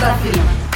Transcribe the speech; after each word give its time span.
Da 0.00 0.16
Firma. 0.18 0.68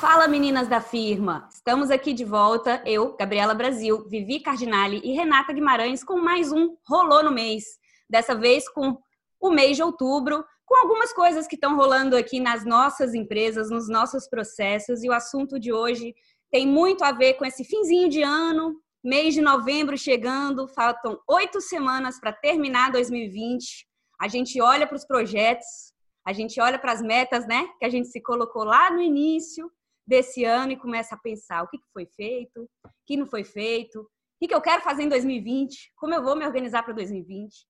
Fala 0.00 0.26
meninas 0.26 0.66
da 0.66 0.80
firma! 0.80 1.48
Estamos 1.52 1.88
aqui 1.88 2.12
de 2.12 2.24
volta, 2.24 2.82
eu, 2.84 3.16
Gabriela 3.16 3.54
Brasil, 3.54 4.04
Vivi 4.08 4.40
Cardinale 4.40 5.00
e 5.04 5.12
Renata 5.12 5.52
Guimarães 5.52 6.02
com 6.02 6.18
mais 6.18 6.50
um 6.50 6.76
Rolou 6.84 7.22
no 7.22 7.30
Mês. 7.30 7.62
Dessa 8.10 8.34
vez 8.34 8.68
com 8.68 8.98
o 9.40 9.50
mês 9.50 9.76
de 9.76 9.84
outubro, 9.84 10.44
com 10.66 10.76
algumas 10.78 11.12
coisas 11.12 11.46
que 11.46 11.54
estão 11.54 11.76
rolando 11.76 12.16
aqui 12.16 12.40
nas 12.40 12.64
nossas 12.64 13.14
empresas, 13.14 13.70
nos 13.70 13.88
nossos 13.88 14.28
processos, 14.28 15.04
e 15.04 15.08
o 15.08 15.12
assunto 15.12 15.60
de 15.60 15.72
hoje 15.72 16.14
tem 16.50 16.66
muito 16.66 17.04
a 17.04 17.12
ver 17.12 17.34
com 17.34 17.44
esse 17.44 17.62
finzinho 17.62 18.08
de 18.08 18.20
ano, 18.20 18.74
mês 19.04 19.32
de 19.32 19.40
novembro 19.40 19.96
chegando, 19.96 20.66
faltam 20.66 21.16
oito 21.28 21.60
semanas 21.60 22.18
para 22.18 22.32
terminar 22.32 22.90
2020. 22.90 23.86
A 24.20 24.26
gente 24.26 24.60
olha 24.60 24.88
para 24.88 24.96
os 24.96 25.04
projetos, 25.04 25.87
a 26.28 26.32
gente 26.34 26.60
olha 26.60 26.78
para 26.78 26.92
as 26.92 27.00
metas, 27.00 27.46
né, 27.46 27.66
que 27.78 27.86
a 27.86 27.88
gente 27.88 28.08
se 28.08 28.20
colocou 28.20 28.62
lá 28.62 28.90
no 28.90 29.00
início 29.00 29.72
desse 30.06 30.44
ano 30.44 30.72
e 30.72 30.76
começa 30.76 31.14
a 31.14 31.18
pensar 31.18 31.62
o 31.62 31.68
que 31.68 31.78
foi 31.90 32.04
feito, 32.04 32.68
o 32.84 32.90
que 33.06 33.16
não 33.16 33.26
foi 33.26 33.44
feito, 33.44 34.00
o 34.00 34.46
que 34.46 34.54
eu 34.54 34.60
quero 34.60 34.82
fazer 34.82 35.04
em 35.04 35.08
2020, 35.08 35.90
como 35.96 36.12
eu 36.12 36.22
vou 36.22 36.36
me 36.36 36.44
organizar 36.44 36.82
para 36.82 36.92
2020. 36.92 37.66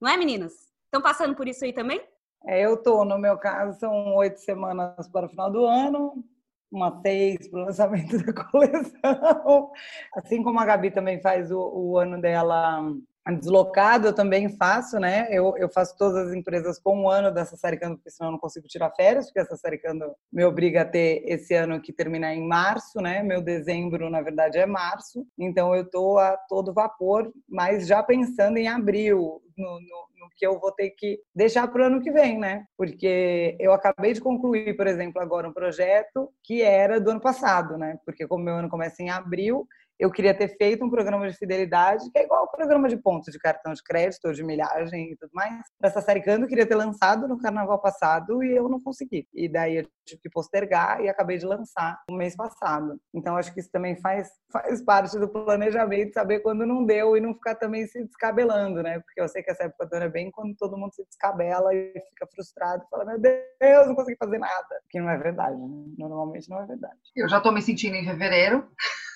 Não 0.00 0.10
é, 0.10 0.16
meninas? 0.16 0.52
Estão 0.86 1.00
passando 1.00 1.36
por 1.36 1.46
isso 1.46 1.64
aí 1.64 1.72
também? 1.72 2.02
É, 2.46 2.66
eu 2.66 2.74
estou, 2.74 3.04
no 3.04 3.16
meu 3.16 3.38
caso, 3.38 3.78
são 3.78 4.16
oito 4.16 4.40
semanas 4.40 5.08
para 5.08 5.26
o 5.26 5.30
final 5.30 5.48
do 5.48 5.64
ano, 5.64 6.24
umas 6.68 7.00
seis 7.02 7.48
para 7.48 7.60
o 7.60 7.64
lançamento 7.66 8.18
da 8.26 8.32
coleção. 8.32 9.70
Assim 10.16 10.42
como 10.42 10.58
a 10.58 10.64
Gabi 10.64 10.90
também 10.90 11.22
faz 11.22 11.52
o, 11.52 11.60
o 11.60 11.96
ano 11.96 12.20
dela 12.20 12.82
deslocado, 13.28 14.08
eu 14.08 14.14
também 14.14 14.48
faço, 14.56 14.98
né? 14.98 15.28
Eu, 15.30 15.54
eu 15.58 15.68
faço 15.68 15.96
todas 15.96 16.28
as 16.28 16.34
empresas 16.34 16.78
com 16.78 17.02
um 17.02 17.08
ano 17.08 17.30
dessa 17.30 17.56
série 17.56 17.76
Cando, 17.76 17.96
porque 17.96 18.10
senão 18.10 18.30
eu 18.30 18.32
não 18.32 18.38
consigo 18.38 18.66
tirar 18.66 18.90
férias, 18.92 19.26
porque 19.26 19.40
essa 19.40 19.56
série 19.56 19.78
Cando 19.78 20.12
me 20.32 20.44
obriga 20.44 20.82
a 20.82 20.84
ter 20.84 21.22
esse 21.26 21.54
ano 21.54 21.80
que 21.80 21.92
termina 21.92 22.32
em 22.34 22.46
março, 22.46 23.00
né? 23.00 23.22
Meu 23.22 23.42
dezembro, 23.42 24.08
na 24.08 24.22
verdade, 24.22 24.58
é 24.58 24.66
março. 24.66 25.26
Então 25.38 25.74
eu 25.74 25.88
tô 25.88 26.18
a 26.18 26.36
todo 26.48 26.72
vapor, 26.72 27.30
mas 27.48 27.86
já 27.86 28.02
pensando 28.02 28.56
em 28.56 28.68
abril, 28.68 29.42
no, 29.56 29.80
no, 29.80 30.08
no 30.18 30.30
que 30.36 30.46
eu 30.46 30.58
vou 30.58 30.72
ter 30.72 30.90
que 30.90 31.20
deixar 31.34 31.68
para 31.68 31.82
o 31.82 31.86
ano 31.86 32.00
que 32.00 32.10
vem, 32.10 32.38
né? 32.38 32.64
Porque 32.76 33.56
eu 33.60 33.72
acabei 33.72 34.14
de 34.14 34.20
concluir, 34.20 34.74
por 34.76 34.86
exemplo, 34.86 35.20
agora 35.20 35.48
um 35.48 35.52
projeto 35.52 36.32
que 36.42 36.62
era 36.62 37.00
do 37.00 37.10
ano 37.10 37.20
passado, 37.20 37.76
né? 37.76 37.98
Porque 38.04 38.26
como 38.26 38.44
meu 38.44 38.54
ano 38.54 38.70
começa 38.70 39.02
em 39.02 39.10
abril, 39.10 39.66
eu 40.00 40.10
queria 40.10 40.32
ter 40.32 40.48
feito 40.56 40.82
um 40.82 40.88
programa 40.88 41.28
de 41.28 41.36
fidelidade, 41.36 42.10
que 42.10 42.18
é 42.18 42.24
igual 42.24 42.40
ao 42.40 42.50
programa 42.50 42.88
de 42.88 42.96
pontos 42.96 43.30
de 43.30 43.38
cartão 43.38 43.74
de 43.74 43.82
crédito 43.82 44.24
ou 44.24 44.32
de 44.32 44.42
milhagem 44.42 45.12
e 45.12 45.16
tudo 45.16 45.30
mais. 45.34 45.60
Essa 45.82 46.00
série 46.00 46.22
Cando 46.22 46.46
eu 46.46 46.48
queria 46.48 46.64
ter 46.64 46.74
lançado 46.74 47.28
no 47.28 47.38
carnaval 47.38 47.78
passado 47.78 48.42
e 48.42 48.56
eu 48.56 48.66
não 48.66 48.80
consegui. 48.80 49.28
E 49.34 49.46
daí 49.46 49.76
eu 49.76 49.86
tive 50.06 50.22
que 50.22 50.30
postergar 50.30 51.02
e 51.02 51.08
acabei 51.08 51.36
de 51.36 51.44
lançar 51.44 52.00
no 52.08 52.16
mês 52.16 52.34
passado. 52.34 52.98
Então 53.12 53.36
acho 53.36 53.52
que 53.52 53.60
isso 53.60 53.70
também 53.70 53.94
faz, 54.00 54.30
faz 54.50 54.82
parte 54.82 55.18
do 55.18 55.28
planejamento, 55.28 56.14
saber 56.14 56.40
quando 56.40 56.64
não 56.64 56.82
deu 56.82 57.14
e 57.14 57.20
não 57.20 57.34
ficar 57.34 57.56
também 57.56 57.86
se 57.86 58.02
descabelando, 58.02 58.82
né? 58.82 59.00
Porque 59.00 59.20
eu 59.20 59.28
sei 59.28 59.42
que 59.42 59.50
essa 59.50 59.64
época 59.64 59.84
do 59.86 59.94
ano 59.96 60.06
é 60.06 60.08
bem 60.08 60.30
quando 60.30 60.56
todo 60.56 60.78
mundo 60.78 60.94
se 60.94 61.04
descabela 61.04 61.74
e 61.74 61.92
fica 62.08 62.26
frustrado 62.34 62.82
e 62.84 62.88
fala: 62.88 63.04
Meu 63.04 63.18
Deus, 63.18 63.86
não 63.86 63.94
consegui 63.94 64.16
fazer 64.16 64.38
nada. 64.38 64.80
Que 64.88 64.98
não 64.98 65.10
é 65.10 65.18
verdade, 65.18 65.56
né? 65.56 65.84
Normalmente 65.98 66.48
não 66.48 66.62
é 66.62 66.66
verdade. 66.66 66.98
Eu 67.14 67.28
já 67.28 67.36
estou 67.36 67.52
me 67.52 67.60
sentindo 67.60 67.96
em 67.96 68.04
fevereiro. 68.06 68.66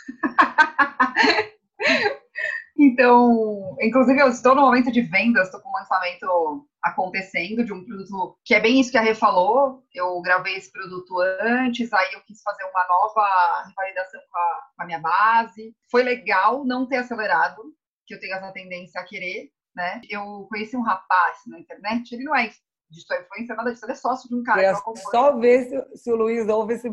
então, 2.78 3.76
inclusive, 3.80 4.20
eu 4.20 4.28
estou 4.28 4.54
no 4.54 4.62
momento 4.62 4.90
de 4.92 5.00
vendas, 5.02 5.46
estou 5.46 5.60
com 5.60 5.68
um 5.68 5.72
lançamento 5.72 6.66
acontecendo 6.82 7.64
de 7.64 7.72
um 7.72 7.82
produto 7.84 8.38
que 8.44 8.54
é 8.54 8.60
bem 8.60 8.78
isso 8.78 8.90
que 8.90 8.98
a 8.98 9.00
Rê 9.00 9.14
falou. 9.14 9.82
Eu 9.92 10.20
gravei 10.20 10.56
esse 10.56 10.70
produto 10.70 11.18
antes, 11.40 11.92
aí 11.92 12.12
eu 12.12 12.20
quis 12.22 12.42
fazer 12.42 12.64
uma 12.64 12.86
nova 12.86 13.64
revalidação 13.66 14.20
com 14.30 14.38
a, 14.38 14.60
com 14.76 14.82
a 14.82 14.86
minha 14.86 15.00
base. 15.00 15.74
Foi 15.90 16.02
legal 16.02 16.64
não 16.64 16.86
ter 16.86 16.98
acelerado, 16.98 17.62
que 18.06 18.14
eu 18.14 18.20
tenho 18.20 18.34
essa 18.34 18.52
tendência 18.52 19.00
a 19.00 19.04
querer, 19.04 19.50
né? 19.74 20.00
Eu 20.10 20.46
conheci 20.50 20.76
um 20.76 20.82
rapaz 20.82 21.38
na 21.46 21.58
internet, 21.58 22.12
ele 22.12 22.24
não 22.24 22.36
é 22.36 22.50
digital 22.90 23.20
influencer, 23.22 23.56
nada 23.56 23.72
disso, 23.72 23.84
ele 23.84 23.92
é 23.92 23.96
sócio 23.96 24.28
de 24.28 24.34
um 24.34 24.42
cara. 24.42 24.62
É 24.62 24.74
só 24.74 25.36
ver 25.38 25.64
se, 25.64 25.98
se 25.98 26.12
o 26.12 26.16
Luiz 26.16 26.46
ouve 26.48 26.74
esse 26.74 26.88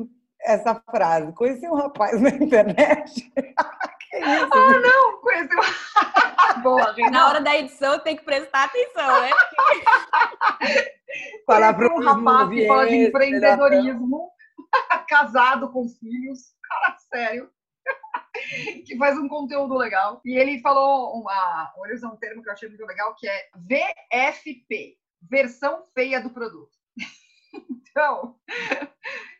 essa 0.45 0.75
frase. 0.75 1.33
Conheci 1.33 1.67
um 1.67 1.75
rapaz 1.75 2.19
na 2.19 2.29
internet. 2.29 3.31
que 4.11 4.17
isso? 4.17 4.49
Ah, 4.53 4.79
não, 4.79 5.21
conheci 5.21 5.55
um. 5.55 5.61
Boa, 6.61 6.93
gente. 6.93 7.09
Na 7.09 7.27
hora 7.27 7.41
da 7.41 7.57
edição 7.57 7.99
tem 7.99 8.15
que 8.15 8.23
prestar 8.23 8.65
atenção, 8.65 9.21
né? 9.21 9.31
Falar 11.45 11.73
para 11.73 11.93
um 11.93 12.03
rapaz 12.03 12.49
que 12.49 12.67
fala 12.67 12.87
de 12.87 12.95
empreendedorismo, 12.95 14.31
casado 15.07 15.71
com 15.71 15.87
filhos, 15.87 16.53
cara, 16.61 16.97
sério. 16.99 17.49
que 18.85 18.97
faz 18.97 19.17
um 19.17 19.27
conteúdo 19.27 19.77
legal. 19.77 20.21
E 20.25 20.37
ele 20.37 20.61
falou 20.61 21.19
uma, 21.19 21.73
ele 21.85 21.95
usou 21.95 22.11
um 22.11 22.17
termo 22.17 22.43
que 22.43 22.49
eu 22.49 22.53
achei 22.53 22.69
muito 22.69 22.85
legal, 22.85 23.15
que 23.15 23.27
é 23.27 23.49
VFP, 23.55 24.97
versão 25.21 25.85
feia 25.93 26.21
do 26.21 26.29
produto. 26.29 26.80
Então, 27.91 28.37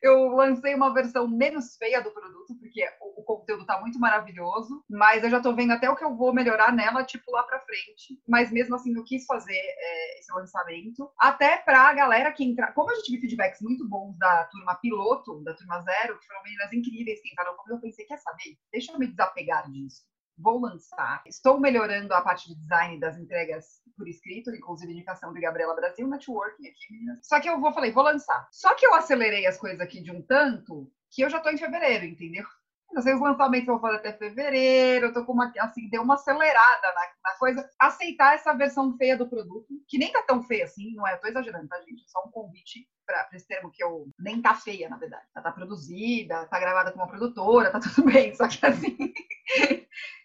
eu 0.02 0.28
lancei 0.30 0.76
uma 0.76 0.94
versão 0.94 1.26
menos 1.28 1.78
feia 1.78 2.02
do 2.02 2.12
produto, 2.12 2.54
porque 2.60 2.86
o, 3.00 3.24
conteúdo 3.24 3.66
tá 3.66 3.80
muito 3.80 3.98
maravilhoso, 3.98 4.84
mas 4.90 5.24
eu 5.24 5.30
já 5.30 5.40
tô 5.40 5.56
vendo 5.56 5.72
até 5.72 5.90
o 5.90 5.96
que 5.96 6.04
eu 6.04 6.16
vou 6.16 6.34
melhorar 6.34 6.74
nela, 6.74 7.06
tipo, 7.06 7.32
lá 7.32 7.44
pra 7.44 7.62
frente. 7.62 8.20
Mas 8.28 8.52
mesmo 8.52 8.76
assim, 8.76 8.94
eu 8.94 9.06
quis 9.06 9.26
fazer 9.26 9.56
é, 9.56 10.20
esse 10.20 10.34
lançamento, 10.34 11.10
até 11.18 11.58
pra 11.58 11.94
galera 11.94 12.32
que 12.34 12.44
entrar. 12.44 12.74
Como 12.74 12.92
a 12.92 12.96
gente 12.96 13.12
viu 13.12 13.22
feedbacks 13.22 13.62
muito 13.62 13.88
bons 13.88 14.18
da 14.18 14.44
turma 14.46 14.76
piloto, 14.76 15.42
da 15.44 15.54
turma 15.54 15.80
zero, 15.82 16.20
que 16.20 16.28
foram 16.28 16.44
meninas 16.44 16.74
incríveis 16.74 17.22
que 17.22 17.30
entraram 17.30 17.56
comigo, 17.56 17.78
eu 17.78 17.82
pensei, 17.82 18.06
quer 18.06 18.18
saber? 18.18 18.58
Deixa 18.72 18.92
eu 18.92 19.00
me 19.00 19.08
desapegar 19.08 19.72
disso 19.72 20.11
vou 20.38 20.60
lançar. 20.60 21.22
Estou 21.26 21.60
melhorando 21.60 22.14
a 22.14 22.22
parte 22.22 22.48
de 22.48 22.56
design 22.56 23.00
das 23.00 23.18
entregas 23.18 23.82
por 23.98 24.08
escrito, 24.08 24.54
inclusive 24.54 24.92
indicação 24.92 25.34
de 25.34 25.40
Gabriela 25.40 25.76
Brasil, 25.76 26.08
networking 26.08 26.68
aqui. 26.68 27.06
Só 27.22 27.40
que 27.40 27.50
eu 27.50 27.60
vou 27.60 27.74
falei, 27.74 27.92
vou 27.92 28.04
lançar. 28.04 28.48
Só 28.52 28.74
que 28.76 28.86
eu 28.86 28.94
acelerei 28.94 29.46
as 29.46 29.58
coisas 29.58 29.80
aqui 29.80 30.02
de 30.02 30.12
um 30.12 30.22
tanto 30.22 30.92
que 31.12 31.22
eu 31.22 31.30
já 31.30 31.38
estou 31.38 31.52
em 31.52 31.58
fevereiro, 31.58 32.06
entendeu? 32.06 32.46
Não 32.94 33.02
sei, 33.02 33.14
os 33.14 33.22
lançamentos 33.22 33.68
vou 33.68 33.80
fazer 33.80 33.98
até 33.98 34.14
fevereiro, 34.14 35.08
eu 35.08 35.14
tô 35.14 35.24
com 35.24 35.32
uma, 35.32 35.52
assim, 35.60 35.90
deu 35.90 36.02
uma 36.02 36.16
acelerada 36.16 36.88
na, 36.88 37.32
na, 37.32 37.38
coisa. 37.38 37.70
Aceitar 37.80 38.36
essa 38.36 38.54
versão 38.54 38.98
feia 38.98 39.18
do 39.18 39.30
produto, 39.30 39.68
que 39.88 39.98
nem 39.98 40.12
tá 40.12 40.22
tão 40.24 40.44
feia 40.44 40.66
assim, 40.66 40.94
não 40.94 41.08
é? 41.08 41.14
Eu 41.14 41.22
tô 41.22 41.28
exagerando, 41.28 41.70
tá, 41.70 41.80
gente? 41.80 42.04
É 42.04 42.08
só 42.08 42.22
um 42.26 42.32
convite 42.32 42.86
para 43.06 43.30
esse 43.34 43.48
termo 43.48 43.72
que 43.72 43.82
eu 43.82 44.10
nem 44.20 44.42
tá 44.42 44.56
feia, 44.56 44.90
na 44.90 44.98
verdade. 44.98 45.24
Ela 45.34 45.44
tá 45.44 45.52
produzida, 45.52 46.46
tá 46.48 46.60
gravada 46.60 46.92
com 46.92 47.00
uma 47.00 47.08
produtora, 47.08 47.72
tá 47.72 47.80
tudo 47.80 48.12
bem, 48.12 48.36
só 48.36 48.48
que 48.48 48.66
assim. 48.66 48.98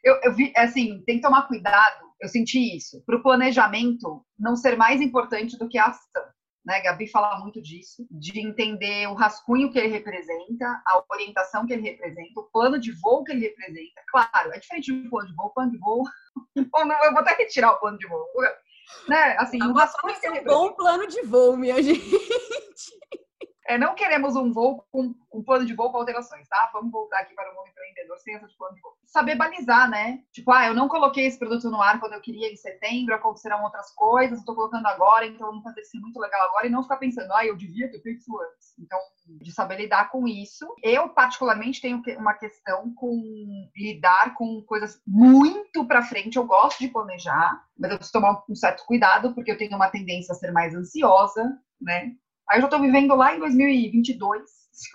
eu, 0.06 0.20
eu 0.22 0.34
vi, 0.34 0.52
assim, 0.56 1.02
tem 1.06 1.16
que 1.16 1.22
tomar 1.22 1.48
cuidado. 1.48 2.06
Eu 2.20 2.28
senti 2.28 2.76
isso. 2.76 3.02
Para 3.04 3.16
o 3.16 3.22
planejamento 3.22 4.24
não 4.38 4.56
ser 4.56 4.76
mais 4.76 5.00
importante 5.00 5.58
do 5.58 5.68
que 5.68 5.78
a 5.78 5.86
ação 5.86 6.22
né? 6.66 6.80
Gabi 6.80 7.06
fala 7.08 7.38
muito 7.38 7.62
disso, 7.62 8.04
de 8.10 8.40
entender 8.40 9.06
o 9.06 9.14
rascunho 9.14 9.70
que 9.70 9.78
ele 9.78 9.86
representa, 9.86 10.66
a 10.84 11.04
orientação 11.12 11.64
que 11.64 11.72
ele 11.72 11.88
representa, 11.88 12.40
o 12.40 12.50
plano 12.50 12.78
de 12.78 12.90
voo 13.00 13.22
que 13.22 13.30
ele 13.30 13.46
representa. 13.46 14.02
Claro, 14.08 14.52
é 14.52 14.58
diferente 14.58 14.92
do 14.92 15.08
plano 15.08 15.28
de 15.28 15.36
voo, 15.36 15.50
plano 15.54 15.70
de 15.70 15.78
voo. 15.78 16.02
eu 16.56 17.12
vou 17.12 17.20
até 17.20 17.36
retirar 17.36 17.70
o 17.70 17.78
plano 17.78 17.96
de 17.96 18.08
voo. 18.08 18.26
Né? 19.08 19.36
Assim, 19.38 19.58
ele 20.26 20.40
um 20.40 20.44
bom 20.44 20.72
plano 20.72 21.06
de 21.06 21.22
voo, 21.22 21.56
minha 21.56 21.80
gente. 21.82 22.02
É, 23.68 23.76
não 23.76 23.94
queremos 23.94 24.36
um 24.36 24.52
voo 24.52 24.84
com 24.90 25.14
um 25.32 25.42
plano 25.42 25.66
de 25.66 25.74
voo 25.74 25.90
com 25.90 25.98
alterações, 25.98 26.48
tá? 26.48 26.70
Vamos 26.72 26.90
voltar 26.90 27.20
aqui 27.20 27.34
para 27.34 27.50
o 27.52 27.54
mundo 27.54 27.68
empreendedor 27.68 28.16
essa 28.16 28.46
de 28.46 28.56
plano 28.56 28.74
de 28.74 28.80
voo. 28.80 28.92
Saber 29.04 29.34
balizar, 29.34 29.88
né? 29.90 30.22
Tipo, 30.32 30.52
ah, 30.52 30.66
eu 30.66 30.74
não 30.74 30.88
coloquei 30.88 31.26
esse 31.26 31.38
produto 31.38 31.70
no 31.70 31.82
ar 31.82 32.00
quando 32.00 32.14
eu 32.14 32.20
queria 32.20 32.50
em 32.50 32.56
setembro, 32.56 33.14
acontecerão 33.14 33.62
outras 33.62 33.92
coisas, 33.94 34.38
estou 34.38 34.54
colocando 34.54 34.86
agora, 34.86 35.26
então 35.26 35.48
vamos 35.48 35.62
fazer 35.62 35.80
isso 35.80 36.00
muito 36.00 36.18
legal 36.18 36.48
agora 36.48 36.66
e 36.66 36.70
não 36.70 36.82
ficar 36.82 36.96
pensando, 36.96 37.32
ah, 37.32 37.44
eu 37.44 37.56
devia 37.56 37.90
ter 37.90 38.00
feito 38.00 38.20
isso 38.20 38.38
antes. 38.38 38.74
Então, 38.78 38.98
de 39.26 39.52
saber 39.52 39.78
lidar 39.78 40.10
com 40.10 40.26
isso. 40.28 40.66
Eu, 40.82 41.08
particularmente, 41.08 41.80
tenho 41.80 42.02
uma 42.18 42.34
questão 42.34 42.92
com 42.94 43.68
lidar 43.76 44.34
com 44.34 44.62
coisas 44.62 45.00
muito 45.06 45.84
para 45.86 46.02
frente. 46.02 46.36
Eu 46.36 46.44
gosto 46.44 46.78
de 46.78 46.88
planejar, 46.88 47.62
mas 47.78 47.90
eu 47.90 47.98
preciso 47.98 48.12
tomar 48.12 48.44
um 48.48 48.54
certo 48.54 48.84
cuidado, 48.86 49.34
porque 49.34 49.50
eu 49.50 49.58
tenho 49.58 49.74
uma 49.74 49.90
tendência 49.90 50.32
a 50.32 50.36
ser 50.36 50.52
mais 50.52 50.74
ansiosa, 50.74 51.58
né? 51.80 52.14
Aí 52.48 52.58
eu 52.58 52.62
já 52.62 52.68
tô 52.68 52.80
vivendo 52.80 53.14
lá 53.14 53.34
em 53.34 53.40
2022. 53.40 54.42
Se 54.72 54.90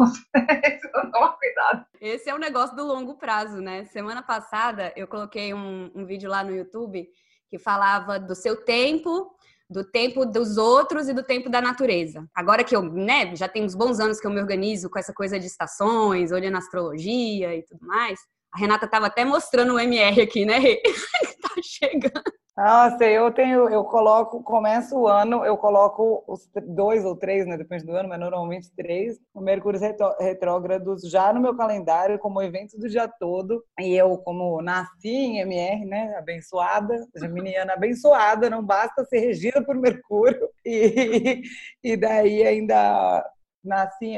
cuidado. 1.42 1.86
Esse 2.00 2.30
é 2.30 2.36
o 2.36 2.40
negócio 2.40 2.76
do 2.76 2.86
longo 2.86 3.16
prazo, 3.16 3.58
né? 3.58 3.84
Semana 3.86 4.22
passada 4.22 4.94
eu 4.96 5.08
coloquei 5.08 5.54
um, 5.54 5.92
um 5.96 6.06
vídeo 6.06 6.30
lá 6.30 6.44
no 6.44 6.56
YouTube 6.56 7.08
que 7.50 7.60
falava 7.60 8.20
do 8.20 8.36
seu 8.36 8.64
tempo, 8.64 9.36
do 9.70 9.84
tempo 9.84 10.26
dos 10.26 10.58
outros 10.58 11.10
e 11.10 11.14
do 11.14 11.24
tempo 11.24 11.50
da 11.50 11.62
natureza. 11.62 12.26
Agora 12.34 12.64
que 12.64 12.76
eu, 12.76 12.82
né, 12.84 13.36
já 13.36 13.48
tem 13.48 13.64
uns 13.64 13.76
bons 13.76 14.00
anos 14.00 14.20
que 14.20 14.28
eu 14.28 14.32
me 14.32 14.40
organizo 14.40 14.90
com 14.90 15.00
essa 15.00 15.14
coisa 15.14 15.40
de 15.40 15.48
estações, 15.48 16.32
olhando 16.32 16.58
astrologia 16.58 17.56
e 17.56 17.64
tudo 17.64 17.86
mais. 17.86 18.20
A 18.54 18.60
Renata 18.60 18.86
estava 18.86 19.08
até 19.08 19.26
mostrando 19.26 19.74
o 19.74 19.80
MR 19.80 20.22
aqui, 20.22 20.46
né? 20.46 20.60
tá 21.42 21.56
chegando. 21.64 22.41
Nossa, 22.56 23.06
eu 23.06 23.32
tenho, 23.32 23.70
eu 23.70 23.84
coloco, 23.86 24.44
começo 24.44 24.96
o 25.00 25.08
ano, 25.08 25.46
eu 25.46 25.58
coloco 25.58 26.22
os 26.28 26.50
dois 26.68 27.06
ou 27.06 27.16
três, 27.16 27.48
né? 27.48 27.58
Depende 27.58 27.86
do 27.86 27.96
ano, 27.96 28.10
mas 28.10 28.20
normalmente 28.20 28.70
três, 28.76 29.18
Mercúrio 29.34 29.80
retrógrados 30.20 31.02
já 31.10 31.32
no 31.32 31.40
meu 31.40 31.56
calendário, 31.56 32.20
como 32.20 32.42
evento 32.42 32.78
do 32.78 32.90
dia 32.90 33.08
todo. 33.08 33.64
E 33.80 33.96
eu, 33.96 34.18
como 34.18 34.62
nasci 34.62 35.08
em 35.10 35.40
MR, 35.40 35.86
né? 35.86 36.16
Abençoada, 36.18 36.94
geminiana 37.16 37.74
abençoada, 37.74 38.50
não 38.50 38.64
basta 38.64 39.06
ser 39.06 39.20
regida 39.20 39.64
por 39.64 39.76
Mercúrio. 39.76 40.50
E, 40.66 41.42
e 41.82 41.96
daí 41.96 42.46
ainda 42.46 43.26
nasci 43.64 44.16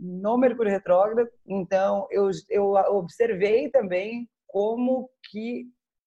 no 0.00 0.36
Mercúrio 0.36 0.72
retrógrado, 0.72 1.28
então 1.46 2.06
eu, 2.10 2.30
eu 2.48 2.72
observei 2.72 3.70
também 3.70 4.28
como 4.46 5.08
que 5.30 5.66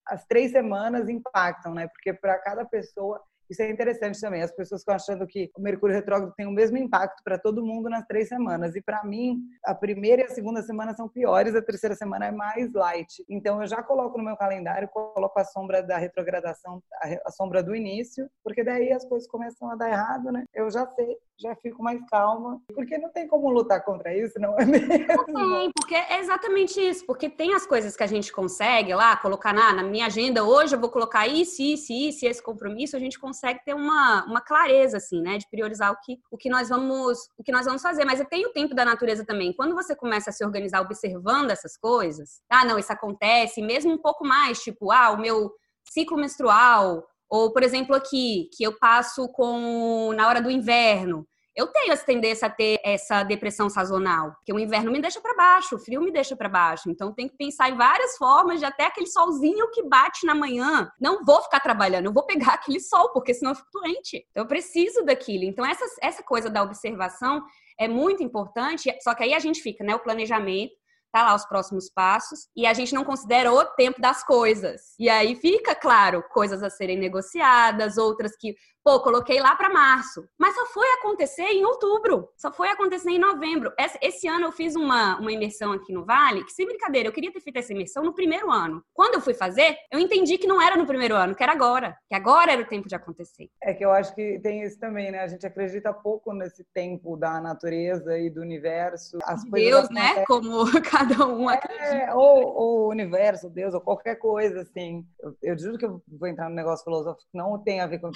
as 0.09 0.25
três 0.25 0.51
semanas 0.51 1.07
impactam, 1.07 1.73
né? 1.73 1.87
Porque 1.87 2.13
para 2.13 2.37
cada 2.39 2.65
pessoa 2.65 3.21
isso 3.49 3.61
é 3.61 3.69
interessante 3.69 4.19
também. 4.19 4.41
As 4.41 4.51
pessoas 4.51 4.81
estão 4.81 4.95
achando 4.95 5.25
que 5.25 5.51
o 5.57 5.61
Mercúrio 5.61 5.95
retrógrado 5.95 6.33
tem 6.35 6.45
o 6.45 6.51
mesmo 6.51 6.77
impacto 6.77 7.23
para 7.23 7.37
todo 7.37 7.65
mundo 7.65 7.89
nas 7.89 8.05
três 8.05 8.27
semanas. 8.27 8.75
E 8.75 8.81
para 8.81 9.03
mim, 9.03 9.39
a 9.65 9.73
primeira 9.73 10.21
e 10.21 10.25
a 10.25 10.29
segunda 10.29 10.61
semana 10.61 10.95
são 10.95 11.07
piores, 11.07 11.55
a 11.55 11.61
terceira 11.61 11.95
semana 11.95 12.27
é 12.27 12.31
mais 12.31 12.73
light. 12.73 13.25
Então 13.29 13.61
eu 13.61 13.67
já 13.67 13.81
coloco 13.81 14.17
no 14.17 14.23
meu 14.23 14.37
calendário, 14.37 14.87
coloco 14.87 15.39
a 15.39 15.43
sombra 15.43 15.81
da 15.81 15.97
retrogradação, 15.97 16.81
a 17.25 17.31
sombra 17.31 17.63
do 17.63 17.75
início, 17.75 18.29
porque 18.43 18.63
daí 18.63 18.91
as 18.91 19.05
coisas 19.05 19.27
começam 19.27 19.69
a 19.69 19.75
dar 19.75 19.89
errado, 19.89 20.31
né? 20.31 20.43
Eu 20.53 20.69
já 20.69 20.85
sei 20.87 21.17
já 21.41 21.55
fico 21.55 21.81
mais 21.81 21.99
calma. 22.09 22.61
Porque 22.75 22.97
não 22.97 23.09
tem 23.09 23.27
como 23.27 23.49
lutar 23.49 23.83
contra 23.83 24.13
isso, 24.15 24.37
não 24.39 24.59
é 24.59 24.65
mesmo? 24.65 24.89
Não 25.29 25.59
tem, 25.59 25.71
porque 25.73 25.95
é 25.95 26.19
exatamente 26.19 26.79
isso. 26.81 27.05
Porque 27.05 27.29
tem 27.29 27.53
as 27.53 27.65
coisas 27.65 27.95
que 27.95 28.03
a 28.03 28.07
gente 28.07 28.31
consegue 28.31 28.93
lá, 28.93 29.15
colocar 29.15 29.53
na, 29.53 29.73
na 29.73 29.83
minha 29.83 30.07
agenda, 30.07 30.43
hoje 30.43 30.75
eu 30.75 30.79
vou 30.79 30.89
colocar 30.89 31.27
isso, 31.27 31.61
isso, 31.61 31.93
isso, 31.93 32.25
esse 32.25 32.43
compromisso, 32.43 32.95
a 32.95 32.99
gente 32.99 33.17
consegue 33.17 33.38
ter 33.65 33.73
uma, 33.73 34.25
uma 34.25 34.41
clareza, 34.41 34.97
assim, 34.97 35.21
né? 35.21 35.37
De 35.37 35.49
priorizar 35.49 35.91
o 35.91 35.97
que, 36.03 36.19
o, 36.31 36.37
que 36.37 36.49
nós 36.49 36.69
vamos, 36.69 37.17
o 37.37 37.43
que 37.43 37.51
nós 37.51 37.65
vamos 37.65 37.81
fazer. 37.81 38.05
Mas 38.05 38.23
tem 38.29 38.45
o 38.45 38.53
tempo 38.53 38.75
da 38.75 38.85
natureza 38.85 39.25
também. 39.25 39.53
Quando 39.53 39.75
você 39.75 39.95
começa 39.95 40.29
a 40.29 40.33
se 40.33 40.45
organizar 40.45 40.81
observando 40.81 41.51
essas 41.51 41.77
coisas, 41.77 42.41
ah, 42.49 42.65
não, 42.65 42.77
isso 42.77 42.91
acontece, 42.91 43.61
mesmo 43.61 43.93
um 43.93 43.97
pouco 43.97 44.25
mais, 44.25 44.61
tipo, 44.61 44.91
ah, 44.91 45.11
o 45.11 45.17
meu 45.17 45.51
ciclo 45.91 46.17
menstrual, 46.17 47.05
ou, 47.29 47.53
por 47.53 47.63
exemplo, 47.63 47.95
aqui, 47.95 48.49
que 48.55 48.63
eu 48.63 48.77
passo 48.77 49.27
com 49.29 50.13
na 50.13 50.27
hora 50.27 50.41
do 50.41 50.49
inverno. 50.49 51.27
Eu 51.55 51.67
tenho 51.67 51.91
essa 51.91 52.05
tendência 52.05 52.47
a 52.47 52.49
ter 52.49 52.79
essa 52.83 53.23
depressão 53.23 53.69
sazonal, 53.69 54.31
porque 54.33 54.53
o 54.53 54.59
inverno 54.59 54.91
me 54.91 55.01
deixa 55.01 55.19
para 55.19 55.35
baixo, 55.35 55.75
o 55.75 55.79
frio 55.79 56.01
me 56.01 56.11
deixa 56.11 56.35
para 56.35 56.47
baixo. 56.47 56.89
Então 56.89 57.13
tem 57.13 57.27
que 57.27 57.35
pensar 57.35 57.69
em 57.69 57.75
várias 57.75 58.17
formas 58.17 58.59
de 58.59 58.65
até 58.65 58.85
aquele 58.85 59.07
solzinho 59.07 59.69
que 59.71 59.83
bate 59.83 60.25
na 60.25 60.35
manhã. 60.35 60.89
Não 60.99 61.23
vou 61.23 61.41
ficar 61.41 61.59
trabalhando, 61.59 62.05
eu 62.05 62.13
vou 62.13 62.25
pegar 62.25 62.53
aquele 62.55 62.79
sol, 62.79 63.11
porque 63.11 63.33
senão 63.33 63.51
eu 63.51 63.55
fico 63.55 63.69
doente. 63.73 64.25
Então 64.29 64.43
eu 64.43 64.47
preciso 64.47 65.03
daquilo. 65.03 65.43
Então 65.43 65.65
essa, 65.65 65.85
essa 66.01 66.23
coisa 66.23 66.49
da 66.49 66.63
observação 66.63 67.43
é 67.79 67.87
muito 67.87 68.21
importante, 68.21 68.93
só 69.01 69.15
que 69.15 69.23
aí 69.23 69.33
a 69.33 69.39
gente 69.39 69.61
fica, 69.61 69.83
né, 69.83 69.95
o 69.95 69.99
planejamento, 69.99 70.73
tá 71.11 71.23
lá 71.23 71.33
os 71.33 71.45
próximos 71.45 71.89
passos, 71.89 72.47
e 72.55 72.65
a 72.65 72.73
gente 72.73 72.93
não 72.93 73.03
considera 73.03 73.51
o 73.51 73.65
tempo 73.65 73.99
das 73.99 74.23
coisas. 74.23 74.93
E 74.99 75.09
aí 75.09 75.35
fica, 75.35 75.73
claro, 75.73 76.23
coisas 76.31 76.61
a 76.61 76.69
serem 76.69 76.97
negociadas, 76.97 77.97
outras 77.97 78.35
que 78.37 78.55
Pô, 78.83 78.99
coloquei 79.01 79.39
lá 79.39 79.55
para 79.55 79.69
março, 79.69 80.27
mas 80.37 80.55
só 80.55 80.65
foi 80.67 80.87
acontecer 80.93 81.43
em 81.43 81.65
outubro, 81.65 82.29
só 82.37 82.51
foi 82.51 82.69
acontecer 82.69 83.11
em 83.11 83.19
novembro. 83.19 83.73
Esse, 84.01 84.27
ano 84.27 84.45
eu 84.45 84.51
fiz 84.51 84.75
uma, 84.75 85.19
uma 85.19 85.31
imersão 85.31 85.73
aqui 85.73 85.91
no 85.91 86.05
Vale, 86.05 86.45
que 86.45 86.51
sem 86.53 86.65
brincadeira, 86.65 87.07
eu 87.09 87.13
queria 87.13 87.31
ter 87.31 87.41
feito 87.41 87.57
essa 87.57 87.73
imersão 87.73 88.03
no 88.03 88.13
primeiro 88.13 88.49
ano. 88.49 88.81
Quando 88.93 89.15
eu 89.15 89.21
fui 89.21 89.33
fazer, 89.33 89.75
eu 89.91 89.99
entendi 89.99 90.37
que 90.37 90.47
não 90.47 90.61
era 90.61 90.77
no 90.77 90.87
primeiro 90.87 91.13
ano, 91.15 91.35
que 91.35 91.43
era 91.43 91.51
agora, 91.51 91.97
que 92.07 92.15
agora 92.15 92.53
era 92.53 92.61
o 92.61 92.67
tempo 92.67 92.87
de 92.87 92.95
acontecer. 92.95 93.49
É 93.61 93.73
que 93.73 93.83
eu 93.83 93.91
acho 93.91 94.15
que 94.15 94.39
tem 94.39 94.63
isso 94.63 94.79
também, 94.79 95.11
né? 95.11 95.19
A 95.19 95.27
gente 95.27 95.45
acredita 95.45 95.93
pouco 95.93 96.33
nesse 96.33 96.63
tempo 96.73 97.17
da 97.17 97.41
natureza 97.41 98.17
e 98.17 98.29
do 98.29 98.41
universo. 98.41 99.17
As 99.23 99.43
Deus, 99.43 99.89
né? 99.89 100.23
Como 100.25 100.63
cada 100.89 101.27
um 101.27 101.49
acredita. 101.49 101.83
É, 101.83 102.13
ou, 102.13 102.55
ou 102.55 102.79
o 102.85 102.89
universo, 102.89 103.49
Deus, 103.49 103.73
ou 103.73 103.81
qualquer 103.81 104.15
coisa, 104.15 104.61
assim. 104.61 105.05
Eu, 105.21 105.35
eu 105.43 105.57
juro 105.57 105.77
que 105.77 105.85
eu 105.85 106.01
vou 106.07 106.27
entrar 106.27 106.49
no 106.49 106.55
negócio 106.55 106.85
filosófico, 106.85 107.27
não 107.33 107.57
tem 107.61 107.81
a 107.81 107.87
ver 107.87 107.99
com 107.99 108.11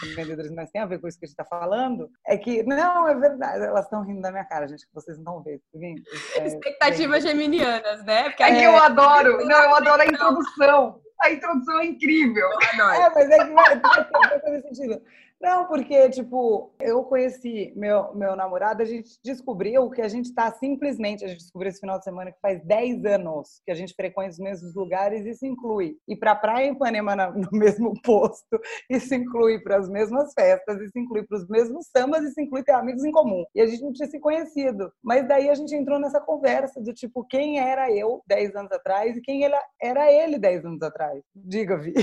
mas 0.54 0.72
tem 0.72 0.82
a 0.82 0.86
ver 0.86 1.00
com 1.00 1.08
isso 1.08 1.18
que 1.20 1.26
a 1.26 1.28
gente 1.28 1.40
está 1.40 1.46
falando, 1.46 2.10
é 2.26 2.38
que, 2.38 2.64
não, 2.64 3.08
é 3.08 3.16
verdade, 3.16 3.64
elas 3.64 3.86
estão 3.86 4.04
rindo 4.04 4.22
da 4.22 4.32
minha 4.32 4.46
cara, 4.46 4.68
gente, 4.68 4.86
que 4.86 4.94
vocês 4.94 5.18
não 5.20 5.44
vendo. 5.74 6.02
É, 6.36 6.48
Expectativas 6.48 7.24
geminianas, 7.24 8.04
né? 8.04 8.30
Porque 8.30 8.44
é 8.44 8.56
que 8.56 8.64
eu 8.64 8.78
adoro, 8.78 9.46
não, 9.46 9.64
eu 9.64 9.76
adoro 9.76 10.02
a 10.02 10.06
introdução. 10.06 11.02
A 11.22 11.32
introdução 11.32 11.80
é 11.80 11.86
incrível. 11.86 12.48
É, 12.74 13.10
mas 13.10 13.30
é 13.30 13.46
que 13.46 13.54
vai, 13.54 13.80
vai 13.80 14.62
sentido. 14.62 15.02
Não, 15.42 15.66
porque, 15.68 16.10
tipo, 16.10 16.74
eu 16.80 17.04
conheci 17.04 17.74
meu, 17.76 18.14
meu 18.16 18.36
namorado, 18.36 18.82
a 18.82 18.86
gente 18.86 19.20
descobriu 19.24 19.90
que 19.90 20.02
a 20.02 20.08
gente 20.08 20.26
está 20.26 20.52
simplesmente, 20.54 21.26
a 21.26 21.28
gente 21.28 21.40
descobriu 21.40 21.70
esse 21.70 21.82
final 21.82 21.98
de 21.98 22.06
semana 22.06 22.32
que 22.32 22.40
faz 22.40 22.64
10 22.64 23.06
anos 23.06 23.62
que 23.66 23.72
a 23.72 23.76
gente 23.76 23.94
frequenta 23.94 24.30
os 24.30 24.40
mesmos 24.40 24.74
lugares, 24.74 25.26
isso 25.26 25.46
inclui 25.46 25.98
ir 26.08 26.16
para 26.16 26.32
a 26.32 26.36
praia 26.36 26.68
em 26.68 26.74
Ipanema 26.74 27.16
no 27.16 27.50
mesmo 27.52 27.94
posto, 28.04 28.60
isso 28.90 29.14
inclui 29.14 29.60
para 29.60 29.78
as 29.78 29.90
mesmas 29.90 30.34
festas, 30.34 30.80
isso 30.82 30.98
inclui 30.98 31.24
para 31.24 31.38
os 31.38 31.48
mesmos 31.48 31.88
sambas, 31.96 32.24
isso 32.24 32.40
inclui 32.40 32.64
ter 32.64 32.74
amigos 32.74 33.04
em 33.04 33.12
comum. 33.12 33.44
E 33.54 33.62
a 33.62 33.66
gente 33.66 33.82
não 33.82 33.92
tinha 33.92 34.08
se 34.08 34.20
conhecido. 34.20 34.92
Mas 35.04 35.28
daí 35.28 35.50
a 35.50 35.56
gente 35.56 35.76
entrou 35.76 36.00
nessa 36.00 36.22
conversa 36.22 36.82
do 36.82 36.94
tipo, 36.94 37.26
quem 37.26 37.60
era 37.60 37.92
eu 37.92 38.22
10 38.28 38.56
anos 38.56 38.72
atrás 38.72 39.18
e 39.18 39.22
quem 39.22 39.44
ele, 39.44 39.56
era 39.82 40.12
ele 40.12 40.38
10 40.40 40.66
anos 40.66 40.82
atrás. 40.82 41.22
Diga, 41.36 41.78
Vi. 41.78 41.94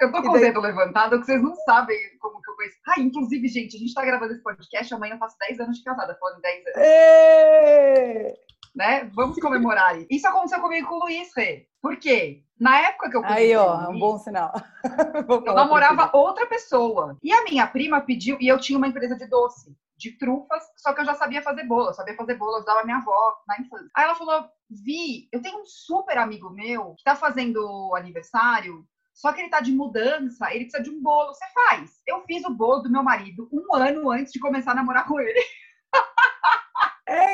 Eu 0.00 0.12
tô 0.12 0.20
com 0.22 0.30
o 0.30 0.38
dedo 0.38 0.60
levantado 0.60 1.18
que 1.20 1.26
vocês 1.26 1.42
não 1.42 1.54
sabem 1.56 1.96
como 2.20 2.33
que 2.40 2.50
eu 2.50 2.56
conheço. 2.56 2.76
Ah, 2.86 3.00
inclusive, 3.00 3.48
gente, 3.48 3.76
a 3.76 3.78
gente 3.78 3.94
tá 3.94 4.04
gravando 4.04 4.32
esse 4.32 4.42
podcast, 4.42 4.94
amanhã 4.94 5.14
eu 5.14 5.18
faço 5.18 5.36
10 5.38 5.60
anos 5.60 5.78
de 5.78 5.84
casada, 5.84 6.16
falando 6.18 6.40
10 6.40 6.66
anos. 6.66 6.78
Êêê! 6.78 8.34
Né? 8.74 9.10
Vamos 9.14 9.38
comemorar 9.38 9.92
aí. 9.92 10.06
Isso 10.10 10.26
aconteceu 10.26 10.60
comigo 10.60 10.88
com 10.88 10.96
o 10.96 11.04
Luiz 11.04 11.30
Rê. 11.36 11.68
Por 11.80 11.96
quê? 11.96 12.42
Na 12.58 12.78
época 12.80 13.10
que 13.10 13.16
eu 13.16 13.22
conheci 13.22 13.40
Aí, 13.40 13.56
ó, 13.56 13.90
um 13.90 13.98
bom 13.98 14.18
sinal. 14.18 14.52
eu 15.46 15.54
namorava 15.54 16.10
outra 16.12 16.46
pessoa. 16.46 17.16
E 17.22 17.32
a 17.32 17.44
minha 17.44 17.66
prima 17.66 18.00
pediu, 18.00 18.36
e 18.40 18.48
eu 18.48 18.58
tinha 18.58 18.78
uma 18.78 18.88
empresa 18.88 19.16
de 19.16 19.26
doce 19.26 19.76
de 19.96 20.12
trufas, 20.18 20.62
só 20.76 20.92
que 20.92 21.00
eu 21.00 21.04
já 21.04 21.14
sabia 21.14 21.42
fazer 21.42 21.64
bolo, 21.64 21.88
eu 21.88 21.94
sabia 21.94 22.16
fazer 22.16 22.34
bolo, 22.34 22.52
eu 22.52 22.56
ajudava 22.56 22.84
minha 22.84 22.98
avó 22.98 23.36
na 23.46 23.60
infância. 23.60 23.88
Aí 23.94 24.04
ela 24.04 24.14
falou: 24.14 24.48
Vi, 24.68 25.28
eu 25.32 25.40
tenho 25.40 25.60
um 25.60 25.64
super 25.64 26.18
amigo 26.18 26.50
meu 26.50 26.94
que 26.96 27.04
tá 27.04 27.14
fazendo 27.14 27.94
aniversário 27.96 28.84
só 29.14 29.32
que 29.32 29.40
ele 29.40 29.48
tá 29.48 29.60
de 29.60 29.72
mudança, 29.72 30.52
ele 30.52 30.64
precisa 30.64 30.82
de 30.82 30.90
um 30.90 31.00
bolo. 31.00 31.32
Você 31.32 31.44
faz. 31.54 32.02
Eu 32.06 32.22
fiz 32.26 32.44
o 32.44 32.50
bolo 32.50 32.82
do 32.82 32.90
meu 32.90 33.02
marido 33.02 33.48
um 33.52 33.74
ano 33.74 34.10
antes 34.10 34.32
de 34.32 34.40
começar 34.40 34.72
a 34.72 34.74
namorar 34.74 35.06
com 35.06 35.20
ele. 35.20 35.40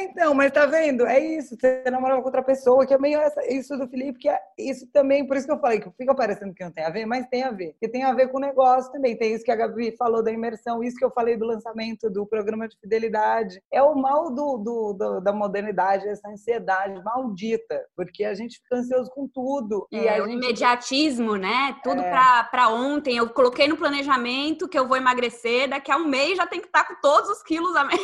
É, 0.00 0.04
então, 0.04 0.34
mas 0.34 0.50
tá 0.50 0.64
vendo? 0.64 1.06
É 1.06 1.18
isso, 1.18 1.56
você 1.60 1.84
namorava 1.90 2.20
com 2.22 2.28
outra 2.28 2.42
pessoa, 2.42 2.86
que 2.86 2.94
é 2.94 2.98
meio 2.98 3.20
essa, 3.20 3.44
isso 3.52 3.76
do 3.76 3.86
Felipe, 3.86 4.18
que 4.18 4.28
é 4.28 4.40
isso 4.58 4.86
também, 4.92 5.26
por 5.26 5.36
isso 5.36 5.46
que 5.46 5.52
eu 5.52 5.60
falei 5.60 5.78
que 5.78 5.90
fica 5.90 6.14
parecendo 6.14 6.54
que 6.54 6.64
não 6.64 6.72
tem 6.72 6.84
a 6.84 6.90
ver, 6.90 7.04
mas 7.04 7.26
tem 7.28 7.42
a 7.42 7.50
ver. 7.50 7.76
Que 7.78 7.88
tem 7.88 8.02
a 8.04 8.14
ver 8.14 8.28
com 8.28 8.38
o 8.38 8.40
negócio 8.40 8.90
também. 8.90 9.16
Tem 9.16 9.34
isso 9.34 9.44
que 9.44 9.50
a 9.50 9.56
Gabi 9.56 9.94
falou 9.96 10.22
da 10.22 10.32
imersão, 10.32 10.82
isso 10.82 10.96
que 10.96 11.04
eu 11.04 11.10
falei 11.10 11.36
do 11.36 11.44
lançamento 11.44 12.08
do 12.08 12.26
programa 12.26 12.66
de 12.66 12.78
fidelidade. 12.80 13.60
É 13.70 13.82
o 13.82 13.94
mal 13.94 14.30
do, 14.30 14.56
do, 14.56 14.92
do 14.94 15.20
da 15.20 15.32
modernidade, 15.32 16.08
essa 16.08 16.28
ansiedade 16.28 17.02
maldita, 17.04 17.84
porque 17.94 18.24
a 18.24 18.34
gente 18.34 18.58
fica 18.62 18.76
ansioso 18.76 19.10
com 19.10 19.28
tudo. 19.28 19.86
É, 19.92 19.96
e 19.96 20.08
a 20.08 20.22
o 20.22 20.26
gente... 20.26 20.36
imediatismo, 20.36 21.36
né? 21.36 21.76
Tudo 21.82 22.00
é... 22.00 22.10
pra, 22.10 22.44
pra 22.44 22.68
ontem. 22.68 23.18
Eu 23.18 23.28
coloquei 23.28 23.68
no 23.68 23.76
planejamento 23.76 24.68
que 24.68 24.78
eu 24.78 24.88
vou 24.88 24.96
emagrecer, 24.96 25.68
daqui 25.68 25.92
a 25.92 25.96
um 25.96 26.08
mês 26.08 26.38
já 26.38 26.46
tem 26.46 26.60
que 26.60 26.66
estar 26.66 26.86
com 26.86 26.94
todos 27.02 27.28
os 27.28 27.42
quilos 27.42 27.76
a 27.76 27.84
menos. 27.84 28.00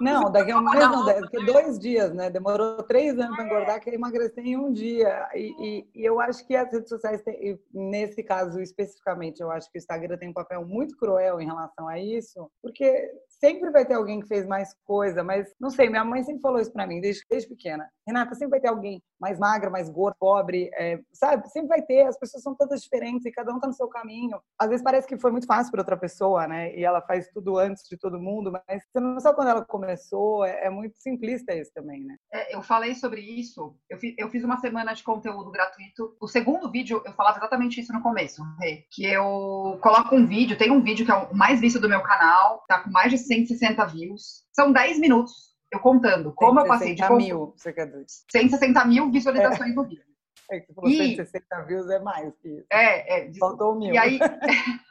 Não, 0.00 0.32
daqui 0.32 0.50
a 0.50 0.58
um 0.58 0.62
mês 0.68 0.78
não, 0.78 1.27
porque 1.30 1.44
dois 1.44 1.78
dias, 1.78 2.12
né? 2.14 2.30
Demorou 2.30 2.82
três 2.82 3.18
anos 3.18 3.36
para 3.36 3.44
engordar, 3.44 3.80
que 3.80 3.90
emagrecer 3.90 4.44
em 4.44 4.56
um 4.56 4.72
dia. 4.72 5.28
E, 5.34 5.54
e, 5.60 5.90
e, 5.94 6.04
eu 6.04 6.18
acho 6.20 6.46
que 6.46 6.56
as 6.56 6.72
redes 6.72 6.88
sociais, 6.88 7.22
têm, 7.22 7.60
nesse 7.72 8.22
caso 8.22 8.60
especificamente, 8.60 9.40
eu 9.40 9.50
acho 9.50 9.70
que 9.70 9.78
o 9.78 9.80
Instagram 9.80 10.16
tem 10.16 10.30
um 10.30 10.32
papel 10.32 10.64
muito 10.64 10.96
cruel 10.96 11.40
em 11.40 11.46
relação 11.46 11.86
a 11.86 11.98
isso, 11.98 12.50
porque 12.62 13.12
sempre 13.40 13.70
vai 13.70 13.84
ter 13.84 13.94
alguém 13.94 14.20
que 14.20 14.28
fez 14.28 14.46
mais 14.46 14.74
coisa, 14.84 15.22
mas 15.22 15.52
não 15.60 15.70
sei, 15.70 15.88
minha 15.88 16.04
mãe 16.04 16.22
sempre 16.22 16.42
falou 16.42 16.60
isso 16.60 16.72
para 16.72 16.86
mim, 16.86 17.00
desde, 17.00 17.22
desde 17.30 17.48
pequena. 17.48 17.88
Renata, 18.06 18.34
sempre 18.34 18.52
vai 18.52 18.60
ter 18.60 18.68
alguém 18.68 19.02
mais 19.20 19.38
magra, 19.38 19.70
mais 19.70 19.88
gordo, 19.88 20.16
pobre, 20.18 20.70
é, 20.74 21.00
sabe? 21.12 21.48
Sempre 21.48 21.68
vai 21.68 21.82
ter, 21.82 22.06
as 22.06 22.18
pessoas 22.18 22.42
são 22.42 22.54
todas 22.54 22.82
diferentes 22.82 23.24
e 23.26 23.32
cada 23.32 23.52
um 23.52 23.60
tá 23.60 23.66
no 23.66 23.72
seu 23.72 23.88
caminho. 23.88 24.40
Às 24.58 24.68
vezes 24.68 24.84
parece 24.84 25.06
que 25.06 25.18
foi 25.18 25.30
muito 25.30 25.46
fácil 25.46 25.70
para 25.70 25.80
outra 25.80 25.96
pessoa, 25.96 26.46
né? 26.46 26.74
E 26.76 26.84
ela 26.84 27.02
faz 27.02 27.28
tudo 27.28 27.58
antes 27.58 27.84
de 27.88 27.96
todo 27.96 28.18
mundo, 28.18 28.52
mas 28.52 28.82
você 28.84 29.00
não 29.00 29.20
sabe 29.20 29.36
quando 29.36 29.48
ela 29.48 29.64
começou, 29.64 30.44
é, 30.44 30.66
é 30.66 30.70
muito 30.70 30.96
simplista 30.98 31.54
isso 31.54 31.70
também, 31.74 32.04
né? 32.04 32.16
É, 32.32 32.54
eu 32.54 32.62
falei 32.62 32.94
sobre 32.94 33.20
isso, 33.20 33.76
eu, 33.90 33.98
fi, 33.98 34.14
eu 34.18 34.28
fiz 34.30 34.44
uma 34.44 34.58
semana 34.58 34.94
de 34.94 35.02
conteúdo 35.02 35.50
gratuito. 35.50 36.16
O 36.20 36.28
segundo 36.28 36.70
vídeo, 36.70 37.02
eu 37.04 37.12
falava 37.12 37.38
exatamente 37.38 37.80
isso 37.80 37.92
no 37.92 38.02
começo, 38.02 38.42
que 38.90 39.04
eu 39.04 39.78
coloco 39.82 40.14
um 40.14 40.26
vídeo, 40.26 40.56
tem 40.56 40.70
um 40.70 40.82
vídeo 40.82 41.04
que 41.04 41.12
é 41.12 41.14
o 41.14 41.34
mais 41.34 41.60
visto 41.60 41.80
do 41.80 41.88
meu 41.88 42.02
canal, 42.02 42.64
tá 42.68 42.80
com 42.80 42.90
mais 42.90 43.10
de 43.10 43.18
160 43.28 43.86
views. 43.86 44.44
São 44.52 44.72
10 44.72 44.98
minutos 44.98 45.48
eu 45.70 45.80
contando 45.80 46.32
como 46.34 46.60
eu 46.60 46.66
passei 46.66 46.94
de. 46.94 47.12
mil, 47.12 47.54
você 47.56 47.72
quer 47.72 47.86
dizer. 47.86 48.04
160 48.30 48.84
mil 48.86 49.10
visualizações 49.10 49.70
é. 49.70 49.74
no 49.74 49.84
vídeo. 49.84 50.04
É 50.50 50.60
que 50.60 50.66
você 50.66 50.74
falou 50.74 50.90
e... 50.90 50.96
160 50.96 51.62
views 51.66 51.90
é 51.90 51.98
mais 52.00 52.34
que 52.36 52.48
isso. 52.48 52.66
É, 52.72 53.28
é. 53.28 53.34
Faltou 53.38 53.78
mil. 53.78 53.92
E 53.92 53.98
aí... 53.98 54.18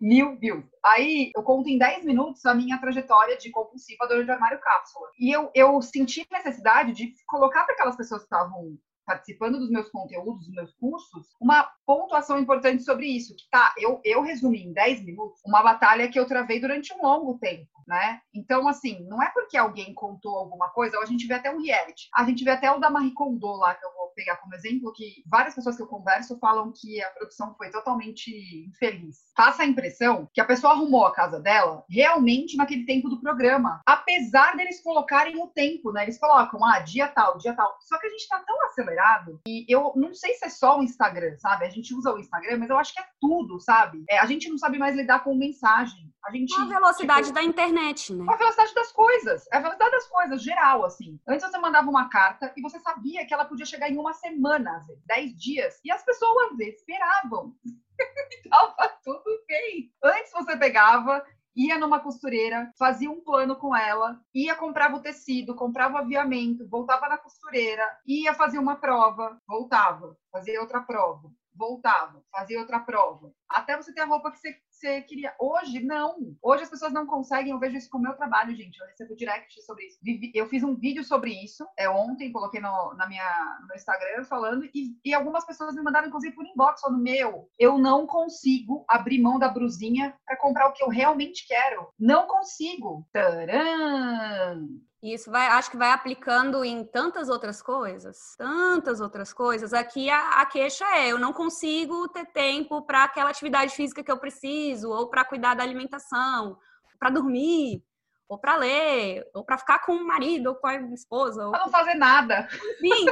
mil 0.00 0.38
views. 0.38 0.64
Aí 0.82 1.30
eu 1.36 1.42
conto 1.42 1.68
em 1.68 1.76
10 1.76 2.06
minutos 2.06 2.46
a 2.46 2.54
minha 2.54 2.78
trajetória 2.78 3.36
de 3.36 3.50
compulsiva 3.50 4.08
dor 4.08 4.24
de 4.24 4.30
armário 4.30 4.58
cápsula. 4.58 5.06
E 5.18 5.30
eu, 5.30 5.50
eu 5.54 5.82
senti 5.82 6.26
necessidade 6.32 6.92
de 6.92 7.12
colocar 7.26 7.64
para 7.64 7.74
aquelas 7.74 7.96
pessoas 7.96 8.22
que 8.22 8.26
estavam 8.26 8.78
participando 9.10 9.58
dos 9.58 9.70
meus 9.70 9.88
conteúdos, 9.88 10.46
dos 10.46 10.54
meus 10.54 10.72
cursos, 10.74 11.26
uma 11.40 11.68
pontuação 11.84 12.38
importante 12.38 12.84
sobre 12.84 13.06
isso, 13.06 13.34
que 13.34 13.42
tá, 13.50 13.74
eu, 13.76 14.00
eu 14.04 14.22
resumi 14.22 14.62
em 14.62 14.72
10 14.72 15.04
minutos 15.04 15.40
uma 15.44 15.62
batalha 15.62 16.08
que 16.08 16.18
eu 16.18 16.26
travei 16.26 16.60
durante 16.60 16.94
um 16.94 17.02
longo 17.02 17.36
tempo, 17.38 17.68
né? 17.90 18.20
Então, 18.32 18.68
assim, 18.68 19.04
não 19.08 19.20
é 19.20 19.28
porque 19.30 19.56
alguém 19.56 19.92
contou 19.92 20.36
alguma 20.36 20.68
coisa, 20.68 20.96
ou 20.96 21.02
a 21.02 21.06
gente 21.06 21.26
vê 21.26 21.34
até 21.34 21.50
um 21.50 21.60
reality, 21.60 22.08
a 22.14 22.24
gente 22.24 22.44
vê 22.44 22.52
até 22.52 22.70
o 22.70 22.78
da 22.78 22.88
Marie 22.88 23.12
Kondo 23.12 23.48
lá, 23.56 23.74
que 23.74 23.84
eu 23.84 23.92
vou 23.92 24.12
pegar 24.14 24.36
como 24.36 24.54
exemplo, 24.54 24.92
que 24.92 25.24
várias 25.26 25.56
pessoas 25.56 25.76
que 25.76 25.82
eu 25.82 25.88
converso 25.88 26.38
falam 26.38 26.72
que 26.72 27.02
a 27.02 27.10
produção 27.10 27.52
foi 27.56 27.68
totalmente 27.70 28.30
infeliz. 28.68 29.16
Passa 29.34 29.64
a 29.64 29.66
impressão 29.66 30.28
que 30.32 30.40
a 30.40 30.44
pessoa 30.44 30.72
arrumou 30.72 31.04
a 31.04 31.12
casa 31.12 31.40
dela 31.40 31.84
realmente 31.90 32.56
naquele 32.56 32.86
tempo 32.86 33.08
do 33.08 33.20
programa, 33.20 33.80
apesar 33.84 34.56
deles 34.56 34.80
colocarem 34.80 35.42
o 35.42 35.48
tempo, 35.48 35.90
né? 35.90 36.04
Eles 36.04 36.18
colocam, 36.18 36.64
ah, 36.64 36.78
dia 36.78 37.08
tal, 37.08 37.38
dia 37.38 37.54
tal. 37.54 37.76
Só 37.80 37.98
que 37.98 38.06
a 38.06 38.10
gente 38.10 38.28
tá 38.28 38.40
tão 38.46 38.64
acelerado 38.66 39.40
e 39.48 39.64
eu 39.68 39.92
não 39.96 40.14
sei 40.14 40.34
se 40.34 40.44
é 40.44 40.48
só 40.48 40.78
o 40.78 40.82
Instagram, 40.84 41.36
sabe? 41.38 41.66
A 41.66 41.70
gente 41.70 41.92
usa 41.92 42.12
o 42.12 42.18
Instagram, 42.20 42.58
mas 42.58 42.70
eu 42.70 42.78
acho 42.78 42.92
que 42.92 43.00
é 43.00 43.06
tudo, 43.20 43.58
sabe? 43.58 44.04
É, 44.08 44.18
a 44.20 44.26
gente 44.26 44.48
não 44.48 44.58
sabe 44.58 44.78
mais 44.78 44.94
lidar 44.94 45.24
com 45.24 45.34
mensagem. 45.34 46.08
A 46.24 46.30
gente. 46.30 46.54
A 46.54 46.64
velocidade 46.64 47.28
tipo, 47.28 47.34
da 47.34 47.42
internet, 47.42 48.12
né? 48.12 48.24
A 48.28 48.36
velocidade 48.36 48.74
das 48.74 48.92
coisas. 48.92 49.46
A 49.52 49.58
velocidade 49.58 49.90
das 49.90 50.06
coisas, 50.06 50.42
geral, 50.42 50.84
assim. 50.84 51.18
Antes 51.26 51.48
você 51.48 51.58
mandava 51.58 51.88
uma 51.88 52.08
carta 52.08 52.52
e 52.56 52.60
você 52.60 52.78
sabia 52.80 53.26
que 53.26 53.32
ela 53.32 53.44
podia 53.44 53.66
chegar 53.66 53.90
em 53.90 53.98
uma 53.98 54.12
semana, 54.12 54.76
às 54.76 54.86
vezes, 54.86 55.02
dez 55.06 55.34
dias. 55.36 55.80
E 55.84 55.90
as 55.90 56.04
pessoas, 56.04 56.58
esperavam. 56.60 57.54
Tava 58.50 58.88
tudo 59.02 59.44
bem. 59.46 59.92
Antes 60.02 60.32
você 60.32 60.56
pegava, 60.56 61.24
ia 61.54 61.78
numa 61.78 62.00
costureira, 62.00 62.72
fazia 62.78 63.10
um 63.10 63.20
plano 63.20 63.56
com 63.56 63.74
ela, 63.74 64.20
ia 64.34 64.54
comprava 64.54 64.96
o 64.96 65.02
tecido, 65.02 65.54
comprava 65.54 65.94
o 65.94 65.98
aviamento, 65.98 66.68
voltava 66.68 67.08
na 67.08 67.18
costureira, 67.18 67.84
ia 68.06 68.34
fazer 68.34 68.58
uma 68.58 68.76
prova, 68.76 69.38
voltava, 69.46 70.16
fazia 70.32 70.60
outra 70.60 70.80
prova, 70.80 71.30
voltava, 71.54 72.22
fazia 72.30 72.58
outra 72.58 72.80
prova, 72.80 73.32
até 73.48 73.76
você 73.76 73.92
ter 73.92 74.02
a 74.02 74.06
roupa 74.06 74.30
que 74.30 74.38
você, 74.38 74.56
você, 74.80 75.02
queria. 75.02 75.34
Hoje, 75.38 75.80
não. 75.80 76.34
Hoje 76.42 76.62
as 76.62 76.70
pessoas 76.70 76.92
não 76.92 77.06
conseguem, 77.06 77.52
eu 77.52 77.58
vejo 77.58 77.76
isso 77.76 77.90
com 77.90 77.98
o 77.98 78.00
meu 78.00 78.14
trabalho, 78.14 78.56
gente. 78.56 78.78
Eu 78.80 78.86
recebo 78.86 79.14
direct 79.14 79.62
sobre 79.62 79.84
isso. 79.84 79.98
Eu 80.34 80.48
fiz 80.48 80.62
um 80.62 80.74
vídeo 80.74 81.04
sobre 81.04 81.32
isso, 81.32 81.66
é 81.78 81.88
ontem, 81.88 82.32
coloquei 82.32 82.60
no, 82.60 82.94
na 82.94 83.06
minha, 83.06 83.58
no 83.60 83.66
meu 83.66 83.76
Instagram 83.76 84.24
falando, 84.24 84.64
e, 84.74 84.96
e 85.04 85.12
algumas 85.12 85.44
pessoas 85.44 85.74
me 85.74 85.82
mandaram, 85.82 86.08
inclusive, 86.08 86.34
por 86.34 86.46
inbox, 86.46 86.80
falando, 86.80 87.02
meu, 87.02 87.48
eu 87.58 87.78
não 87.78 88.06
consigo 88.06 88.84
abrir 88.88 89.20
mão 89.20 89.38
da 89.38 89.48
brusinha 89.48 90.14
para 90.24 90.38
comprar 90.38 90.68
o 90.68 90.72
que 90.72 90.82
eu 90.82 90.88
realmente 90.88 91.46
quero. 91.46 91.88
Não 91.98 92.26
consigo. 92.26 93.06
Tcharam! 93.12 94.89
Isso 95.02 95.30
vai, 95.30 95.46
acho 95.46 95.70
que 95.70 95.78
vai 95.78 95.92
aplicando 95.92 96.62
em 96.62 96.84
tantas 96.84 97.30
outras 97.30 97.62
coisas, 97.62 98.34
tantas 98.36 99.00
outras 99.00 99.32
coisas. 99.32 99.72
Aqui 99.72 100.10
a, 100.10 100.40
a 100.40 100.46
queixa 100.46 100.84
é: 100.94 101.08
eu 101.08 101.18
não 101.18 101.32
consigo 101.32 102.06
ter 102.08 102.26
tempo 102.26 102.82
para 102.82 103.04
aquela 103.04 103.30
atividade 103.30 103.74
física 103.74 104.04
que 104.04 104.12
eu 104.12 104.18
preciso, 104.18 104.90
ou 104.90 105.08
para 105.08 105.24
cuidar 105.24 105.54
da 105.54 105.62
alimentação, 105.62 106.58
para 106.98 107.08
dormir, 107.08 107.82
ou 108.28 108.38
para 108.38 108.56
ler, 108.56 109.26
ou 109.34 109.42
para 109.42 109.56
ficar 109.56 109.78
com 109.80 109.92
o 109.92 110.06
marido 110.06 110.50
ou 110.50 110.54
com 110.54 110.66
a 110.66 110.76
esposa. 110.92 111.46
Ou... 111.46 111.50
Pra 111.50 111.60
não 111.60 111.70
fazer 111.70 111.94
nada. 111.94 112.46
Sim, 112.78 113.06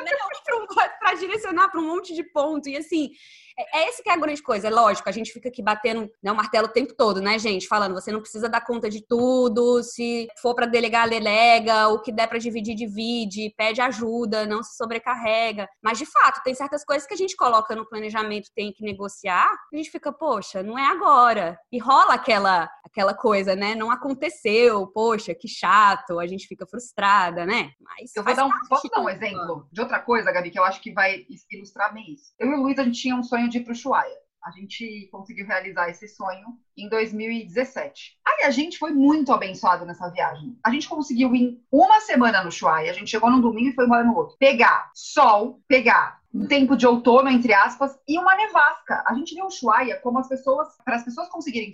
para 1.00 1.14
direcionar 1.14 1.70
para 1.70 1.80
um 1.80 1.86
monte 1.86 2.14
de 2.14 2.22
ponto. 2.22 2.68
E 2.68 2.76
assim, 2.76 3.10
é, 3.58 3.80
é 3.80 3.88
esse 3.88 4.02
que 4.02 4.08
é 4.08 4.12
a 4.12 4.16
grande 4.16 4.42
coisa. 4.42 4.68
É 4.68 4.70
lógico, 4.70 5.08
a 5.08 5.12
gente 5.12 5.32
fica 5.32 5.48
aqui 5.48 5.62
batendo 5.62 6.08
né, 6.22 6.30
o 6.30 6.36
martelo 6.36 6.66
o 6.66 6.72
tempo 6.72 6.94
todo, 6.94 7.20
né, 7.20 7.38
gente? 7.38 7.66
Falando, 7.66 7.94
você 7.94 8.12
não 8.12 8.20
precisa 8.20 8.48
dar 8.48 8.60
conta 8.60 8.88
de 8.88 9.04
tudo, 9.06 9.82
se 9.82 10.28
for 10.40 10.54
para 10.54 10.66
delegar, 10.66 11.08
delega, 11.08 11.88
o 11.88 12.00
que 12.00 12.12
der 12.12 12.28
para 12.28 12.38
dividir, 12.38 12.74
divide, 12.74 13.52
pede 13.56 13.80
ajuda, 13.80 14.46
não 14.46 14.62
se 14.62 14.76
sobrecarrega. 14.76 15.68
Mas, 15.82 15.98
de 15.98 16.06
fato, 16.06 16.42
tem 16.42 16.54
certas 16.54 16.84
coisas 16.84 17.06
que 17.06 17.14
a 17.14 17.16
gente 17.16 17.36
coloca 17.36 17.74
no 17.74 17.88
planejamento, 17.88 18.50
tem 18.54 18.72
que 18.72 18.84
negociar, 18.84 19.50
a 19.72 19.76
gente 19.76 19.90
fica, 19.90 20.12
poxa, 20.12 20.62
não 20.62 20.78
é 20.78 20.86
agora. 20.86 21.58
E 21.72 21.78
rola 21.78 22.14
aquela, 22.14 22.70
aquela 22.84 23.14
coisa, 23.14 23.56
né? 23.56 23.74
Não 23.74 23.90
aconteceu, 23.90 24.86
poxa, 24.88 25.34
que 25.34 25.48
chato, 25.48 26.18
a 26.20 26.26
gente 26.26 26.46
fica 26.46 26.66
frustrada, 26.66 27.44
né? 27.44 27.70
Mas 27.80 28.14
eu 28.14 28.22
vou 28.22 28.34
dar 28.34 28.46
um, 28.46 28.50
posso 28.68 28.88
dar 28.88 29.00
um 29.00 29.08
exemplo 29.08 29.66
de 29.72 29.80
outra 29.80 29.98
coisa, 29.98 30.30
Gabi, 30.30 30.50
que 30.50 30.58
eu 30.58 30.64
acho 30.64 30.80
que 30.80 30.92
vai 30.92 31.26
ilustrar 31.50 31.92
bem 31.92 32.12
isso. 32.12 32.32
Eu 32.38 32.50
e 32.50 32.54
o 32.54 32.62
Luiz, 32.62 32.78
a 32.78 32.84
gente 32.84 33.00
tinha 33.00 33.16
um 33.16 33.22
sonho 33.22 33.47
de 33.48 33.58
ir 33.58 33.64
para 33.64 33.70
o 33.70 33.74
Ushuaia. 33.74 34.16
A 34.44 34.50
gente 34.50 35.08
conseguiu 35.10 35.46
realizar 35.46 35.90
esse 35.90 36.08
sonho 36.08 36.46
em 36.76 36.88
2017. 36.88 38.18
Aí 38.26 38.44
a 38.44 38.50
gente 38.50 38.78
foi 38.78 38.92
muito 38.92 39.32
abençoado 39.32 39.84
nessa 39.84 40.08
viagem. 40.10 40.56
A 40.64 40.70
gente 40.70 40.88
conseguiu 40.88 41.34
ir 41.34 41.60
uma 41.70 42.00
semana 42.00 42.42
no 42.42 42.48
Ushuaia, 42.48 42.90
a 42.90 42.94
gente 42.94 43.10
chegou 43.10 43.30
num 43.30 43.40
domingo 43.40 43.70
e 43.70 43.74
foi 43.74 43.84
embora 43.84 44.04
no 44.04 44.16
outro. 44.16 44.36
Pegar 44.38 44.90
sol, 44.94 45.60
pegar 45.68 46.20
um 46.38 46.46
tempo 46.46 46.76
de 46.76 46.86
outono, 46.86 47.28
entre 47.28 47.52
aspas, 47.52 47.98
e 48.06 48.16
uma 48.16 48.36
nevasca. 48.36 49.02
A 49.06 49.14
gente 49.14 49.34
viu 49.34 49.46
Ushuaia 49.46 50.00
como 50.00 50.20
as 50.20 50.28
pessoas, 50.28 50.68
para 50.84 50.94
as 50.94 51.04
pessoas 51.04 51.28
conseguirem 51.28 51.72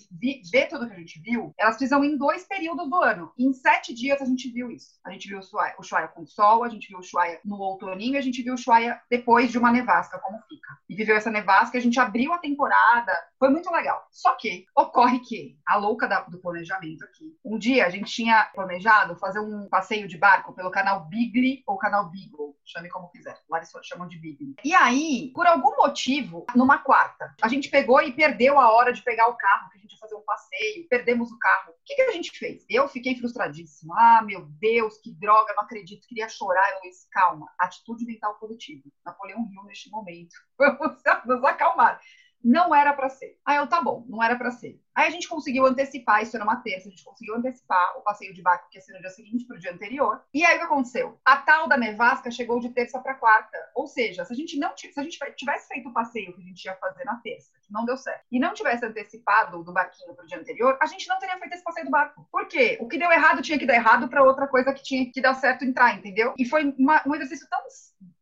ver 0.51 0.69
tudo 0.69 0.89
que 0.89 0.95
a 0.95 0.99
gente 0.99 1.21
viu, 1.21 1.53
elas 1.59 1.77
precisam 1.77 2.03
em 2.03 2.17
dois 2.17 2.45
períodos 2.45 2.89
do 2.89 2.97
ano. 2.97 3.31
em 3.39 3.53
sete 3.53 3.93
dias 3.93 4.23
a 4.23 4.25
gente 4.25 4.51
viu 4.51 4.71
isso. 4.71 4.95
A 5.05 5.11
gente 5.11 5.29
viu 5.29 5.39
o 5.39 5.81
Ushuaia 5.81 6.09
com 6.09 6.27
sol, 6.27 6.65
a 6.65 6.69
gente 6.69 6.89
viu 6.89 6.97
o 6.97 7.01
Ushuaia 7.01 7.41
no 7.45 7.57
outoninho, 7.57 8.17
a 8.17 8.23
gente 8.23 8.43
viu 8.43 8.53
o 8.53 8.55
Ushuaia 8.55 8.99
depois 9.11 9.51
de 9.51 9.59
uma 9.59 9.71
nevasca, 9.71 10.19
como 10.19 10.39
fica. 10.49 10.69
E 10.89 10.95
viveu 10.95 11.17
essa 11.17 11.31
nevasca, 11.31 11.77
a 11.77 11.81
gente 11.81 12.01
abriu 12.01 12.33
a 12.33 12.39
temporada, 12.39 13.13
foi 13.39 13.51
muito 13.51 13.71
legal. 13.71 14.03
Só 14.11 14.35
que 14.35 14.65
ocorre 14.75 15.21
que, 15.21 15.59
a 15.67 15.77
louca 15.77 16.09
da, 16.09 16.21
do 16.21 16.41
planejamento 16.41 17.05
aqui, 17.05 17.37
um 17.45 17.59
dia 17.59 17.87
a 17.87 17.91
gente 17.91 18.11
tinha 18.11 18.45
planejado 18.55 19.17
fazer 19.17 19.41
um 19.41 19.69
passeio 19.69 20.09
de 20.09 20.17
barco 20.17 20.55
pelo 20.55 20.71
canal 20.71 21.07
Bigly 21.07 21.63
ou 21.67 21.77
canal 21.77 22.11
Beagle, 22.11 22.57
chame 22.65 22.89
como 22.89 23.11
quiser. 23.11 23.37
Lá 23.51 23.59
eles 23.59 23.71
chamam 23.83 24.09
de 24.09 24.19
Bigly. 24.19 24.54
E 24.63 24.75
aí, 24.75 25.31
por 25.35 25.47
algum 25.47 25.77
motivo, 25.77 26.45
numa 26.55 26.79
quarta, 26.79 27.35
a 27.43 27.49
gente 27.49 27.69
pegou 27.69 28.01
e 28.03 28.13
perdeu 28.13 28.59
a 28.59 28.73
hora 28.73 28.93
de 28.93 29.03
pegar 29.03 29.29
o 29.29 29.37
carro, 29.37 29.71
que 29.71 29.79
a 29.79 29.81
gente 29.81 29.93
ia 29.93 29.99
fazer 29.99 30.15
um 30.15 30.23
passeio, 30.23 30.89
perdemos 30.89 31.31
o 31.33 31.39
carro. 31.39 31.73
O 31.73 31.85
que, 31.85 31.95
que 31.95 32.03
a 32.03 32.13
gente 32.13 32.31
fez? 32.39 32.65
Eu 32.69 32.89
fiquei 32.89 33.17
frustradíssima. 33.17 33.95
Ah, 33.99 34.23
meu 34.23 34.47
Deus, 34.61 34.99
que 34.99 35.13
droga, 35.13 35.55
não 35.55 35.65
acredito, 35.65 36.07
queria 36.07 36.29
chorar. 36.29 36.71
Eu 36.75 36.83
disse, 36.83 37.09
calma, 37.11 37.47
atitude 37.59 38.05
mental 38.05 38.35
positiva. 38.39 38.83
Napoleão 39.05 39.49
Hill 39.51 39.65
neste 39.65 39.91
momento. 39.91 40.35
Vamos 40.59 41.03
nos 41.27 41.45
acalmar. 41.45 42.01
Não 42.45 42.75
era 42.75 42.93
para 42.93 43.09
ser. 43.09 43.39
Aí 43.45 43.57
eu, 43.57 43.67
tá 43.67 43.81
bom, 43.81 44.05
não 44.07 44.23
era 44.23 44.37
para 44.37 44.51
ser. 44.51 44.79
Aí 44.95 45.09
a 45.09 45.11
gente 45.11 45.29
conseguiu 45.29 45.67
antecipar, 45.67 46.23
isso 46.23 46.37
era 46.37 46.45
uma 46.45 46.57
terça, 46.57 46.87
a 46.87 46.91
gente 46.91 47.03
conseguiu 47.03 47.35
antecipar 47.35 47.97
o 47.97 48.03
passeio 48.03 48.35
de 48.35 48.43
barco, 48.43 48.69
que 48.71 48.77
ia 48.79 48.83
ser 48.83 48.93
no 48.93 49.01
dia 49.01 49.11
seguinte 49.11 49.47
para 49.47 49.57
o 49.57 49.59
dia 49.59 49.73
anterior. 49.73 50.23
E 50.33 50.45
aí 50.45 50.57
o 50.57 50.59
que 50.59 50.65
aconteceu? 50.67 51.19
A 51.25 51.39
tal 51.39 51.67
da 51.67 51.77
nevasca 51.77 52.31
chegou 52.31 52.61
de 52.61 52.69
terça 52.69 53.01
para 53.01 53.15
quarta. 53.15 53.59
Ou 53.75 53.87
seja, 53.87 54.25
se 54.25 54.33
a 54.33 54.37
gente 54.37 54.59
não 54.59 54.77
se 54.77 54.93
a 54.97 55.03
gente 55.03 55.19
tivesse 55.37 55.69
feito 55.69 55.89
o 55.89 55.93
passeio 55.93 56.35
que 56.35 56.41
a 56.41 56.45
gente 56.45 56.65
ia 56.65 56.77
fazer 56.77 57.05
na 57.05 57.17
terça, 57.17 57.51
que 57.63 57.73
não 57.73 57.85
deu 57.85 57.97
certo, 57.97 58.25
e 58.31 58.39
não 58.39 58.53
tivesse 58.53 58.85
antecipado 58.85 59.65
do 59.65 59.73
barquinho 59.73 60.15
para 60.15 60.25
o 60.25 60.29
dia 60.29 60.39
anterior, 60.39 60.79
a 60.81 60.87
gente 60.87 61.09
não 61.09 61.19
teria 61.19 61.39
feito 61.39 61.55
esse 61.55 61.65
passeio 61.65 61.87
do 61.87 61.91
barco. 61.91 62.29
Por 62.31 62.47
quê? 62.47 62.79
O 62.81 62.87
que 62.87 62.99
deu 62.99 63.11
errado 63.11 63.43
tinha 63.43 63.59
que 63.59 63.67
dar 63.67 63.75
errado 63.75 64.09
para 64.09 64.23
outra 64.23 64.47
coisa 64.47 64.73
que 64.73 64.83
tinha 64.83 65.11
que 65.11 65.21
dar 65.21 65.35
certo 65.35 65.65
entrar, 65.65 65.97
entendeu? 65.97 66.35
E 66.39 66.45
foi 66.45 66.75
uma, 66.79 67.03
um 67.07 67.15
exercício 67.15 67.49
tão 67.49 67.65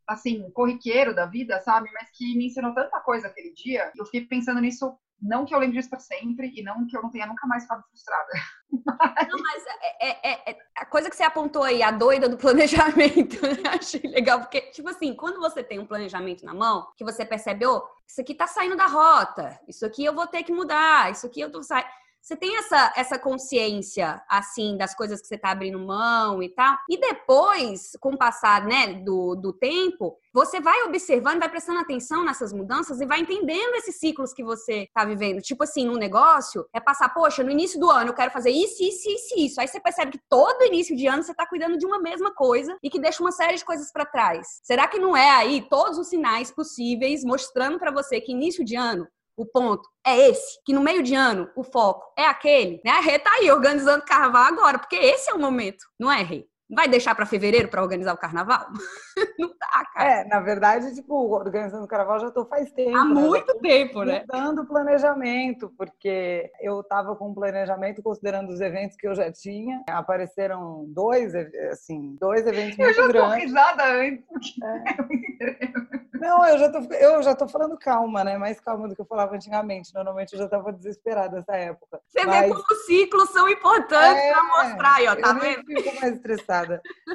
assim, 0.07 0.51
corriqueiro 0.53 1.15
da 1.15 1.27
vida, 1.27 1.61
sabe? 1.61 1.91
Mas 1.93 2.11
que 2.13 2.37
me 2.37 2.47
ensinou 2.47 2.75
tanta 2.75 3.01
coisa 3.01 3.29
aquele 3.29 3.53
dia. 3.53 3.91
Eu 3.97 4.05
fiquei 4.05 4.23
pensando 4.23 4.61
nisso, 4.61 4.97
não 5.21 5.45
que 5.45 5.55
eu 5.55 5.59
lembre 5.59 5.77
disso 5.77 5.91
para 5.91 6.01
sempre 6.01 6.53
e 6.55 6.63
não 6.63 6.87
que 6.87 6.97
eu 6.97 7.03
não 7.03 7.11
tenha 7.11 7.27
nunca 7.27 7.47
mais 7.47 7.63
ficado 7.63 7.83
frustrada. 7.89 8.29
Não, 9.29 9.39
mas 9.39 9.65
é, 9.67 10.09
é, 10.09 10.33
é, 10.33 10.51
é, 10.51 10.59
a 10.77 10.87
coisa 10.87 11.11
que 11.11 11.15
você 11.15 11.23
apontou 11.23 11.63
aí, 11.63 11.83
a 11.83 11.91
doida 11.91 12.27
do 12.27 12.37
planejamento, 12.39 13.41
né? 13.47 13.71
achei 13.79 14.01
legal, 14.01 14.41
porque, 14.41 14.63
tipo 14.73 14.89
assim, 14.89 15.15
quando 15.15 15.39
você 15.39 15.63
tem 15.63 15.79
um 15.79 15.87
planejamento 15.87 16.45
na 16.45 16.55
mão, 16.55 16.89
que 16.97 17.05
você 17.05 17.25
percebe, 17.25 17.67
oh, 17.67 17.83
isso 18.09 18.21
aqui 18.23 18.35
tá 18.35 18.47
saindo 18.47 18.75
da 18.75 18.87
rota, 18.87 19.61
isso 19.69 19.85
aqui 19.85 20.05
eu 20.05 20.15
vou 20.15 20.27
ter 20.27 20.43
que 20.43 20.53
mudar, 20.53 21.13
isso 21.13 21.27
aqui 21.27 21.41
eu 21.41 21.53
tô 21.53 21.63
saindo 21.63 21.87
você 22.23 22.37
tem 22.37 22.57
essa, 22.57 22.93
essa 22.95 23.19
consciência, 23.19 24.23
assim, 24.29 24.77
das 24.77 24.95
coisas 24.95 25.21
que 25.21 25.27
você 25.27 25.35
está 25.35 25.51
abrindo 25.51 25.79
mão 25.79 26.41
e 26.41 26.49
tal. 26.49 26.77
E 26.89 26.97
depois, 26.97 27.97
com 28.01 28.11
o 28.11 28.19
passar 28.19 28.65
né, 28.65 28.95
do, 29.05 29.35
do 29.35 29.53
tempo, 29.53 30.17
você 30.33 30.61
vai 30.61 30.85
observando, 30.85 31.41
vai 31.41 31.49
prestando 31.49 31.81
atenção 31.81 32.25
nessas 32.25 32.53
mudanças 32.53 33.01
e 33.01 33.07
vai 33.07 33.21
entendendo 33.21 33.75
esses 33.75 33.99
ciclos 33.99 34.33
que 34.33 34.45
você 34.45 34.85
está 34.85 35.05
vivendo. 35.05 35.43
Tipo 35.43 35.65
assim, 35.65 35.85
num 35.85 35.97
negócio, 35.97 36.65
é 36.73 36.79
passar, 36.79 37.13
poxa, 37.13 37.43
no 37.43 37.51
início 37.51 37.81
do 37.81 37.91
ano 37.91 38.11
eu 38.11 38.15
quero 38.15 38.31
fazer 38.31 38.51
isso, 38.51 38.83
isso, 38.85 39.11
isso, 39.11 39.35
isso. 39.37 39.61
Aí 39.61 39.67
você 39.67 39.81
percebe 39.81 40.13
que 40.13 40.21
todo 40.31 40.65
início 40.65 40.97
de 40.97 41.09
ano 41.09 41.25
você 41.25 41.33
está 41.33 41.45
cuidando 41.45 41.77
de 41.77 41.85
uma 41.85 41.99
mesma 41.99 42.33
coisa 42.33 42.79
e 42.81 42.89
que 42.89 43.01
deixa 43.01 43.21
uma 43.21 43.33
série 43.33 43.57
de 43.57 43.65
coisas 43.65 43.93
para 43.93 44.07
trás. 44.07 44.61
Será 44.63 44.87
que 44.87 44.99
não 44.99 45.17
é 45.17 45.31
aí 45.31 45.67
todos 45.69 45.99
os 45.99 46.09
sinais 46.09 46.53
possíveis 46.53 47.25
mostrando 47.25 47.81
para 47.81 47.91
você 47.91 48.21
que 48.21 48.31
início 48.31 48.65
de 48.65 48.77
ano 48.77 49.09
o 49.37 49.47
ponto 49.47 49.89
é 50.07 50.29
esse, 50.29 50.63
que 50.65 50.73
no 50.73 50.81
meio 50.81 51.03
de 51.03 51.15
ano 51.15 51.51
o 51.57 51.63
foco 51.63 52.13
é 52.19 52.27
aquele, 52.27 52.81
né? 52.85 52.93
A 52.93 53.01
Rê 53.01 53.19
tá 53.19 53.33
aí 53.33 53.51
organizando 53.51 54.05
carnaval 54.05 54.45
agora, 54.45 54.79
porque 54.79 54.97
esse 54.97 55.31
é 55.31 55.35
o 55.35 55.39
momento, 55.39 55.85
não 55.99 56.11
é, 56.11 56.23
Rê? 56.23 56.47
Vai 56.73 56.89
deixar 56.89 57.15
para 57.15 57.27
fevereiro 57.27 57.69
para 57.69 57.83
organizar 57.83 58.15
o 58.15 58.19
carnaval? 58.19 58.67
Não 59.39 59.49
dá, 59.49 59.85
cara. 59.93 60.21
É, 60.21 60.25
na 60.25 60.41
verdade, 60.41 60.95
tipo, 60.95 61.15
organizando 61.31 61.85
o 61.85 61.89
carnaval 61.89 62.19
já 62.19 62.31
tô 62.31 62.47
faz 62.47 62.73
tempo. 62.73 62.97
Há 62.97 63.05
né? 63.05 63.15
muito 63.15 63.59
tempo, 63.59 64.03
né? 64.05 64.25
Dando 64.27 64.65
planejamento, 64.65 65.71
porque 65.77 66.51
eu 66.61 66.83
tava 66.83 67.15
com 67.15 67.29
um 67.29 67.35
planejamento 67.35 68.03
considerando 68.03 68.49
os 68.51 68.61
eventos 68.61 68.97
que 68.97 69.07
eu 69.07 69.15
já 69.15 69.31
tinha. 69.31 69.83
Apareceram 69.89 70.87
dois, 70.89 71.35
assim, 71.71 72.17
dois 72.19 72.47
eventos 72.47 72.79
muito 72.79 72.91
eu 72.91 72.95
já 72.95 73.09
grandes. 73.09 73.31
Tô 73.31 73.47
risada 73.47 73.85
antes, 73.85 74.25
porque 74.27 74.65
é. 74.65 76.03
Não, 76.23 76.47
eu 76.47 76.57
já 76.57 76.71
tô, 76.71 76.79
eu 76.95 77.23
já 77.25 77.35
tô 77.35 77.49
falando 77.49 77.77
calma, 77.77 78.23
né? 78.23 78.39
Mais 78.39 78.61
calma 78.61 78.87
do 78.87 78.95
que 78.95 79.01
eu 79.01 79.07
falava 79.07 79.35
antigamente. 79.35 79.93
Normalmente 79.93 80.33
eu 80.33 80.39
já 80.39 80.49
tava 80.49 80.73
desesperada 80.73 81.37
nessa 81.37 81.57
época. 81.57 82.01
Você 82.07 82.25
Mas... 82.25 82.43
vê 82.43 82.49
como 82.49 82.61
os 82.61 82.87
ciclos 82.87 83.31
são 83.31 83.49
importantes 83.49 84.23
é, 84.23 84.31
para 84.31 84.45
mostrar 84.45 84.95
aí, 84.95 85.09
ó, 85.09 85.17
tá 85.17 85.31
eu 85.31 85.41
vendo? 85.41 85.73
Eu 85.73 85.83
fico 85.83 86.01
mais 86.01 86.15
estressada. 86.15 86.62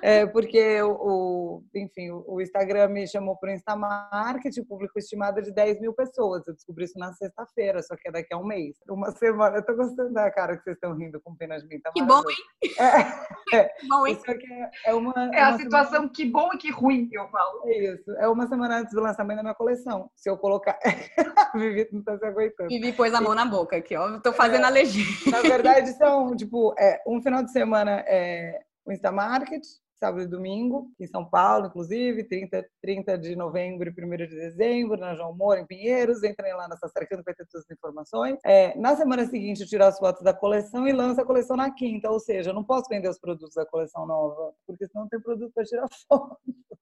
É, 0.02 0.26
porque 0.26 0.82
o, 0.82 0.92
o, 0.92 1.64
enfim, 1.76 2.12
o 2.12 2.42
Instagram 2.42 2.90
me 2.90 3.08
chamou 3.08 3.36
para 3.38 3.52
o 3.52 3.54
Instamarket, 3.54 4.58
o 4.58 4.66
público 4.66 4.98
estimado 4.98 5.40
é 5.40 5.42
de 5.42 5.52
10 5.52 5.82
mil 5.82 5.94
pessoas. 5.94 6.48
Eu 6.48 6.54
descobri 6.54 6.86
isso 6.86 6.98
na 6.98 7.14
sexta-feira, 7.14 7.82
só 7.82 7.96
que 7.96 8.08
é 8.08 8.12
daqui 8.12 8.34
a 8.34 8.38
um 8.38 8.46
mês. 8.46 8.78
Uma 8.90 9.12
semana. 9.12 9.58
Eu 9.58 9.66
tô 9.66 9.76
gostando 9.76 10.14
da 10.14 10.30
cara 10.32 10.58
que 10.58 10.64
vocês 10.64 10.76
estão 10.76 10.94
rindo 10.94 11.20
com 11.22 11.36
pena 11.36 11.58
de 11.58 11.68
mim. 11.68 11.80
Tá 11.80 11.92
que 11.92 12.04
bom, 12.04 12.22
hein? 12.30 12.72
É, 12.80 13.58
é, 13.58 13.64
que 13.80 13.88
bom, 13.88 14.08
hein? 14.08 14.20
É, 14.86 14.92
é, 14.92 14.94
uma, 14.94 15.14
é, 15.34 15.42
a 15.42 15.58
situação 15.58 15.92
semana... 15.92 16.12
que 16.14 16.26
bom 16.26 16.50
e 16.54 16.58
que 16.58 16.72
ruim, 16.72 17.10
eu 17.12 17.28
falo. 17.30 17.62
É 17.66 17.94
isso. 17.94 18.12
É 18.18 18.28
uma 18.28 18.48
semana 18.48 18.80
antes 18.80 18.94
do 18.94 19.02
lançamento 19.02 19.38
da 19.38 19.44
minha 19.44 19.56
coleção. 19.56 20.10
Se 20.16 20.30
eu 20.30 20.38
colocar. 20.38 20.78
Vivi 21.56 21.88
não 21.92 22.04
tá 22.04 22.18
se 22.18 22.26
aguentando. 22.26 22.70
Vivi 22.70 22.94
pôs 22.94 23.14
a 23.14 23.22
mão 23.22 23.34
na 23.34 23.46
boca 23.46 23.78
aqui, 23.78 23.96
ó. 23.96 24.20
Tô 24.20 24.34
fazendo 24.34 24.64
é, 24.64 24.68
a 24.68 24.70
legenda. 24.70 25.32
Na 25.32 25.42
verdade, 25.42 25.94
são, 25.94 26.36
tipo, 26.36 26.74
é, 26.78 27.02
um 27.08 27.22
final 27.22 27.44
de 27.44 27.52
semana 27.52 28.04
é 28.08 28.67
o 28.88 28.92
Instamarket, 28.94 29.64
sábado 30.00 30.24
e 30.24 30.28
domingo, 30.28 30.92
em 31.00 31.08
São 31.08 31.26
Paulo, 31.26 31.68
inclusive, 31.68 32.24
30, 32.24 32.66
30 32.82 33.18
de 33.18 33.36
novembro 33.36 33.90
e 33.90 34.06
1 34.06 34.10
de 34.18 34.28
dezembro, 34.28 34.98
na 34.98 35.16
João 35.16 35.36
Moura, 35.36 35.60
em 35.60 35.66
Pinheiros. 35.66 36.24
Entrem 36.24 36.54
lá 36.54 36.68
nessa 36.70 36.88
Sarcando 36.88 37.24
vai 37.24 37.34
ter 37.34 37.46
todas 37.48 37.66
as 37.66 37.72
informações. 37.72 38.40
É, 38.46 38.78
na 38.78 38.96
semana 38.96 39.26
seguinte, 39.26 39.62
eu 39.62 39.68
tiro 39.68 39.84
as 39.84 40.00
fotos 40.00 40.24
da 40.24 40.34
coleção 40.34 40.88
e 40.88 40.94
lanço 40.94 41.20
a 41.20 41.26
coleção 41.26 41.58
na 41.58 41.72
quinta, 41.72 42.10
ou 42.10 42.20
seja, 42.20 42.52
eu 42.52 42.54
não 42.54 42.64
posso 42.64 42.88
vender 42.90 43.10
os 43.10 43.20
produtos 43.20 43.56
da 43.56 43.66
coleção 43.66 44.06
nova, 44.06 44.54
porque 44.66 44.88
senão 44.88 45.04
não 45.04 45.10
tem 45.10 45.20
produto 45.20 45.52
para 45.54 45.66
tirar 45.66 45.88
foto. 46.08 46.38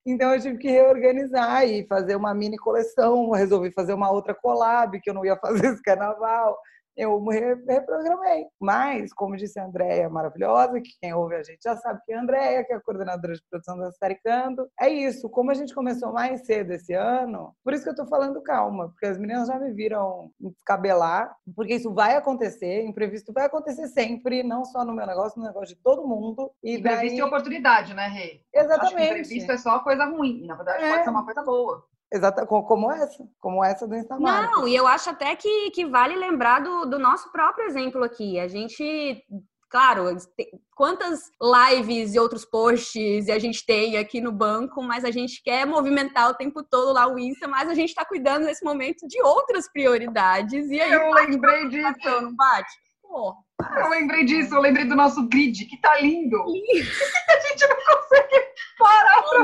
Então 0.06 0.34
eu 0.36 0.40
tive 0.40 0.58
que 0.60 0.70
reorganizar 0.70 1.66
e 1.66 1.88
fazer 1.88 2.16
uma 2.16 2.34
mini 2.34 2.58
coleção, 2.58 3.32
resolvi 3.32 3.72
fazer 3.72 3.94
uma 3.94 4.12
outra 4.12 4.36
collab 4.36 5.00
que 5.00 5.10
eu 5.10 5.14
não 5.14 5.26
ia 5.26 5.38
fazer 5.38 5.74
esse 5.74 5.82
carnaval 5.82 6.56
eu 6.96 7.24
reprogramei. 7.24 8.46
Mas, 8.60 9.14
como 9.14 9.36
disse 9.36 9.60
a 9.60 9.66
Andréia, 9.66 10.10
maravilhosa, 10.10 10.82
que 10.82 10.92
quem 11.02 11.14
ouve 11.14 11.36
a 11.36 11.44
gente 11.44 11.62
já 11.64 11.76
sabe 11.76 12.02
que 12.06 12.14
é 12.14 12.18
a 12.18 12.22
Andréia, 12.22 12.64
que 12.64 12.74
é 12.74 12.76
a 12.76 12.82
coordenadora 12.82 13.34
de 13.34 13.42
produção 13.50 13.78
da 13.78 13.92
Saricando. 13.92 14.68
É 14.80 14.90
isso, 14.90 15.30
como 15.30 15.52
a 15.52 15.54
gente 15.54 15.74
começou 15.74 16.12
mais 16.12 16.46
cedo 16.46 16.72
esse 16.72 16.94
ano, 16.94 17.56
por 17.64 17.74
isso 17.74 17.84
que 17.84 17.90
eu 17.90 17.94
estou 17.94 18.08
falando 18.08 18.42
calma, 18.42 18.90
porque 18.90 19.06
as 19.06 19.18
meninas 19.18 19.48
já 19.48 19.60
me 19.60 19.72
viram 19.74 20.32
descabelar, 20.40 21.36
porque 21.56 21.76
isso 21.76 21.94
vai 21.94 22.16
acontecer, 22.16 22.86
imprevisto 22.86 23.34
vai 23.34 23.46
acontecer 23.46 23.88
sempre, 23.88 24.44
não 24.44 24.64
só 24.64 24.86
no 24.86 24.94
meu 24.94 25.06
negócio, 25.06 25.40
no 25.40 25.48
negócio 25.48 25.76
de 25.76 25.82
todo 25.82 26.08
mundo. 26.08 26.52
E 26.64 26.78
imprevisto 26.78 27.10
daí... 27.10 27.18
e 27.18 27.24
oportunidade, 27.24 27.94
né, 27.94 28.08
Rê? 28.08 28.42
Exatamente. 28.54 28.86
Acho 28.86 28.96
que 28.96 29.04
imprevisto 29.04 29.52
é 29.52 29.58
só 29.58 29.80
coisa 29.80 30.06
ruim, 30.06 30.46
na 30.46 30.56
verdade 30.56 30.84
é. 30.84 30.92
pode 30.92 31.04
ser 31.04 31.10
uma 31.10 31.26
coisa 31.26 31.44
boa. 31.44 31.86
Exata, 32.12 32.46
como 32.46 32.92
essa, 32.92 33.24
como 33.40 33.64
essa 33.64 33.88
do 33.88 33.96
Instagram. 33.96 34.26
Não, 34.26 34.68
e 34.68 34.76
eu 34.76 34.88
acho 34.88 35.10
até 35.10 35.36
que, 35.36 35.72
que 35.72 35.86
vale 35.86 36.16
lembrar 36.16 36.62
do, 36.62 36.86
do 36.86 37.00
nosso 37.00 37.32
próprio 37.32 37.66
exemplo 37.66 38.04
aqui. 38.04 38.40
A 38.40 38.48
gente 38.48 39.24
claro, 39.76 40.06
quantas 40.74 41.30
lives 41.42 42.16
e 42.16 42.20
outros 42.20 42.46
posts 42.46 43.28
a 43.28 43.38
gente 43.38 43.66
tem 43.66 43.98
aqui 43.98 44.22
no 44.22 44.32
banco, 44.32 44.82
mas 44.82 45.04
a 45.04 45.12
gente 45.12 45.44
quer 45.44 45.66
movimentar 45.66 46.30
o 46.30 46.34
tempo 46.34 46.64
todo 46.64 46.94
lá 46.94 47.08
o 47.08 47.20
Insta, 47.20 47.46
mas 47.46 47.68
a 47.68 47.74
gente 47.74 47.90
está 47.90 48.06
cuidando 48.06 48.46
nesse 48.46 48.64
momento 48.64 49.06
de 49.06 49.22
outras 49.22 49.70
prioridades. 49.70 50.70
E 50.70 50.80
aí, 50.80 50.94
eu 50.94 51.12
lembrei 51.12 51.68
disso. 51.68 52.22
Não 52.22 52.34
bate? 52.34 52.72
Pô, 53.02 53.36
eu 53.78 53.90
lembrei 53.90 54.24
disso, 54.24 54.56
eu 54.56 54.62
lembrei 54.62 54.86
do 54.86 54.96
nosso 54.96 55.28
grid, 55.28 55.66
que 55.66 55.80
tá 55.82 56.00
lindo. 56.00 56.38
lindo. 56.46 56.90
a 57.30 57.40
gente 57.40 57.64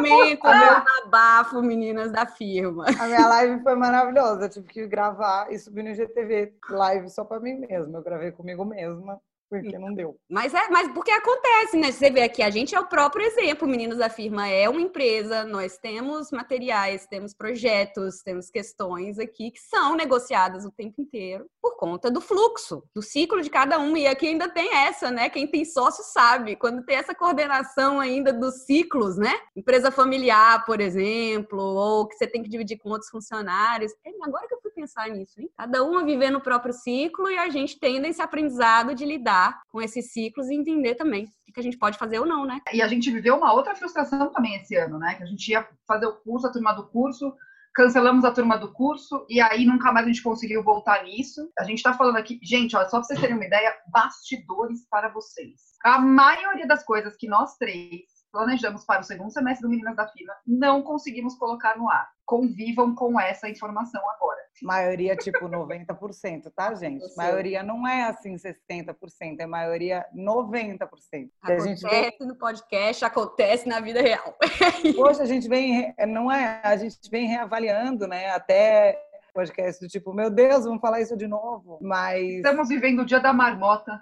Momento 0.10 0.44
meu 0.44 1.06
abafo, 1.06 1.62
meninas 1.62 2.12
da 2.12 2.26
firma. 2.26 2.86
A 3.00 3.08
minha 3.08 3.28
live 3.28 3.64
foi 3.64 3.76
maravilhosa. 3.76 4.46
Eu 4.46 4.50
tive 4.50 4.68
que 4.68 4.88
gravar 4.88 5.52
e 5.52 5.58
subir 5.58 5.84
no 5.84 5.94
GTV 5.94 6.54
live 6.70 7.10
só 7.10 7.24
pra 7.24 7.40
mim 7.40 7.60
mesma. 7.60 8.00
Eu 8.00 8.04
gravei 8.04 8.32
comigo 8.32 8.66
mesma 8.66 9.20
porque 9.52 9.78
não 9.78 9.94
deu. 9.94 10.18
Mas 10.30 10.54
é, 10.54 10.70
mas 10.70 10.88
porque 10.94 11.12
acontece, 11.12 11.76
né? 11.76 11.92
Você 11.92 12.10
vê 12.10 12.22
aqui, 12.22 12.42
a 12.42 12.50
gente 12.50 12.74
é 12.74 12.80
o 12.80 12.88
próprio 12.88 13.26
exemplo. 13.26 13.68
Meninos 13.68 13.98
da 13.98 14.10
firma 14.10 14.48
é 14.48 14.70
uma 14.70 14.80
empresa, 14.80 15.44
nós 15.44 15.78
temos 15.78 16.32
materiais, 16.32 17.06
temos 17.06 17.34
projetos, 17.34 18.22
temos 18.24 18.50
questões 18.50 19.20
aqui 19.20 19.52
que 19.52 19.60
são 19.60 19.94
negociadas 19.94 20.64
o 20.66 20.72
tempo 20.72 21.02
inteiro 21.02 21.48
por 21.62 21.76
conta 21.76 22.10
do 22.10 22.22
fluxo, 22.22 22.82
do 22.96 23.02
ciclo 23.02 23.42
de 23.42 23.50
cada 23.50 23.78
uma. 23.78 24.00
E 24.00 24.08
aqui 24.08 24.28
ainda 24.28 24.48
tem 24.48 24.74
essa, 24.74 25.12
né? 25.12 25.30
Quem 25.30 25.46
tem 25.46 25.66
sócio 25.66 26.04
sabe, 26.06 26.56
quando 26.56 26.86
tem 26.86 26.96
essa 26.96 27.14
coordenação 27.14 28.00
ainda 28.00 28.32
dos 28.32 28.66
ciclos, 28.66 29.18
né? 29.18 29.34
Empresa 29.54 29.92
familiar, 29.92 30.64
por 30.66 30.80
exemplo, 30.80 31.62
ou 31.62 32.08
que 32.08 32.16
você 32.16 32.26
tem 32.26 32.42
que 32.42 32.50
dividir 32.50 32.78
com 32.78 32.90
outros 32.90 33.10
funcionários. 33.10 33.92
Agora 34.24 34.48
que 34.48 34.54
eu 34.54 34.62
fui 34.62 34.72
pensar 34.72 35.10
nisso, 35.10 35.42
hein? 35.42 35.50
Cada 35.58 35.84
uma 35.84 36.06
vivendo 36.06 36.38
o 36.38 36.42
próprio 36.42 36.74
ciclo 36.74 37.30
e 37.30 37.38
a 37.38 37.50
gente 37.50 37.78
tendo 37.78 38.06
esse 38.06 38.22
aprendizado 38.22 38.96
de 38.96 39.06
lidar 39.06 39.41
lidar 39.42 39.62
com 39.70 39.82
esses 39.82 40.12
ciclos 40.12 40.50
e 40.50 40.56
entender 40.56 40.96
também 40.96 41.26
o 41.50 41.54
que 41.54 41.60
a 41.60 41.64
gente 41.64 41.78
pode 41.78 41.98
fazer 41.98 42.20
ou 42.20 42.26
não, 42.26 42.46
né? 42.46 42.60
E 42.72 42.82
a 42.82 42.88
gente 42.88 43.12
viveu 43.12 43.36
uma 43.36 43.54
outra 43.54 43.76
frustração 43.76 44.32
também 44.32 44.56
esse 44.56 44.76
ano, 44.76 45.00
né? 45.00 45.16
Que 45.16 45.24
a 45.24 45.26
gente 45.26 45.50
ia 45.50 45.68
fazer 45.88 46.06
o 46.06 46.14
curso, 46.14 46.48
a 46.48 46.52
turma 46.52 46.74
do 46.74 46.88
curso, 46.88 47.34
cancelamos 47.74 48.24
a 48.24 48.32
turma 48.32 48.58
do 48.58 48.72
curso 48.72 49.26
e 49.30 49.42
aí 49.42 49.66
nunca 49.66 49.92
mais 49.92 50.06
a 50.06 50.10
gente 50.10 50.24
conseguiu 50.24 50.64
voltar 50.64 51.04
nisso. 51.04 51.50
A 51.58 51.64
gente 51.64 51.84
tá 51.84 51.94
falando 51.94 52.18
aqui, 52.18 52.40
gente, 52.42 52.72
só 52.72 52.80
pra 52.80 53.04
vocês 53.04 53.20
terem 53.20 53.36
uma 53.36 53.46
ideia, 53.46 53.76
bastidores 53.92 54.88
para 54.90 55.10
vocês. 55.10 55.56
A 55.84 56.00
maioria 56.00 56.68
das 56.68 56.84
coisas 56.84 57.16
que 57.18 57.28
nós 57.28 57.58
três 57.58 58.21
planejamos 58.32 58.86
para 58.86 59.02
o 59.02 59.04
segundo 59.04 59.32
semestre 59.32 59.68
do 59.68 59.70
Meninas 59.70 59.96
da 59.96 60.08
Fila, 60.08 60.34
não 60.46 60.82
conseguimos 60.82 61.36
colocar 61.36 61.78
no 61.78 61.90
ar. 61.90 62.10
Convivam 62.26 62.96
com 62.96 63.20
essa 63.20 63.50
informação 63.50 64.02
agora. 64.10 64.40
Maioria 64.62 65.16
tipo 65.16 65.50
90%, 65.50 66.52
tá, 66.56 66.74
gente? 66.76 67.04
Maioria 67.18 67.64
não 67.64 67.88
é 67.88 68.04
assim 68.04 68.36
60%, 68.36 69.40
é 69.40 69.46
maioria 69.46 70.06
90%. 70.16 70.80
Acontece 70.80 71.32
a 71.44 71.60
gente 71.60 71.82
vem... 71.82 72.28
no 72.28 72.36
podcast, 72.36 73.04
acontece 73.04 73.68
na 73.68 73.80
vida 73.80 74.02
real. 74.02 74.38
Hoje 74.98 75.22
a 75.22 75.26
gente 75.26 75.48
vem, 75.50 75.94
não 76.08 76.32
é, 76.32 76.62
a 76.64 76.78
gente 76.78 76.98
vem 77.10 77.28
reavaliando, 77.28 78.08
né? 78.08 78.30
Até 78.30 78.98
podcast 79.34 79.84
do 79.84 79.90
tipo, 79.90 80.14
meu 80.14 80.30
Deus, 80.30 80.66
vamos 80.66 80.82
falar 80.82 81.02
isso 81.02 81.18
de 81.18 81.28
novo. 81.28 81.80
Mas 81.82 82.22
estamos 82.36 82.70
vivendo 82.70 83.02
o 83.02 83.06
dia 83.06 83.20
da 83.20 83.34
marmota. 83.34 84.00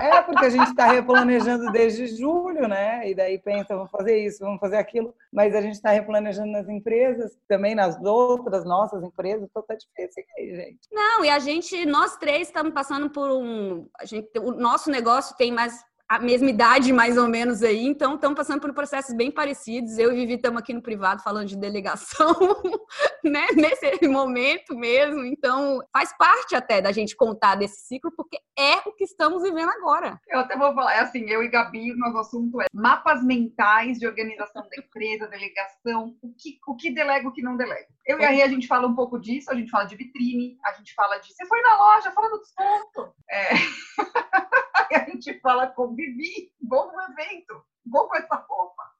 É, 0.00 0.20
porque 0.22 0.44
a 0.44 0.50
gente 0.50 0.68
está 0.68 0.86
replanejando 0.86 1.70
desde 1.70 2.06
julho, 2.06 2.66
né? 2.66 3.08
E 3.08 3.14
daí 3.14 3.38
pensa, 3.38 3.76
vamos 3.76 3.90
fazer 3.90 4.18
isso, 4.18 4.40
vamos 4.40 4.58
fazer 4.58 4.76
aquilo. 4.76 5.14
Mas 5.32 5.54
a 5.54 5.60
gente 5.60 5.74
está 5.74 5.90
replanejando 5.90 6.50
nas 6.50 6.68
empresas, 6.68 7.38
também 7.46 7.74
nas 7.74 8.00
outras 8.02 8.64
nossas 8.64 9.02
empresas, 9.02 9.48
então 9.48 9.62
tá 9.62 9.74
difícil 9.74 10.24
aí, 10.38 10.54
gente. 10.54 10.88
Não, 10.90 11.24
e 11.24 11.30
a 11.30 11.38
gente, 11.38 11.86
nós 11.86 12.16
três 12.16 12.48
estamos 12.48 12.72
passando 12.72 13.10
por 13.10 13.30
um. 13.30 13.88
A 13.98 14.04
gente, 14.04 14.28
o 14.38 14.52
nosso 14.52 14.90
negócio 14.90 15.36
tem 15.36 15.52
mais 15.52 15.84
a 16.08 16.18
mesma 16.18 16.50
idade, 16.50 16.92
mais 16.92 17.16
ou 17.16 17.26
menos, 17.28 17.62
aí, 17.62 17.86
então 17.86 18.14
estamos 18.14 18.36
passando 18.36 18.60
por 18.60 18.72
processos 18.74 19.14
bem 19.14 19.30
parecidos. 19.30 19.98
Eu 19.98 20.12
e 20.12 20.16
Vivi 20.16 20.34
estamos 20.34 20.60
aqui 20.60 20.72
no 20.74 20.82
privado 20.82 21.22
falando 21.22 21.48
de 21.48 21.56
delegação, 21.56 22.34
né? 23.24 23.46
Nesse 23.56 24.06
momento 24.06 24.76
mesmo. 24.76 25.24
Então, 25.24 25.80
faz 25.92 26.16
parte 26.16 26.54
até 26.54 26.80
da 26.80 26.92
gente 26.92 27.16
contar 27.16 27.54
desse 27.54 27.86
ciclo, 27.86 28.12
porque 28.14 28.38
é 28.58 28.76
o 28.86 28.92
que 28.92 29.04
estamos 29.04 29.42
vivendo 29.42 29.70
agora. 29.70 30.20
Eu 30.28 30.40
até 30.40 30.56
vou 30.56 30.74
falar, 30.74 30.94
é 30.94 31.00
assim, 31.00 31.24
eu 31.28 31.42
e 31.42 31.48
Gabi, 31.48 31.94
nosso 31.96 32.18
assunto 32.18 32.60
é 32.60 32.66
mapas 32.72 33.24
mentais 33.24 33.98
de 33.98 34.06
organização 34.06 34.62
da 34.62 34.76
empresa, 34.76 35.26
delegação, 35.26 36.14
o 36.22 36.34
que, 36.34 36.58
o 36.66 36.76
que 36.76 36.90
delega, 36.90 37.28
o 37.28 37.32
que 37.32 37.42
não 37.42 37.56
delega. 37.56 37.86
Eu 38.06 38.20
e 38.20 38.24
a 38.24 38.28
Rê, 38.28 38.42
a 38.42 38.48
gente 38.48 38.66
fala 38.66 38.86
um 38.86 38.94
pouco 38.94 39.18
disso, 39.18 39.50
a 39.50 39.54
gente 39.54 39.70
fala 39.70 39.84
de 39.84 39.96
vitrine, 39.96 40.58
a 40.66 40.72
gente 40.74 40.92
fala 40.94 41.16
de 41.18 41.32
você 41.32 41.46
foi 41.46 41.60
na 41.62 41.78
loja, 41.78 42.12
fala 42.12 42.28
do 42.28 42.40
desconto. 42.40 43.14
É... 43.30 43.48
a 44.94 45.04
gente 45.10 45.40
fala 45.40 45.66
com 45.66 45.94
Vivi, 45.94 46.52
vou 46.62 46.92
no 46.92 47.00
evento, 47.02 47.64
com 48.08 48.16
essa 48.16 48.36
roupa. 48.48 48.93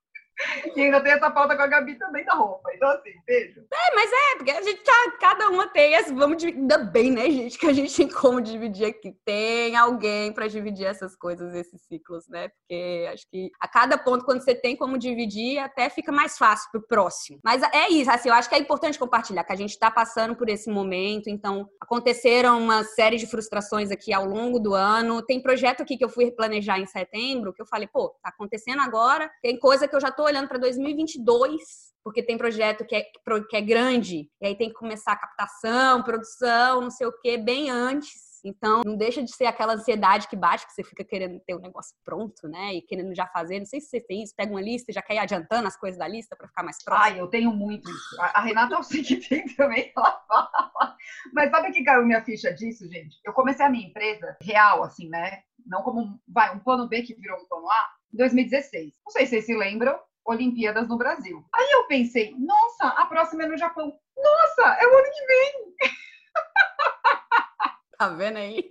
E 0.74 0.80
ainda 0.80 1.00
tem 1.00 1.12
essa 1.12 1.30
pauta 1.30 1.56
com 1.56 1.62
a 1.62 1.66
Gabi 1.66 1.96
também 1.96 2.24
da 2.24 2.34
roupa. 2.34 2.70
Então, 2.74 2.88
assim, 2.90 3.10
beijo. 3.26 3.60
É, 3.72 3.94
mas 3.94 4.10
é, 4.12 4.36
porque 4.36 4.50
a 4.50 4.62
gente 4.62 4.82
tá, 4.82 5.12
cada 5.20 5.48
uma 5.48 5.68
tem 5.68 5.94
essa, 5.94 6.12
vamos 6.12 6.38
dividir, 6.38 6.60
ainda 6.60 6.78
bem, 6.78 7.10
né, 7.12 7.30
gente, 7.30 7.58
que 7.58 7.66
a 7.66 7.72
gente 7.72 7.94
tem 7.94 8.08
como 8.08 8.40
dividir 8.40 8.86
aqui. 8.86 9.16
Tem 9.24 9.76
alguém 9.76 10.32
para 10.32 10.48
dividir 10.48 10.86
essas 10.86 11.16
coisas, 11.16 11.54
esses 11.54 11.82
ciclos, 11.82 12.28
né? 12.28 12.48
Porque 12.48 13.08
acho 13.12 13.28
que 13.30 13.50
a 13.60 13.68
cada 13.68 13.96
ponto, 13.96 14.24
quando 14.24 14.42
você 14.42 14.54
tem 14.54 14.76
como 14.76 14.98
dividir, 14.98 15.58
até 15.58 15.88
fica 15.88 16.10
mais 16.10 16.36
fácil 16.36 16.68
pro 16.72 16.86
próximo. 16.86 17.38
Mas 17.44 17.62
é 17.62 17.88
isso, 17.88 18.10
assim, 18.10 18.28
eu 18.28 18.34
acho 18.34 18.48
que 18.48 18.54
é 18.54 18.58
importante 18.58 18.98
compartilhar, 18.98 19.44
que 19.44 19.52
a 19.52 19.56
gente 19.56 19.78
tá 19.78 19.90
passando 19.90 20.34
por 20.34 20.48
esse 20.48 20.70
momento, 20.70 21.28
então 21.28 21.68
aconteceram 21.80 22.58
uma 22.58 22.82
série 22.82 23.16
de 23.16 23.26
frustrações 23.26 23.90
aqui 23.90 24.12
ao 24.12 24.26
longo 24.26 24.58
do 24.58 24.74
ano. 24.74 25.22
Tem 25.22 25.40
projeto 25.40 25.82
aqui 25.82 25.96
que 25.96 26.04
eu 26.04 26.08
fui 26.08 26.30
planejar 26.30 26.78
em 26.78 26.86
setembro, 26.86 27.52
que 27.52 27.62
eu 27.62 27.66
falei, 27.66 27.86
pô, 27.86 28.08
tá 28.22 28.30
acontecendo 28.30 28.80
agora, 28.80 29.30
tem 29.42 29.58
coisa 29.58 29.86
que 29.86 29.94
eu 29.94 30.00
já 30.00 30.10
tô 30.10 30.23
olhando 30.24 30.48
para 30.48 30.58
2022, 30.58 31.62
porque 32.02 32.22
tem 32.22 32.36
projeto 32.36 32.84
que 32.84 32.94
é, 32.94 33.02
que 33.02 33.56
é 33.56 33.60
grande, 33.60 34.28
e 34.40 34.46
aí 34.46 34.56
tem 34.56 34.68
que 34.68 34.74
começar 34.74 35.12
a 35.12 35.18
captação, 35.18 36.02
produção, 36.02 36.82
não 36.82 36.90
sei 36.90 37.06
o 37.06 37.18
quê, 37.20 37.38
bem 37.38 37.70
antes. 37.70 38.34
Então, 38.44 38.82
não 38.84 38.94
deixa 38.94 39.22
de 39.22 39.34
ser 39.34 39.46
aquela 39.46 39.72
ansiedade 39.72 40.28
que 40.28 40.36
bate, 40.36 40.66
que 40.66 40.72
você 40.74 40.84
fica 40.84 41.02
querendo 41.02 41.40
ter 41.40 41.54
o 41.54 41.60
negócio 41.60 41.96
pronto, 42.04 42.46
né? 42.46 42.74
E 42.74 42.82
querendo 42.82 43.14
já 43.14 43.26
fazer. 43.26 43.58
Não 43.58 43.64
sei 43.64 43.80
se 43.80 43.88
você 43.88 44.00
tem 44.00 44.22
isso, 44.22 44.34
pega 44.36 44.52
uma 44.52 44.60
lista 44.60 44.90
e 44.90 44.94
já 44.94 45.00
quer 45.00 45.14
ir 45.14 45.18
adiantando 45.18 45.66
as 45.66 45.78
coisas 45.78 45.98
da 45.98 46.06
lista 46.06 46.36
para 46.36 46.46
ficar 46.46 46.62
mais 46.62 46.84
próximo. 46.84 47.06
Ai, 47.06 47.18
eu 47.18 47.26
tenho 47.28 47.50
muito 47.52 47.90
isso. 47.90 48.20
A 48.20 48.42
Renata 48.42 48.74
eu 48.74 48.82
sei 48.82 49.02
que 49.02 49.16
tem 49.16 49.46
também, 49.56 49.90
ela 49.96 50.22
fala. 50.28 50.96
Mas 51.32 51.50
sabe 51.50 51.70
o 51.70 51.72
que 51.72 51.82
caiu 51.82 52.04
minha 52.04 52.22
ficha 52.22 52.52
disso, 52.52 52.86
gente? 52.86 53.16
Eu 53.24 53.32
comecei 53.32 53.64
a 53.64 53.70
minha 53.70 53.88
empresa 53.88 54.36
real, 54.42 54.84
assim, 54.84 55.08
né? 55.08 55.42
Não 55.64 55.82
como, 55.82 56.20
vai, 56.28 56.54
um 56.54 56.58
plano 56.60 56.86
B 56.86 57.00
que 57.00 57.14
virou 57.14 57.40
um 57.40 57.48
plano 57.48 57.70
A, 57.70 57.88
em 58.12 58.18
2016. 58.18 58.92
Não 59.06 59.10
sei 59.10 59.24
se 59.24 59.30
vocês 59.30 59.46
se 59.46 59.56
lembram, 59.56 59.98
Olimpíadas 60.24 60.88
no 60.88 60.96
Brasil. 60.96 61.44
Aí 61.54 61.70
eu 61.72 61.86
pensei, 61.86 62.34
nossa, 62.38 62.88
a 62.88 63.06
próxima 63.06 63.44
é 63.44 63.46
no 63.46 63.56
Japão. 63.56 63.92
Nossa, 64.16 64.76
é 64.80 64.86
o 64.86 64.98
ano 64.98 65.10
que 65.12 65.26
vem. 65.26 65.74
Tá 67.96 68.08
vendo 68.08 68.38
aí? 68.38 68.68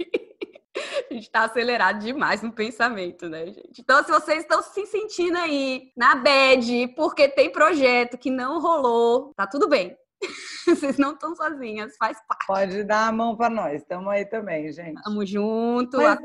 A 1.10 1.14
gente 1.14 1.30
tá 1.30 1.44
acelerado 1.44 2.00
demais 2.00 2.42
no 2.42 2.52
pensamento, 2.52 3.30
né, 3.30 3.46
gente? 3.46 3.80
Então, 3.80 4.04
se 4.04 4.12
vocês 4.12 4.40
estão 4.40 4.62
se 4.62 4.86
sentindo 4.86 5.38
aí 5.38 5.92
na 5.96 6.16
bad 6.16 6.88
porque 6.90 7.30
tem 7.30 7.50
projeto 7.50 8.18
que 8.18 8.30
não 8.30 8.60
rolou, 8.60 9.32
tá 9.36 9.48
tudo 9.48 9.70
bem. 9.70 9.96
Vocês 10.66 10.98
não 10.98 11.14
estão 11.14 11.36
sozinhas, 11.36 11.96
faz 11.98 12.18
parte. 12.28 12.48
Pode 12.48 12.84
dar 12.84 13.08
a 13.08 13.12
mão 13.12 13.36
para 13.36 13.50
nós, 13.50 13.82
estamos 13.82 14.08
aí 14.08 14.26
também, 14.26 14.72
gente. 14.72 15.02
Tamo 15.04 15.26
junto. 15.26 15.98
Mas, 15.98 16.20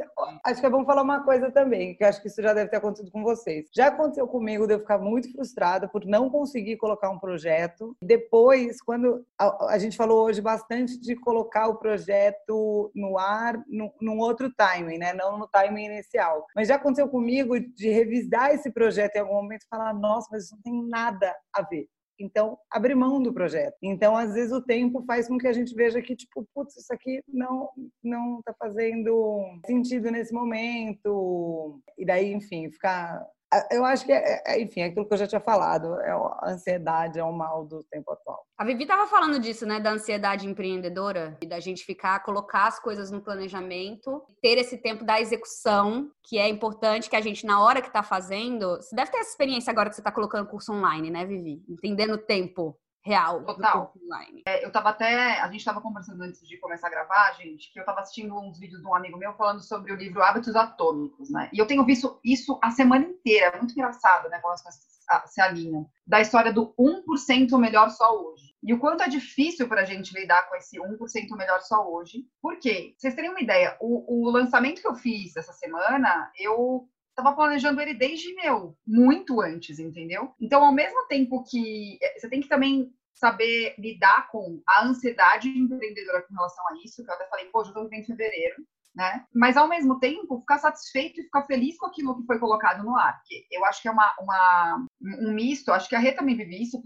acho 0.44 0.60
que 0.60 0.66
é 0.66 0.70
bom 0.70 0.84
falar 0.84 1.02
uma 1.02 1.24
coisa 1.24 1.50
também, 1.50 1.94
que 1.96 2.04
acho 2.04 2.20
que 2.22 2.28
isso 2.28 2.40
já 2.40 2.52
deve 2.52 2.70
ter 2.70 2.76
acontecido 2.76 3.10
com 3.10 3.22
vocês. 3.22 3.68
Já 3.74 3.88
aconteceu 3.88 4.26
comigo 4.26 4.66
de 4.66 4.74
eu 4.74 4.80
ficar 4.80 4.98
muito 4.98 5.30
frustrada 5.32 5.88
por 5.88 6.04
não 6.04 6.30
conseguir 6.30 6.76
colocar 6.76 7.10
um 7.10 7.18
projeto. 7.18 7.96
Depois, 8.00 8.80
quando 8.80 9.24
a, 9.38 9.72
a 9.72 9.78
gente 9.78 9.96
falou 9.96 10.24
hoje 10.24 10.40
bastante 10.40 10.98
de 10.98 11.16
colocar 11.16 11.68
o 11.68 11.76
projeto 11.76 12.90
no 12.94 13.18
ar 13.18 13.62
no, 13.66 13.92
num 14.00 14.18
outro 14.18 14.52
timing, 14.52 14.98
né? 14.98 15.12
Não 15.12 15.38
no 15.38 15.48
timing 15.48 15.86
inicial. 15.86 16.46
Mas 16.54 16.68
já 16.68 16.76
aconteceu 16.76 17.08
comigo 17.08 17.58
de 17.58 17.88
revisar 17.90 18.54
esse 18.54 18.70
projeto 18.70 19.16
em 19.16 19.20
algum 19.20 19.34
momento 19.34 19.62
e 19.62 19.68
falar, 19.68 19.92
nossa, 19.92 20.28
mas 20.30 20.44
isso 20.44 20.54
não 20.54 20.62
tem 20.62 20.88
nada 20.88 21.34
a 21.52 21.62
ver. 21.62 21.88
Então, 22.18 22.58
abrir 22.70 22.94
mão 22.94 23.22
do 23.22 23.32
projeto. 23.32 23.76
Então, 23.82 24.16
às 24.16 24.34
vezes, 24.34 24.52
o 24.52 24.60
tempo 24.60 25.04
faz 25.06 25.28
com 25.28 25.38
que 25.38 25.46
a 25.46 25.52
gente 25.52 25.74
veja 25.74 26.02
que, 26.02 26.16
tipo, 26.16 26.46
putz, 26.54 26.76
isso 26.76 26.92
aqui 26.92 27.22
não 27.28 27.70
não 28.02 28.38
está 28.40 28.52
fazendo 28.58 29.60
sentido 29.66 30.10
nesse 30.10 30.32
momento. 30.32 31.80
E 31.96 32.04
daí, 32.04 32.32
enfim, 32.32 32.70
ficar 32.70 33.24
eu 33.70 33.84
acho 33.84 34.04
que, 34.04 34.12
é, 34.12 34.42
é, 34.46 34.60
enfim, 34.60 34.80
é 34.80 34.84
aquilo 34.86 35.06
que 35.06 35.14
eu 35.14 35.18
já 35.18 35.26
tinha 35.26 35.40
falado, 35.40 35.98
é 36.00 36.10
a 36.10 36.50
ansiedade 36.50 37.18
é 37.18 37.24
o 37.24 37.32
mal 37.32 37.64
do 37.64 37.82
tempo 37.90 38.12
atual. 38.12 38.44
A 38.58 38.64
Vivi 38.64 38.82
estava 38.82 39.06
falando 39.06 39.38
disso, 39.38 39.64
né, 39.64 39.80
da 39.80 39.92
ansiedade 39.92 40.46
empreendedora, 40.46 41.38
e 41.42 41.46
da 41.46 41.58
gente 41.58 41.84
ficar, 41.84 42.22
colocar 42.22 42.66
as 42.66 42.78
coisas 42.78 43.10
no 43.10 43.22
planejamento, 43.22 44.22
ter 44.42 44.58
esse 44.58 44.76
tempo 44.78 45.04
da 45.04 45.20
execução, 45.20 46.10
que 46.24 46.38
é 46.38 46.48
importante 46.48 47.08
que 47.08 47.16
a 47.16 47.20
gente, 47.20 47.46
na 47.46 47.62
hora 47.62 47.80
que 47.80 47.88
está 47.88 48.02
fazendo, 48.02 48.76
você 48.76 48.94
deve 48.94 49.10
ter 49.10 49.18
essa 49.18 49.30
experiência 49.30 49.70
agora 49.70 49.88
que 49.88 49.94
você 49.94 50.00
está 50.00 50.12
colocando 50.12 50.48
curso 50.48 50.72
online, 50.72 51.10
né, 51.10 51.24
Vivi? 51.24 51.62
Entendendo 51.68 52.14
o 52.14 52.18
tempo 52.18 52.78
real 53.04 53.42
Total. 53.44 53.92
online. 54.04 54.42
É, 54.46 54.64
eu 54.64 54.70
tava 54.70 54.90
até, 54.90 55.40
a 55.40 55.50
gente 55.50 55.64
tava 55.64 55.80
conversando 55.80 56.22
antes 56.22 56.46
de 56.46 56.58
começar 56.58 56.88
a 56.88 56.90
gravar, 56.90 57.32
gente, 57.32 57.72
que 57.72 57.80
eu 57.80 57.84
tava 57.84 58.00
assistindo 58.00 58.38
uns 58.38 58.58
vídeos 58.58 58.80
de 58.80 58.86
um 58.86 58.94
amigo 58.94 59.18
meu 59.18 59.34
falando 59.34 59.62
sobre 59.62 59.92
o 59.92 59.96
livro 59.96 60.22
Hábitos 60.22 60.56
Atômicos, 60.56 61.30
né? 61.30 61.48
E 61.52 61.58
eu 61.58 61.66
tenho 61.66 61.84
visto 61.84 62.20
isso 62.24 62.58
a 62.62 62.70
semana 62.70 63.06
inteira, 63.06 63.56
é 63.56 63.58
muito 63.58 63.72
engraçado, 63.72 64.28
né, 64.28 64.38
como 64.40 64.54
as 64.54 64.62
coisas 64.62 64.98
se 65.26 65.40
alinham, 65.40 65.88
da 66.06 66.20
história 66.20 66.52
do 66.52 66.74
1% 66.78 67.58
melhor 67.58 67.90
só 67.90 68.14
hoje. 68.14 68.54
E 68.62 68.74
o 68.74 68.78
quanto 68.78 69.02
é 69.02 69.08
difícil 69.08 69.68
para 69.68 69.82
a 69.82 69.84
gente 69.84 70.12
lidar 70.12 70.48
com 70.48 70.56
esse 70.56 70.78
1% 70.78 71.36
melhor 71.36 71.60
só 71.60 71.88
hoje. 71.88 72.24
Por 72.42 72.58
quê? 72.58 72.94
Vocês 72.98 73.14
terem 73.14 73.30
uma 73.30 73.40
ideia, 73.40 73.76
o, 73.80 74.26
o 74.26 74.30
lançamento 74.30 74.82
que 74.82 74.88
eu 74.88 74.94
fiz 74.94 75.36
essa 75.36 75.52
semana, 75.52 76.30
eu 76.38 76.86
estava 77.18 77.34
planejando 77.34 77.80
ele 77.80 77.94
desde 77.94 78.32
meu 78.34 78.76
muito 78.86 79.40
antes, 79.40 79.78
entendeu? 79.78 80.32
Então, 80.40 80.64
ao 80.64 80.72
mesmo 80.72 81.06
tempo 81.06 81.44
que 81.44 81.98
eh, 82.00 82.18
você 82.18 82.28
tem 82.28 82.40
que 82.40 82.48
também 82.48 82.92
saber 83.12 83.74
lidar 83.78 84.28
com 84.28 84.62
a 84.66 84.84
ansiedade 84.84 85.48
empreendedora 85.48 86.22
com 86.22 86.34
relação 86.34 86.64
a 86.68 86.74
isso, 86.84 87.04
que 87.04 87.10
eu 87.10 87.14
até 87.14 87.28
falei, 87.28 87.46
pô, 87.46 87.64
já 87.64 87.70
estou 87.70 87.84
vivendo 87.84 88.02
em 88.02 88.06
fevereiro, 88.06 88.56
né? 88.94 89.24
Mas 89.34 89.56
ao 89.56 89.68
mesmo 89.68 89.98
tempo 89.98 90.38
ficar 90.38 90.58
satisfeito 90.58 91.20
e 91.20 91.24
ficar 91.24 91.42
feliz 91.44 91.76
com 91.76 91.86
aquilo 91.86 92.16
que 92.16 92.26
foi 92.26 92.38
colocado 92.38 92.84
no 92.84 92.96
ar. 92.96 93.20
Eu 93.50 93.64
acho 93.64 93.82
que 93.82 93.88
é 93.88 93.90
uma, 93.90 94.14
uma 94.20 94.86
um 95.02 95.34
misto, 95.34 95.72
acho 95.72 95.88
que 95.88 95.96
a 95.96 95.98
Rê 95.98 96.12
também 96.12 96.36
vive 96.36 96.62
isso, 96.62 96.80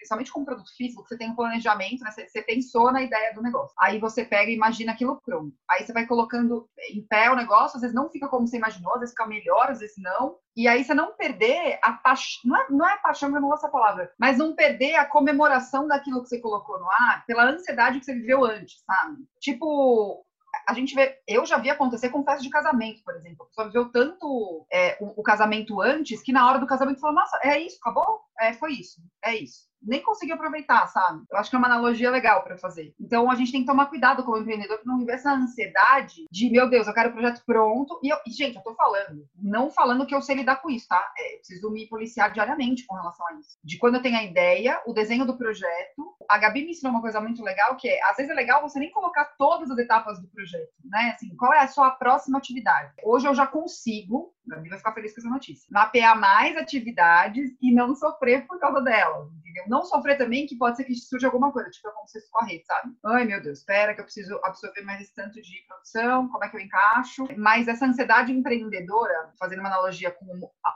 principalmente 0.00 0.32
com 0.32 0.44
produto 0.44 0.74
físico, 0.76 1.06
você 1.06 1.16
tem 1.16 1.30
um 1.30 1.36
planejamento, 1.36 2.02
né? 2.02 2.10
Você, 2.10 2.26
você, 2.26 2.42
pensou 2.42 2.90
na 2.90 3.02
ideia 3.02 3.34
do 3.34 3.42
negócio. 3.42 3.74
Aí 3.78 3.98
você 3.98 4.24
pega 4.24 4.50
e 4.50 4.54
imagina 4.54 4.92
aquilo 4.92 5.20
pronto. 5.22 5.54
Aí 5.70 5.84
você 5.84 5.92
vai 5.92 6.06
colocando 6.06 6.66
em 6.90 7.06
pé 7.06 7.30
o 7.30 7.36
negócio, 7.36 7.76
às 7.76 7.82
vezes 7.82 7.94
não 7.94 8.08
fica 8.08 8.26
como 8.26 8.46
você 8.46 8.56
imaginou, 8.56 8.94
às 8.94 9.00
vezes 9.00 9.14
fica 9.14 9.26
melhor, 9.26 9.70
às 9.70 9.80
vezes 9.80 9.96
não. 9.98 10.36
E 10.56 10.66
aí 10.66 10.82
você 10.82 10.94
não 10.94 11.14
perder 11.14 11.78
a 11.82 11.92
paixão, 11.92 12.40
não 12.44 12.56
é, 12.56 12.66
não 12.70 12.88
é 12.88 12.98
paixão, 12.98 13.28
eu 13.28 13.40
não 13.40 13.48
gosto 13.48 13.62
dessa 13.62 13.72
palavra, 13.72 14.10
mas 14.18 14.38
não 14.38 14.54
perder 14.54 14.96
a 14.96 15.04
comemoração 15.04 15.86
daquilo 15.86 16.22
que 16.22 16.28
você 16.28 16.40
colocou 16.40 16.78
no 16.78 16.90
ar 16.90 17.24
pela 17.26 17.44
ansiedade 17.44 17.98
que 17.98 18.06
você 18.06 18.14
viveu 18.14 18.44
antes, 18.44 18.82
sabe? 18.84 19.18
Tipo, 19.38 20.24
a 20.66 20.72
gente 20.72 20.94
vê, 20.94 21.18
eu 21.28 21.44
já 21.44 21.58
vi 21.58 21.70
acontecer 21.70 22.08
com 22.08 22.24
festa 22.24 22.42
de 22.42 22.50
casamento, 22.50 23.02
por 23.04 23.14
exemplo. 23.14 23.44
A 23.44 23.46
pessoa 23.46 23.66
viveu 23.66 23.92
tanto 23.92 24.66
é, 24.72 24.96
o, 25.00 25.20
o, 25.20 25.22
casamento 25.22 25.80
antes 25.80 26.22
que 26.22 26.32
na 26.32 26.48
hora 26.48 26.58
do 26.58 26.66
casamento 26.66 27.00
falou, 27.00 27.16
nossa, 27.16 27.38
é 27.42 27.58
isso, 27.60 27.78
acabou? 27.80 28.20
É, 28.40 28.52
foi 28.54 28.72
isso, 28.72 29.00
é 29.24 29.36
isso 29.36 29.69
nem 29.82 30.02
consegui 30.02 30.32
aproveitar, 30.32 30.86
sabe? 30.88 31.22
Eu 31.30 31.38
acho 31.38 31.50
que 31.50 31.56
é 31.56 31.58
uma 31.58 31.68
analogia 31.68 32.10
legal 32.10 32.42
para 32.42 32.56
fazer. 32.56 32.94
Então 33.00 33.30
a 33.30 33.34
gente 33.34 33.52
tem 33.52 33.60
que 33.62 33.66
tomar 33.66 33.86
cuidado 33.86 34.22
como 34.22 34.38
empreendedor 34.38 34.78
para 34.78 34.92
não 34.92 34.98
viver 34.98 35.12
essa 35.12 35.32
ansiedade 35.32 36.26
de, 36.30 36.50
meu 36.50 36.68
Deus, 36.68 36.86
eu 36.86 36.94
quero 36.94 37.10
o 37.10 37.12
projeto 37.12 37.42
pronto. 37.44 37.98
E, 38.02 38.08
eu, 38.08 38.18
e, 38.26 38.30
gente, 38.30 38.56
eu 38.56 38.62
tô 38.62 38.74
falando, 38.74 39.26
não 39.36 39.70
falando 39.70 40.06
que 40.06 40.14
eu 40.14 40.22
sei 40.22 40.36
lidar 40.36 40.56
com 40.56 40.70
isso, 40.70 40.86
tá? 40.88 41.12
É, 41.18 41.36
preciso 41.36 41.70
me 41.70 41.88
policiar 41.88 42.32
diariamente 42.32 42.86
com 42.86 42.94
relação 42.94 43.26
a 43.28 43.34
isso. 43.34 43.58
De 43.64 43.78
quando 43.78 43.96
eu 43.96 44.02
tenho 44.02 44.16
a 44.16 44.24
ideia, 44.24 44.80
o 44.86 44.92
desenho 44.92 45.24
do 45.24 45.36
projeto. 45.36 46.14
A 46.28 46.38
Gabi 46.38 46.64
me 46.64 46.70
ensinou 46.70 46.92
uma 46.92 47.00
coisa 47.00 47.20
muito 47.20 47.42
legal, 47.42 47.76
que 47.76 47.88
é, 47.88 48.02
às 48.04 48.16
vezes 48.16 48.30
é 48.30 48.34
legal 48.34 48.62
você 48.62 48.78
nem 48.78 48.90
colocar 48.90 49.24
todas 49.36 49.70
as 49.70 49.78
etapas 49.78 50.20
do 50.20 50.28
projeto, 50.28 50.70
né? 50.84 51.12
Assim, 51.14 51.34
qual 51.36 51.52
é 51.52 51.60
a 51.60 51.68
sua 51.68 51.90
próxima 51.90 52.38
atividade? 52.38 52.92
Hoje 53.02 53.26
eu 53.26 53.34
já 53.34 53.46
consigo, 53.46 54.32
Gabi 54.50 54.68
vai 54.68 54.78
ficar 54.78 54.92
feliz 54.92 55.14
com 55.14 55.20
essa 55.20 55.30
notícia, 55.30 55.68
mapear 55.70 56.18
mais 56.18 56.56
atividades 56.56 57.50
e 57.60 57.72
não 57.72 57.94
sofrer 57.94 58.46
por 58.46 58.58
causa 58.58 58.80
delas, 58.80 59.28
entendeu? 59.38 59.64
não 59.68 59.84
sofrer 59.84 60.16
também 60.16 60.46
que 60.46 60.56
pode 60.56 60.76
ser 60.76 60.84
que 60.84 60.94
surja 60.94 61.28
alguma 61.28 61.52
coisa, 61.52 61.70
tipo 61.70 61.90
como 61.92 62.06
vocês 62.06 62.28
correr, 62.30 62.62
sabe? 62.66 62.94
Ai, 63.04 63.24
meu 63.24 63.42
Deus, 63.42 63.58
espera 63.58 63.94
que 63.94 64.00
eu 64.00 64.04
preciso 64.04 64.38
absorver 64.44 64.82
mais 64.82 65.00
esse 65.00 65.14
tanto 65.14 65.40
de 65.40 65.64
produção, 65.66 66.28
como 66.28 66.44
é 66.44 66.48
que 66.48 66.56
eu 66.56 66.60
encaixo? 66.60 67.26
Mas 67.36 67.68
essa 67.68 67.86
ansiedade 67.86 68.32
empreendedora, 68.32 69.32
fazendo 69.38 69.60
uma 69.60 69.68
analogia 69.68 70.10
com 70.10 70.26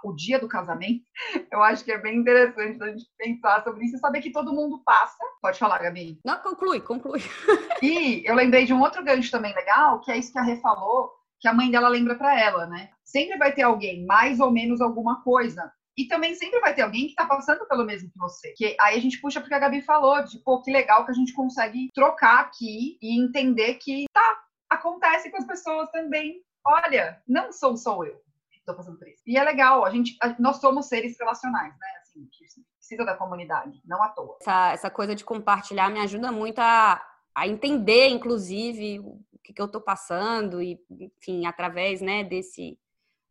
o 0.05 0.15
dia 0.15 0.39
do 0.39 0.49
casamento, 0.49 1.05
eu 1.51 1.63
acho 1.63 1.85
que 1.85 1.93
é 1.93 1.99
bem 1.99 2.19
interessante 2.19 2.83
a 2.83 2.89
gente 2.89 3.05
pensar 3.19 3.63
sobre 3.63 3.85
isso 3.85 3.97
e 3.97 4.01
saber 4.01 4.21
que 4.21 4.33
todo 4.33 4.53
mundo 4.53 4.83
passa. 4.85 5.19
Pode 5.41 5.59
falar, 5.59 5.79
Gabi? 5.79 6.21
Não, 6.25 6.39
conclui, 6.39 6.81
conclui. 6.81 7.21
E 7.83 8.23
eu 8.25 8.35
lembrei 8.35 8.65
de 8.65 8.73
um 8.73 8.81
outro 8.81 9.05
gancho 9.05 9.31
também 9.31 9.55
legal, 9.55 10.01
que 10.01 10.11
é 10.11 10.17
isso 10.17 10.33
que 10.33 10.39
a 10.39 10.43
Rê 10.43 10.57
falou, 10.57 11.13
que 11.39 11.49
a 11.49 11.53
mãe 11.53 11.71
dela 11.71 11.89
lembra 11.89 12.15
para 12.15 12.41
ela, 12.41 12.67
né? 12.67 12.89
Sempre 13.05 13.39
vai 13.39 13.53
ter 13.53 13.63
alguém, 13.63 14.05
mais 14.07 14.41
ou 14.41 14.51
menos 14.51 14.81
alguma 14.81 15.23
coisa, 15.23 15.71
e 15.97 16.07
também 16.07 16.35
sempre 16.35 16.61
vai 16.61 16.75
ter 16.75 16.83
alguém 16.83 17.03
que 17.05 17.11
está 17.11 17.27
passando 17.27 17.67
pelo 17.67 17.85
mesmo 17.85 18.11
que 18.11 18.19
você. 18.19 18.53
Que 18.57 18.77
aí 18.81 18.97
a 18.97 19.01
gente 19.01 19.21
puxa 19.21 19.41
porque 19.41 19.55
a 19.55 19.59
Gabi 19.59 19.81
falou, 19.81 20.25
de 20.25 20.39
pô, 20.41 20.61
que 20.61 20.73
legal 20.73 21.05
que 21.05 21.13
a 21.13 21.15
gente 21.15 21.33
consegue 21.33 21.89
trocar 21.95 22.41
aqui 22.41 22.99
e 23.01 23.21
entender 23.21 23.75
que 23.75 24.07
tá, 24.13 24.43
acontece 24.69 25.31
com 25.31 25.37
as 25.37 25.47
pessoas 25.47 25.89
também. 25.91 26.43
Olha, 26.67 27.23
não 27.29 27.53
sou 27.53 27.77
só 27.77 28.03
eu 28.03 28.17
que 28.51 28.59
estou 28.59 28.75
passando 28.75 28.99
por 28.99 29.07
isso. 29.07 29.23
E 29.27 29.37
é 29.37 29.45
legal, 29.45 29.85
a 29.85 29.91
gente, 29.91 30.17
a, 30.21 30.35
nós 30.41 30.57
somos 30.57 30.87
seres 30.87 31.17
relacionais, 31.19 31.73
né? 31.79 31.89
Assim, 32.03 32.29
precisa 32.77 33.05
da 33.05 33.17
comunidade, 33.17 33.81
não 33.85 34.03
à 34.03 34.09
toa. 34.09 34.37
Essa, 34.41 34.73
essa 34.73 34.91
coisa 34.91 35.15
de 35.15 35.25
compartilhar 35.25 35.91
me 35.91 36.01
ajuda 36.01 36.33
muito 36.33 36.59
a, 36.59 37.01
a 37.35 37.47
entender, 37.47 38.09
inclusive, 38.09 38.99
o 38.99 39.39
que, 39.43 39.53
que 39.53 39.61
eu 39.61 39.67
estou 39.67 39.81
passando 39.81 40.61
e, 40.61 40.79
enfim, 40.91 41.47
através, 41.47 42.01
né, 42.01 42.25
desse 42.25 42.79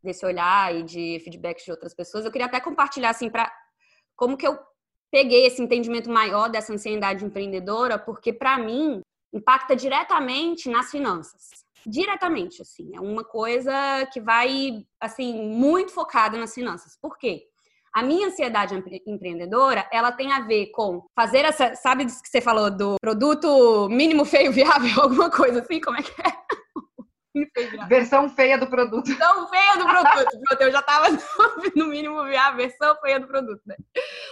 desse 0.04 0.24
olhar 0.24 0.74
e 0.74 0.82
de 0.82 1.20
feedbacks 1.24 1.64
de 1.64 1.70
outras 1.70 1.94
pessoas. 1.94 2.24
Eu 2.24 2.30
queria 2.30 2.46
até 2.46 2.60
compartilhar 2.60 3.10
assim 3.10 3.30
para 3.30 3.52
como 4.16 4.36
que 4.36 4.46
eu 4.46 4.58
peguei 5.10 5.46
esse 5.46 5.62
entendimento 5.62 6.10
maior 6.10 6.48
dessa 6.48 6.72
ansiedade 6.72 7.24
empreendedora, 7.24 7.98
porque 7.98 8.32
para 8.32 8.58
mim 8.58 9.00
impacta 9.32 9.74
diretamente 9.74 10.68
nas 10.68 10.90
finanças. 10.90 11.64
Diretamente, 11.86 12.62
assim, 12.62 12.96
é 12.96 13.00
uma 13.00 13.24
coisa 13.24 13.72
que 14.12 14.20
vai 14.20 14.84
assim 15.00 15.48
muito 15.48 15.92
focada 15.92 16.38
nas 16.38 16.54
finanças. 16.54 16.96
Por 17.00 17.18
quê? 17.18 17.44
A 17.94 18.02
minha 18.02 18.26
ansiedade 18.26 18.74
empreendedora, 19.06 19.88
ela 19.92 20.10
tem 20.10 20.32
a 20.32 20.40
ver 20.40 20.72
com 20.72 21.06
fazer 21.14 21.44
essa, 21.44 21.76
sabe 21.76 22.06
que 22.06 22.10
você 22.10 22.40
falou 22.40 22.68
do 22.68 22.96
produto 23.00 23.88
mínimo 23.88 24.24
feio 24.26 24.50
viável, 24.50 24.90
alguma 25.00 25.30
coisa 25.30 25.60
assim, 25.60 25.80
como 25.80 25.98
é 25.98 26.02
que 26.02 26.20
é? 26.20 26.43
Versão 27.88 28.28
feia 28.28 28.56
do 28.56 28.66
produto. 28.66 29.06
Versão 29.06 29.48
feia 29.48 29.76
do 29.76 29.84
produto. 29.84 30.40
Pronto, 30.44 30.60
eu 30.62 30.70
já 30.70 30.82
tava 30.82 31.06
no 31.74 31.86
mínimo 31.86 32.22
ver 32.24 32.36
a 32.36 32.52
versão 32.52 32.94
feia 33.00 33.18
do 33.18 33.26
produto, 33.26 33.60
né? 33.66 33.76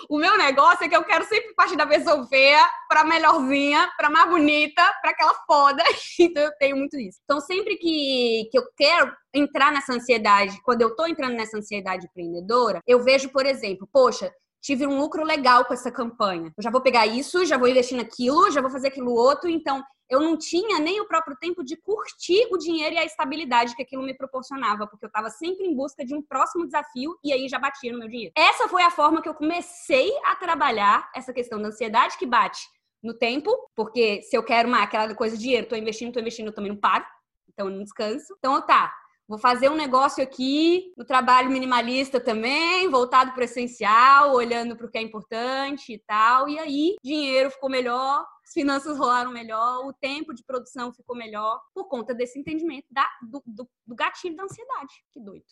O 0.09 0.19
meu 0.19 0.37
negócio 0.37 0.85
é 0.85 0.89
que 0.89 0.97
eu 0.97 1.05
quero 1.05 1.25
sempre 1.25 1.55
partir 1.55 1.77
da 1.77 1.85
versão 1.85 2.27
feia 2.27 2.65
pra 2.89 3.05
melhorzinha, 3.05 3.91
pra 3.97 4.09
mais 4.09 4.29
bonita, 4.29 4.83
pra 5.01 5.11
aquela 5.11 5.35
foda. 5.47 5.83
Então 6.19 6.43
eu 6.43 6.53
tenho 6.59 6.77
muito 6.77 6.97
isso. 6.99 7.19
Então 7.25 7.41
sempre 7.41 7.77
que, 7.77 8.49
que 8.51 8.59
eu 8.59 8.65
quero 8.77 9.13
entrar 9.35 9.73
nessa 9.73 9.93
ansiedade, 9.93 10.61
quando 10.63 10.83
eu 10.83 10.95
tô 10.95 11.07
entrando 11.07 11.35
nessa 11.35 11.57
ansiedade 11.57 12.07
empreendedora, 12.07 12.81
eu 12.87 13.03
vejo, 13.03 13.31
por 13.31 13.45
exemplo, 13.45 13.89
poxa, 13.93 14.31
tive 14.63 14.87
um 14.87 14.97
lucro 14.99 15.25
legal 15.25 15.65
com 15.65 15.75
essa 15.75 15.91
campanha. 15.91 16.53
Eu 16.57 16.63
já 16.63 16.71
vou 16.71 16.81
pegar 16.81 17.07
isso, 17.07 17.45
já 17.45 17.59
vou 17.59 17.69
investir 17.69 17.97
naquilo, 17.97 18.51
já 18.51 18.61
vou 18.61 18.71
fazer 18.71 18.89
aquilo 18.89 19.13
outro. 19.13 19.51
Então, 19.51 19.83
eu 20.13 20.21
não 20.21 20.37
tinha 20.37 20.79
nem 20.79 21.01
o 21.01 21.09
próprio 21.09 21.35
tempo 21.41 21.65
de 21.65 21.75
curtir 21.75 22.47
o 22.53 22.59
dinheiro 22.59 22.95
e 22.95 22.99
a 22.99 23.05
estabilidade 23.05 23.75
que 23.75 23.83
aquilo 23.83 24.03
me 24.03 24.13
proporcionava, 24.13 24.87
porque 24.87 25.07
eu 25.07 25.09
estava 25.09 25.31
sempre 25.31 25.65
em 25.65 25.75
busca 25.75 26.05
de 26.05 26.15
um 26.15 26.21
próximo 26.21 26.67
desafio 26.67 27.19
e 27.25 27.33
aí 27.33 27.49
já 27.49 27.59
batia 27.59 27.91
no 27.91 27.99
meu 27.99 28.09
dinheiro. 28.09 28.35
Essa 28.37 28.69
foi 28.69 28.83
a 28.83 28.91
forma 28.91 29.23
que 29.23 29.29
eu 29.29 29.35
comecei 29.35 30.13
a 30.27 30.37
trabalhar 30.37 31.11
essa 31.17 31.33
questão 31.33 31.61
da 31.63 31.69
ansiedade 31.69 32.19
que 32.19 32.27
bate 32.27 32.61
no 33.03 33.15
tempo, 33.15 33.51
porque 33.75 34.21
se 34.21 34.37
eu 34.37 34.43
quero 34.43 34.69
uma, 34.69 34.83
aquela 34.83 35.15
coisa 35.15 35.35
de 35.35 35.43
dinheiro, 35.43 35.67
tô 35.67 35.75
investindo, 35.75 36.13
tô 36.13 36.21
investindo, 36.21 36.49
eu 36.49 36.55
também 36.55 36.71
não 36.71 36.79
paro, 36.79 37.07
então 37.49 37.71
eu 37.71 37.75
não 37.75 37.83
descanso. 37.83 38.35
Então, 38.39 38.61
tá, 38.67 38.95
Vou 39.29 39.39
fazer 39.39 39.71
um 39.71 39.77
negócio 39.77 40.23
aqui 40.23 40.93
no 40.97 41.05
trabalho 41.05 41.51
minimalista 41.51 42.21
também, 42.21 42.89
voltado 42.89 43.33
para 43.33 43.41
o 43.41 43.45
essencial, 43.45 44.35
olhando 44.35 44.77
para 44.77 44.87
o 44.87 44.91
que 44.91 44.99
é 44.99 45.03
importante 45.03 45.93
e 45.93 45.99
tal. 45.99 46.49
E 46.49 46.59
aí, 46.59 46.97
dinheiro 47.03 47.51
ficou 47.51 47.71
melhor, 47.71 48.27
as 48.45 48.53
finanças 48.53 48.99
rolaram 48.99 49.31
melhor, 49.31 49.87
o 49.87 49.93
tempo 49.93 50.35
de 50.35 50.45
produção 50.45 50.93
ficou 50.93 51.17
melhor, 51.17 51.61
por 51.75 51.89
conta 51.89 52.15
desse 52.15 52.39
entendimento 52.39 52.87
da, 52.91 53.07
do, 53.23 53.43
do, 53.47 53.69
do 53.87 53.95
gatilho 53.95 54.37
da 54.37 54.45
ansiedade. 54.45 55.05
Que 55.13 55.21
doido. 55.21 55.45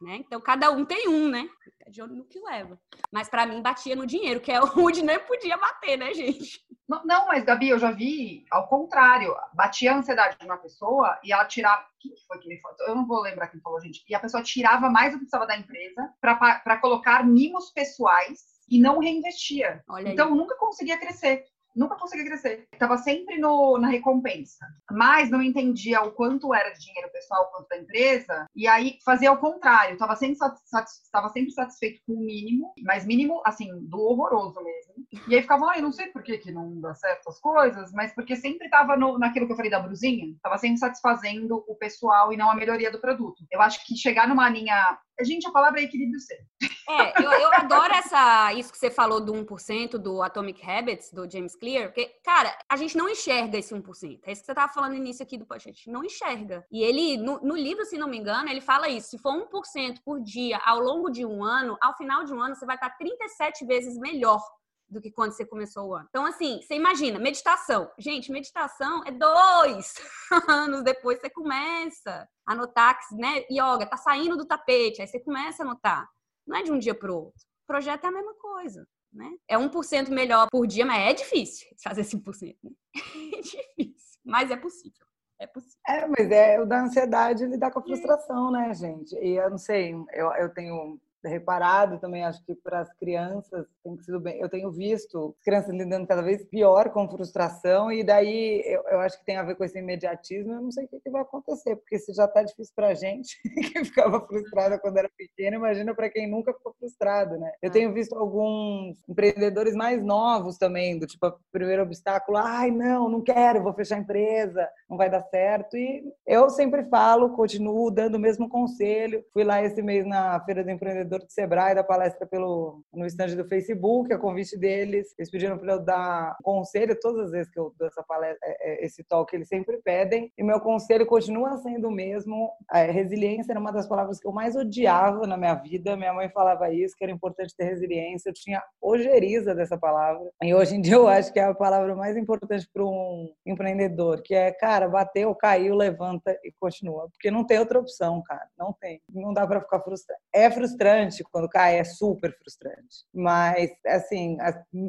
Né? 0.00 0.16
Então, 0.16 0.40
cada 0.40 0.70
um 0.70 0.84
tem 0.84 1.08
um, 1.08 1.28
né? 1.28 1.48
Fica 1.62 1.90
de 1.90 2.02
olho 2.02 2.14
no 2.14 2.24
que 2.24 2.40
leva. 2.40 2.78
Mas 3.12 3.28
para 3.28 3.46
mim, 3.46 3.62
batia 3.62 3.96
no 3.96 4.06
dinheiro, 4.06 4.40
que 4.40 4.52
é 4.52 4.60
onde 4.76 5.02
nem 5.02 5.18
podia 5.20 5.56
bater, 5.56 5.96
né, 5.96 6.12
gente? 6.12 6.60
Não, 6.86 7.26
mas, 7.26 7.44
Gabi, 7.44 7.70
eu 7.70 7.78
já 7.78 7.90
vi 7.90 8.44
ao 8.50 8.68
contrário. 8.68 9.34
Batia 9.54 9.92
a 9.92 9.96
ansiedade 9.96 10.36
de 10.38 10.44
uma 10.44 10.58
pessoa 10.58 11.18
e 11.24 11.32
ela 11.32 11.46
tirava. 11.46 11.84
Quem 11.98 12.12
foi 12.26 12.38
que 12.38 12.48
me 12.48 12.60
falou? 12.60 12.76
Eu 12.80 12.94
não 12.94 13.06
vou 13.06 13.22
lembrar 13.22 13.48
quem 13.48 13.60
falou, 13.60 13.80
gente. 13.80 14.04
E 14.06 14.14
a 14.14 14.20
pessoa 14.20 14.42
tirava 14.42 14.90
mais 14.90 15.12
do 15.12 15.18
que 15.18 15.24
precisava 15.24 15.46
da 15.46 15.56
empresa 15.56 16.12
para 16.20 16.78
colocar 16.78 17.24
mimos 17.24 17.70
pessoais 17.70 18.54
e 18.68 18.78
não 18.78 18.98
reinvestia. 18.98 19.82
Olha 19.88 20.10
então, 20.10 20.28
aí. 20.28 20.34
nunca 20.34 20.56
conseguia 20.56 20.98
crescer 20.98 21.44
nunca 21.74 21.96
consegui 21.96 22.24
crescer. 22.24 22.66
Estava 22.72 22.96
sempre 22.98 23.38
no, 23.38 23.78
na 23.78 23.88
recompensa. 23.88 24.66
Mas 24.90 25.30
não 25.30 25.42
entendia 25.42 26.02
o 26.02 26.12
quanto 26.12 26.54
era 26.54 26.70
de 26.70 26.80
dinheiro 26.80 27.10
pessoal, 27.12 27.50
quanto 27.50 27.68
da 27.68 27.78
empresa. 27.78 28.46
E 28.54 28.66
aí 28.66 28.98
fazia 29.04 29.32
o 29.32 29.38
contrário. 29.38 29.94
Estava 29.94 30.16
sempre, 30.16 30.36
satis, 30.36 31.02
sempre 31.32 31.50
satisfeito 31.50 32.00
com 32.06 32.14
o 32.14 32.24
mínimo, 32.24 32.72
mas 32.82 33.04
mínimo, 33.04 33.42
assim, 33.44 33.68
do 33.88 33.98
horroroso 33.98 34.62
mesmo. 34.62 34.94
E 35.28 35.34
aí 35.34 35.42
ficava, 35.42 35.70
ah, 35.70 35.76
eu 35.76 35.82
não 35.82 35.92
sei 35.92 36.06
por 36.08 36.22
que, 36.22 36.38
que 36.38 36.52
não 36.52 36.80
dá 36.80 36.94
certo 36.94 37.28
as 37.28 37.40
coisas, 37.40 37.92
mas 37.92 38.14
porque 38.14 38.36
sempre 38.36 38.66
estava 38.66 38.96
naquilo 39.18 39.46
que 39.46 39.52
eu 39.52 39.56
falei 39.56 39.70
da 39.70 39.80
brusinha. 39.80 40.26
Estava 40.26 40.58
sempre 40.58 40.78
satisfazendo 40.78 41.64
o 41.68 41.74
pessoal 41.76 42.32
e 42.32 42.36
não 42.36 42.50
a 42.50 42.54
melhoria 42.54 42.90
do 42.90 43.00
produto. 43.00 43.44
Eu 43.50 43.60
acho 43.60 43.84
que 43.86 43.96
chegar 43.96 44.28
numa 44.28 44.48
linha 44.48 44.98
Gente, 45.22 45.46
a 45.46 45.52
palavra 45.52 45.80
é 45.80 45.84
equilíbrio 45.84 46.20
ser. 46.20 46.44
É, 46.88 47.22
eu, 47.22 47.30
eu, 47.30 47.54
adoro 47.54 47.94
essa, 47.94 48.52
isso 48.54 48.72
que 48.72 48.78
você 48.78 48.90
falou 48.90 49.20
do 49.20 49.32
1% 49.32 49.96
do 49.96 50.22
Atomic 50.22 50.68
Habits, 50.68 51.12
do 51.12 51.30
James 51.30 51.54
Clear, 51.54 51.86
porque, 51.86 52.06
cara, 52.22 52.56
a 52.68 52.76
gente 52.76 52.96
não 52.96 53.08
enxerga 53.08 53.56
esse 53.56 53.74
1%. 53.74 54.20
É 54.24 54.32
isso 54.32 54.42
que 54.42 54.46
você 54.46 54.52
estava 54.52 54.72
falando 54.72 54.92
no 54.92 54.98
início 54.98 55.22
aqui 55.22 55.38
do 55.38 55.46
podcast. 55.46 55.80
A 55.80 55.84
gente 55.84 55.90
não 55.90 56.04
enxerga. 56.04 56.66
E 56.70 56.82
ele, 56.82 57.16
no, 57.16 57.40
no, 57.40 57.56
livro, 57.56 57.84
se 57.84 57.96
não 57.96 58.08
me 58.08 58.18
engano, 58.18 58.48
ele 58.48 58.60
fala 58.60 58.88
isso. 58.88 59.10
Se 59.10 59.18
for 59.18 59.32
1% 59.32 59.98
por 60.04 60.20
dia 60.20 60.58
ao 60.64 60.80
longo 60.80 61.10
de 61.10 61.24
um 61.24 61.42
ano, 61.42 61.76
ao 61.80 61.96
final 61.96 62.24
de 62.24 62.34
um 62.34 62.40
ano, 62.40 62.54
você 62.54 62.66
vai 62.66 62.76
estar 62.76 62.90
37 62.90 63.64
vezes 63.64 63.96
melhor 63.98 64.42
do 64.88 65.00
que 65.00 65.10
quando 65.10 65.32
você 65.32 65.44
começou 65.44 65.88
o 65.88 65.94
ano. 65.94 66.06
Então, 66.08 66.24
assim, 66.24 66.60
você 66.60 66.74
imagina, 66.74 67.18
meditação. 67.18 67.90
Gente, 67.98 68.30
meditação 68.30 69.02
é 69.06 69.10
dois 69.10 69.94
anos 70.48 70.82
depois 70.82 71.20
você 71.20 71.30
começa 71.30 72.28
a 72.46 72.54
notar 72.54 72.98
que, 72.98 73.14
né, 73.16 73.44
yoga 73.50 73.86
tá 73.86 73.96
saindo 73.96 74.36
do 74.36 74.46
tapete, 74.46 75.00
aí 75.00 75.08
você 75.08 75.20
começa 75.20 75.62
a 75.62 75.66
notar. 75.66 76.06
Não 76.46 76.56
é 76.56 76.62
de 76.62 76.72
um 76.72 76.78
dia 76.78 76.94
para 76.94 77.10
o 77.10 77.16
outro. 77.16 77.40
O 77.64 77.66
projeto 77.66 78.04
é 78.04 78.08
a 78.08 78.12
mesma 78.12 78.34
coisa, 78.34 78.86
né? 79.12 79.30
É 79.48 79.56
1% 79.56 80.10
melhor 80.10 80.48
por 80.50 80.66
dia, 80.66 80.84
mas 80.84 81.10
é 81.10 81.14
difícil 81.14 81.66
fazer 81.82 82.02
5%. 82.02 82.56
Né? 82.62 82.70
É 83.34 83.40
difícil, 83.40 84.20
mas 84.24 84.50
é 84.50 84.56
possível. 84.56 85.06
É 85.38 85.46
possível. 85.46 85.80
É, 85.88 86.06
mas 86.06 86.30
é 86.30 86.60
o 86.60 86.66
da 86.66 86.82
ansiedade 86.82 87.46
lidar 87.46 87.70
com 87.70 87.80
a 87.80 87.82
frustração, 87.82 88.50
né, 88.50 88.72
gente? 88.72 89.14
E 89.16 89.36
eu 89.36 89.50
não 89.50 89.58
sei, 89.58 89.94
eu, 90.12 90.30
eu 90.32 90.54
tenho 90.54 91.00
reparado 91.28 91.98
também, 91.98 92.24
acho 92.24 92.44
que 92.44 92.54
para 92.54 92.80
as 92.80 92.92
crianças 92.94 93.66
tem 93.82 93.96
sido 93.98 94.20
bem. 94.20 94.38
Eu 94.40 94.48
tenho 94.48 94.70
visto 94.70 95.34
crianças 95.44 95.74
lidando 95.74 96.06
cada 96.06 96.22
vez 96.22 96.44
pior 96.44 96.90
com 96.90 97.08
frustração, 97.08 97.90
e 97.90 98.04
daí 98.04 98.62
eu, 98.66 98.82
eu 98.88 99.00
acho 99.00 99.18
que 99.18 99.24
tem 99.24 99.36
a 99.36 99.42
ver 99.42 99.56
com 99.56 99.64
esse 99.64 99.78
imediatismo. 99.78 100.52
Eu 100.52 100.60
não 100.62 100.70
sei 100.70 100.84
o 100.84 100.88
que, 100.88 101.00
que 101.00 101.10
vai 101.10 101.22
acontecer, 101.22 101.76
porque 101.76 101.98
se 101.98 102.12
já 102.12 102.24
está 102.24 102.42
difícil 102.42 102.72
para 102.74 102.88
a 102.88 102.94
gente, 102.94 103.36
que 103.72 103.84
ficava 103.84 104.20
frustrada 104.26 104.78
quando 104.78 104.98
era 104.98 105.10
pequena, 105.16 105.56
imagina 105.56 105.94
para 105.94 106.10
quem 106.10 106.30
nunca 106.30 106.52
ficou 106.52 106.74
frustrado, 106.78 107.36
né? 107.38 107.52
Eu 107.62 107.70
tenho 107.70 107.92
visto 107.92 108.14
alguns 108.14 109.02
empreendedores 109.08 109.74
mais 109.74 110.02
novos 110.02 110.58
também, 110.58 110.98
do 110.98 111.06
tipo, 111.06 111.32
primeiro 111.52 111.82
obstáculo, 111.82 112.38
ai, 112.38 112.70
não, 112.70 113.08
não 113.08 113.20
quero, 113.20 113.62
vou 113.62 113.72
fechar 113.72 113.96
a 113.96 114.00
empresa, 114.00 114.68
não 114.88 114.96
vai 114.96 115.10
dar 115.10 115.22
certo. 115.22 115.76
E 115.76 116.04
eu 116.26 116.50
sempre 116.50 116.84
falo, 116.84 117.30
continuo 117.30 117.90
dando 117.90 118.16
o 118.16 118.20
mesmo 118.20 118.48
conselho. 118.48 119.24
Fui 119.32 119.44
lá 119.44 119.62
esse 119.62 119.82
mês 119.82 120.06
na 120.06 120.38
Feira 120.40 120.64
do 120.64 120.70
Empreendedor 120.70 121.13
empreendedor 121.14 121.20
do 121.20 121.30
Sebrae, 121.30 121.74
da 121.74 121.84
palestra 121.84 122.26
pelo, 122.26 122.82
no 122.92 123.06
stand 123.06 123.36
do 123.36 123.48
Facebook, 123.48 124.12
a 124.12 124.18
convite 124.18 124.56
deles. 124.58 125.14
Eles 125.18 125.30
pediram 125.30 125.58
para 125.58 125.72
eu 125.72 125.80
dar 125.80 126.36
conselho, 126.42 126.98
todas 127.00 127.26
as 127.26 127.30
vezes 127.30 127.52
que 127.52 127.58
eu 127.58 127.72
dou 127.78 127.88
essa 127.88 128.02
palestra, 128.02 128.38
é, 128.42 128.82
é, 128.82 128.86
esse 128.86 129.04
talk, 129.04 129.34
eles 129.34 129.48
sempre 129.48 129.80
pedem. 129.82 130.32
E 130.36 130.42
meu 130.42 130.60
conselho 130.60 131.06
continua 131.06 131.56
sendo 131.58 131.88
o 131.88 131.92
mesmo. 131.92 132.50
É, 132.72 132.90
resiliência 132.90 133.52
era 133.52 133.60
uma 133.60 133.72
das 133.72 133.88
palavras 133.88 134.18
que 134.18 134.26
eu 134.26 134.32
mais 134.32 134.56
odiava 134.56 135.26
na 135.26 135.36
minha 135.36 135.54
vida. 135.54 135.96
Minha 135.96 136.12
mãe 136.12 136.28
falava 136.28 136.72
isso, 136.72 136.94
que 136.96 137.04
era 137.04 137.12
importante 137.12 137.54
ter 137.56 137.64
resiliência. 137.64 138.30
Eu 138.30 138.34
tinha 138.34 138.62
ojeriza 138.80 139.54
dessa 139.54 139.78
palavra. 139.78 140.28
E 140.42 140.54
hoje 140.54 140.76
em 140.76 140.80
dia 140.80 140.94
eu 140.94 141.08
acho 141.08 141.32
que 141.32 141.38
é 141.38 141.44
a 141.44 141.54
palavra 141.54 141.94
mais 141.94 142.16
importante 142.16 142.68
para 142.72 142.84
um 142.84 143.32
empreendedor, 143.46 144.22
que 144.22 144.34
é, 144.34 144.52
cara, 144.52 144.88
bateu, 144.88 145.34
caiu, 145.34 145.74
levanta 145.74 146.36
e 146.44 146.52
continua. 146.58 147.08
Porque 147.10 147.30
não 147.30 147.44
tem 147.44 147.58
outra 147.58 147.78
opção, 147.78 148.22
cara. 148.24 148.46
Não 148.58 148.74
tem. 148.80 149.00
Não 149.12 149.32
dá 149.32 149.46
para 149.46 149.60
ficar 149.60 149.80
frustrado. 149.80 150.20
É 150.32 150.50
frustrante 150.50 151.03
frustrante 151.04 151.24
quando 151.30 151.48
cai, 151.48 151.78
é 151.78 151.84
super 151.84 152.36
frustrante. 152.38 153.04
Mas, 153.12 153.70
assim, 153.86 154.36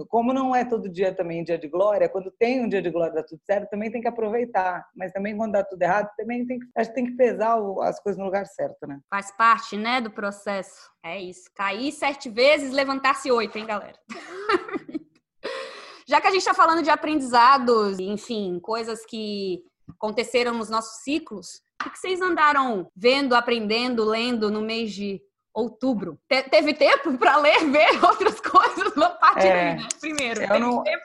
como 0.09 0.33
não 0.33 0.55
é 0.55 0.65
todo 0.65 0.89
dia 0.89 1.13
também 1.13 1.43
dia 1.43 1.57
de 1.57 1.67
glória, 1.67 2.09
quando 2.09 2.31
tem 2.31 2.63
um 2.63 2.69
dia 2.69 2.81
de 2.81 2.89
glória 2.89 3.13
dá 3.13 3.23
tudo 3.23 3.41
certo, 3.45 3.69
também 3.69 3.91
tem 3.91 4.01
que 4.01 4.07
aproveitar. 4.07 4.85
Mas 4.95 5.11
também 5.11 5.35
quando 5.35 5.53
dá 5.53 5.63
tudo 5.63 5.81
errado, 5.81 6.09
também 6.17 6.45
tem 6.45 6.59
que, 6.59 6.65
acho 6.75 6.89
que 6.89 6.95
tem 6.95 7.05
que 7.05 7.17
pesar 7.17 7.57
as 7.81 7.99
coisas 8.01 8.19
no 8.19 8.25
lugar 8.25 8.45
certo, 8.45 8.87
né? 8.87 8.99
Faz 9.09 9.31
parte, 9.31 9.77
né, 9.77 10.01
do 10.01 10.11
processo. 10.11 10.89
É 11.03 11.19
isso. 11.19 11.49
Cair 11.55 11.91
sete 11.91 12.29
vezes, 12.29 12.71
levantar-se 12.71 13.31
oito, 13.31 13.57
hein, 13.57 13.65
galera? 13.65 13.97
Já 16.07 16.21
que 16.21 16.27
a 16.27 16.31
gente 16.31 16.41
está 16.41 16.53
falando 16.53 16.83
de 16.83 16.89
aprendizados, 16.89 17.99
enfim, 17.99 18.59
coisas 18.59 19.03
que 19.05 19.63
aconteceram 19.89 20.53
nos 20.53 20.69
nossos 20.69 21.03
ciclos, 21.03 21.61
o 21.85 21.89
que 21.89 21.97
vocês 21.97 22.21
andaram 22.21 22.89
vendo, 22.95 23.35
aprendendo, 23.35 24.03
lendo 24.03 24.49
no 24.49 24.61
mês 24.61 24.93
de 24.93 25.21
outubro. 25.55 26.19
Te 26.27 26.43
teve 26.43 26.73
tempo 26.73 27.17
para 27.17 27.37
ler, 27.37 27.59
ver 27.71 28.03
outras 28.03 28.39
coisas? 28.41 28.93
Vamos 28.93 29.17
partir 29.17 29.47
é, 29.47 29.69
aí, 29.69 29.75
né? 29.77 29.87
Primeiro, 29.99 30.43
eu 30.43 30.59
não, 30.59 30.83
tempo? 30.83 31.03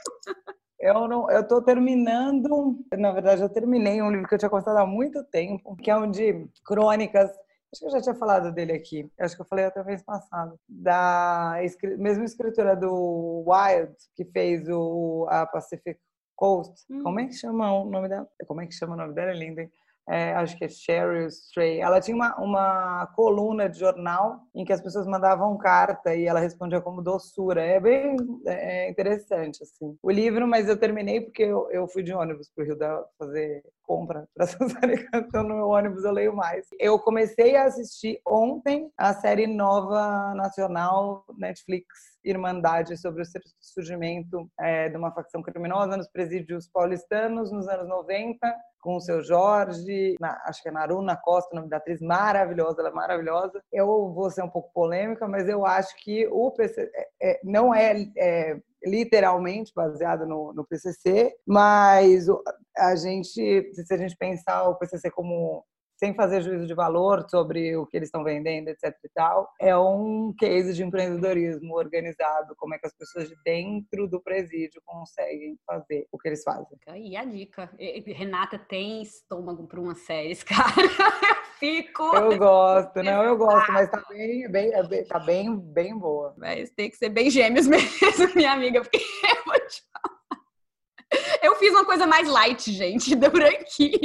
Eu 0.81 1.09
não, 1.09 1.31
eu 1.31 1.47
tô 1.47 1.63
terminando, 1.63 2.79
na 2.93 3.13
verdade, 3.13 3.43
eu 3.43 3.49
terminei 3.49 4.03
um 4.03 4.11
livro 4.11 4.27
que 4.27 4.35
eu 4.35 4.39
tinha 4.39 4.51
começado 4.51 4.79
há 4.79 4.87
muito 4.87 5.23
tempo, 5.25 5.77
que 5.77 5.91
é 5.91 5.97
um 5.97 6.11
de 6.11 6.49
crônicas. 6.65 7.31
Acho 7.73 7.81
que 7.81 7.87
eu 7.87 7.91
já 7.91 8.01
tinha 8.01 8.15
falado 8.15 8.53
dele 8.53 8.73
aqui. 8.73 9.09
Acho 9.21 9.37
que 9.37 9.43
eu 9.43 9.47
falei 9.47 9.67
até 9.67 9.81
vez 9.83 10.03
passada. 10.03 10.53
Da 10.69 11.55
mesma 11.99 12.25
escritora 12.25 12.75
do 12.75 13.45
Wild, 13.47 13.95
que 14.17 14.25
fez 14.25 14.69
o 14.69 15.27
a 15.29 15.47
Pacific 15.47 16.01
Coast. 16.35 16.75
Hum. 16.91 17.03
Como 17.03 17.21
é 17.21 17.27
que 17.27 17.35
chama 17.35 17.73
o 17.73 17.85
nome 17.85 18.09
dela? 18.09 18.27
Como 18.49 18.61
é 18.63 18.67
que 18.67 18.73
chama 18.73 18.95
o 18.95 18.97
nome 18.97 19.13
dela? 19.13 19.31
É 19.31 19.35
lindo, 19.35 19.61
hein? 19.61 19.71
É, 20.11 20.33
acho 20.35 20.59
que 20.59 20.65
é 20.65 20.69
Cheryl 20.69 21.29
Stray. 21.29 21.81
Ela 21.81 22.01
tinha 22.01 22.17
uma, 22.17 22.37
uma 22.37 23.07
coluna 23.15 23.69
de 23.69 23.79
jornal 23.79 24.41
em 24.53 24.65
que 24.65 24.73
as 24.73 24.81
pessoas 24.81 25.07
mandavam 25.07 25.57
carta 25.57 26.15
e 26.15 26.27
ela 26.27 26.41
respondia 26.41 26.81
como 26.81 27.01
doçura. 27.01 27.63
É 27.63 27.79
bem 27.79 28.17
é, 28.45 28.87
é 28.87 28.91
interessante, 28.91 29.63
assim. 29.63 29.97
O 30.03 30.11
livro, 30.11 30.49
mas 30.49 30.69
eu 30.69 30.77
terminei 30.77 31.21
porque 31.21 31.45
eu, 31.45 31.71
eu 31.71 31.87
fui 31.87 32.03
de 32.03 32.13
ônibus 32.13 32.51
para 32.51 32.63
o 32.63 32.67
Rio 32.67 32.77
da 32.77 33.05
fazer 33.17 33.63
compra 33.91 34.29
para 34.35 34.47
Suzane 34.47 35.09
Então, 35.15 35.43
no 35.43 35.55
meu 35.55 35.69
ônibus 35.69 36.05
eu 36.05 36.13
leio 36.13 36.35
mais. 36.35 36.67
Eu 36.79 36.99
comecei 36.99 37.57
a 37.57 37.65
assistir 37.65 38.21
ontem 38.27 38.91
a 38.97 39.13
série 39.15 39.47
nova 39.47 40.35
nacional 40.35 41.25
Netflix 41.37 41.87
Irmandade 42.25 42.97
sobre 42.97 43.23
o 43.23 43.27
surgimento 43.61 44.49
é, 44.59 44.89
de 44.89 44.97
uma 44.97 45.13
facção 45.13 45.43
criminosa 45.43 45.97
nos 45.97 46.09
presídios 46.09 46.69
paulistanos 46.69 47.51
nos 47.51 47.67
anos 47.67 47.89
90 47.89 48.39
com 48.81 48.97
o 48.97 49.01
seu 49.01 49.23
Jorge, 49.23 50.17
na, 50.21 50.41
acho 50.47 50.63
que 50.63 50.69
é 50.69 50.73
Naruna 50.73 51.17
Costa, 51.17 51.51
o 51.53 51.57
nome 51.57 51.69
da 51.69 51.77
atriz, 51.77 52.01
maravilhosa, 52.01 52.81
ela 52.81 52.89
é 52.89 52.93
maravilhosa. 52.93 53.63
Eu 53.73 54.13
vou 54.13 54.31
ser 54.31 54.43
um 54.43 54.49
pouco 54.49 54.73
polêmica, 54.73 55.29
mas 55.29 55.49
eu 55.49 55.67
acho 55.67 55.95
que 56.03 56.27
o 56.29 56.51
PC 56.51 56.91
é, 56.95 57.09
é, 57.23 57.41
não 57.45 57.75
é, 57.75 57.95
é, 58.17 58.59
literalmente 58.85 59.73
baseado 59.75 60.27
no, 60.27 60.53
no 60.53 60.67
PCC, 60.67 61.35
mas 61.47 62.27
a 62.77 62.97
gente, 62.97 63.73
se 63.73 63.95
a 63.95 63.97
gente 63.97 64.17
pensar 64.17 64.69
o 64.69 64.77
PCC 64.77 65.11
como 65.11 65.65
sem 66.01 66.15
fazer 66.15 66.41
juízo 66.41 66.67
de 66.67 66.73
valor 66.73 67.29
sobre 67.29 67.77
o 67.77 67.85
que 67.85 67.95
eles 67.95 68.07
estão 68.07 68.25
vendendo, 68.25 68.69
etc 68.69 68.85
e 69.05 69.09
tal, 69.15 69.53
é 69.61 69.77
um 69.77 70.35
case 70.39 70.73
de 70.73 70.83
empreendedorismo 70.83 71.77
organizado, 71.77 72.55
como 72.57 72.75
é 72.75 72.79
que 72.79 72.87
as 72.87 72.95
pessoas 72.95 73.29
de 73.29 73.37
dentro 73.45 74.09
do 74.09 74.19
presídio 74.19 74.81
conseguem 74.87 75.59
fazer 75.67 76.07
o 76.11 76.19
que 76.19 76.29
eles 76.29 76.43
fazem. 76.43 76.79
E 76.97 77.15
a 77.19 77.25
dica, 77.27 77.71
Renata 78.07 78.59
tem 78.59 79.03
estômago 79.03 79.67
para 79.67 79.79
uma 79.79 79.95
série, 79.95 80.35
cara. 80.43 80.73
Fico. 81.59 82.17
Eu 82.17 82.39
gosto, 82.39 83.03
não, 83.03 83.23
eu 83.23 83.37
gosto, 83.37 83.71
mas 83.71 83.91
tá 83.91 84.03
bem, 84.09 84.51
bem, 84.51 84.73
é 84.73 85.05
tá 85.05 85.19
bem, 85.19 85.55
bem 85.55 85.99
boa. 85.99 86.35
Mas 86.39 86.71
tem 86.71 86.89
que 86.89 86.97
ser 86.97 87.11
bem 87.11 87.29
gêmeos 87.29 87.67
mesmo, 87.69 88.35
minha 88.35 88.53
amiga, 88.53 88.81
porque 88.81 88.97
eu 89.37 89.45
vou 89.45 89.61
te 89.69 89.83
falar. 89.93 90.20
Eu 91.43 91.57
fiz 91.57 91.71
uma 91.73 91.85
coisa 91.85 92.07
mais 92.07 92.29
light, 92.29 92.71
gente, 92.73 93.15
da 93.17 93.29
Branqui. 93.29 93.99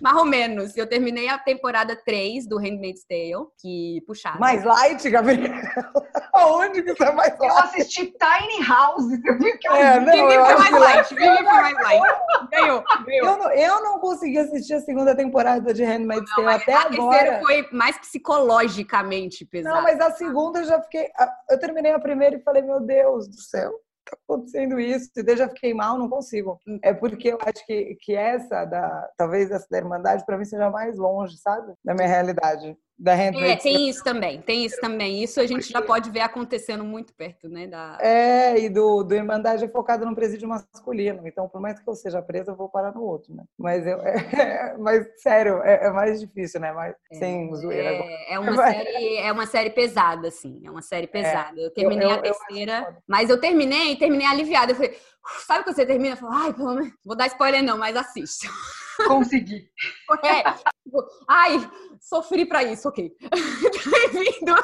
Mais 0.00 0.16
ou 0.16 0.24
menos. 0.24 0.76
Eu 0.76 0.86
terminei 0.86 1.28
a 1.28 1.38
temporada 1.38 1.96
3 1.96 2.46
do 2.46 2.58
Handmaid's 2.58 3.04
Tale, 3.06 3.46
que 3.58 4.02
puxava. 4.06 4.38
Mais 4.38 4.64
light, 4.64 5.08
Gabriel? 5.08 5.52
Aonde 6.32 6.82
que 6.82 6.94
você 6.94 7.04
é 7.04 7.12
mais 7.12 7.38
light? 7.38 7.52
Eu 7.52 7.58
assisti 7.58 8.06
Tiny 8.06 8.66
House, 8.66 9.04
você 9.04 9.38
viu 9.38 9.58
que 9.58 9.68
eu 9.68 9.74
é, 9.74 10.00
não, 10.00 10.12
Vivi 10.12 10.34
foi 10.34 10.54
mais 10.56 10.70
light, 10.70 11.14
Vivi 11.14 11.24
foi 11.24 11.42
mais 11.42 11.74
light. 11.74 12.02
Ganhou, 12.50 12.84
ganhou. 13.06 13.26
Eu 13.26 13.38
não, 13.38 13.50
eu 13.52 13.82
não 13.82 13.98
consegui 13.98 14.38
assistir 14.38 14.74
a 14.74 14.80
segunda 14.80 15.16
temporada 15.16 15.72
de 15.72 15.84
Handmaid's 15.84 16.34
Tale 16.34 16.48
até 16.48 16.74
a 16.74 16.82
agora. 16.82 17.16
A 17.16 17.20
terceira 17.20 17.40
foi 17.40 17.68
mais 17.72 17.98
psicologicamente 17.98 19.44
pesada. 19.44 19.76
Não, 19.76 19.82
mas 19.82 20.00
a 20.00 20.10
segunda 20.12 20.60
eu 20.60 20.64
já 20.64 20.80
fiquei... 20.82 21.08
Eu 21.48 21.58
terminei 21.58 21.92
a 21.92 21.98
primeira 21.98 22.36
e 22.36 22.42
falei, 22.42 22.62
meu 22.62 22.80
Deus 22.80 23.28
do 23.28 23.40
céu 23.40 23.72
tá 24.14 24.22
acontecendo 24.28 24.78
isso? 24.80 25.10
E 25.16 25.30
eu 25.30 25.36
já 25.36 25.48
fiquei 25.48 25.74
mal, 25.74 25.98
não 25.98 26.08
consigo. 26.08 26.60
É 26.82 26.92
porque 26.92 27.28
eu 27.28 27.38
acho 27.40 27.64
que, 27.66 27.96
que 28.00 28.14
essa, 28.14 28.64
da, 28.64 29.10
talvez 29.16 29.50
essa 29.50 29.66
da 29.70 29.78
Irmandade, 29.78 30.24
para 30.24 30.38
mim 30.38 30.44
seja 30.44 30.70
mais 30.70 30.96
longe, 30.96 31.36
sabe? 31.38 31.72
Da 31.84 31.94
minha 31.94 32.08
realidade 32.08 32.76
da 32.96 33.12
É, 33.12 33.56
tem 33.56 33.88
isso 33.88 34.04
também, 34.04 34.40
tem 34.40 34.64
isso 34.64 34.80
também. 34.80 35.22
Isso 35.22 35.40
a 35.40 35.46
gente 35.46 35.68
já 35.68 35.82
pode 35.82 36.10
ver 36.10 36.20
acontecendo 36.20 36.84
muito 36.84 37.12
perto, 37.12 37.48
né? 37.48 37.66
Da... 37.66 37.98
É, 38.00 38.56
e 38.58 38.68
do, 38.68 39.02
do 39.02 39.14
Irmandade 39.14 39.64
é 39.64 39.68
focado 39.68 40.06
no 40.06 40.14
presídio 40.14 40.48
masculino. 40.48 41.26
Então, 41.26 41.48
por 41.48 41.60
mais 41.60 41.80
que 41.80 41.88
eu 41.88 41.94
seja 41.96 42.22
presa, 42.22 42.52
eu 42.52 42.56
vou 42.56 42.68
parar 42.68 42.92
no 42.92 43.02
outro, 43.02 43.34
né? 43.34 43.42
Mas, 43.58 43.84
eu, 43.84 43.98
é, 44.06 44.76
mas 44.78 45.06
sério, 45.20 45.60
é, 45.62 45.86
é, 45.86 45.90
mais 45.90 46.20
difícil, 46.20 46.60
né? 46.60 46.72
Mas, 46.72 46.94
é, 47.10 47.16
sem 47.16 47.52
zoeira. 47.56 47.90
É, 47.90 48.34
é, 48.34 48.38
uma 48.38 48.54
série, 48.70 49.16
é 49.16 49.32
uma 49.32 49.46
série 49.46 49.70
pesada, 49.70 50.28
assim. 50.28 50.62
É 50.64 50.70
uma 50.70 50.82
série 50.82 51.06
é, 51.06 51.08
pesada. 51.08 51.60
Eu 51.60 51.72
terminei 51.72 52.06
eu, 52.06 52.10
eu, 52.10 52.16
a 52.16 52.22
terceira, 52.22 52.96
mas 53.08 53.28
eu 53.28 53.40
terminei, 53.40 53.96
terminei 53.96 54.26
aliviada. 54.26 54.70
Eu 54.70 54.76
falei, 54.76 54.96
sabe 55.44 55.64
quando 55.64 55.74
você 55.74 55.84
termina? 55.84 56.14
Eu 56.14 56.18
falo, 56.18 56.32
ai, 56.32 56.52
pelo 56.52 56.74
menos, 56.74 56.92
vou 57.04 57.16
dar 57.16 57.26
spoiler 57.26 57.62
não, 57.62 57.76
mas 57.76 57.96
assiste. 57.96 58.48
Consegui. 59.06 59.68
É, 60.22 60.42
tipo, 60.84 61.04
ai, 61.28 61.58
sofri 62.00 62.46
para 62.46 62.62
isso, 62.62 62.88
ok. 62.88 63.14
Bem-vindo, 64.12 64.54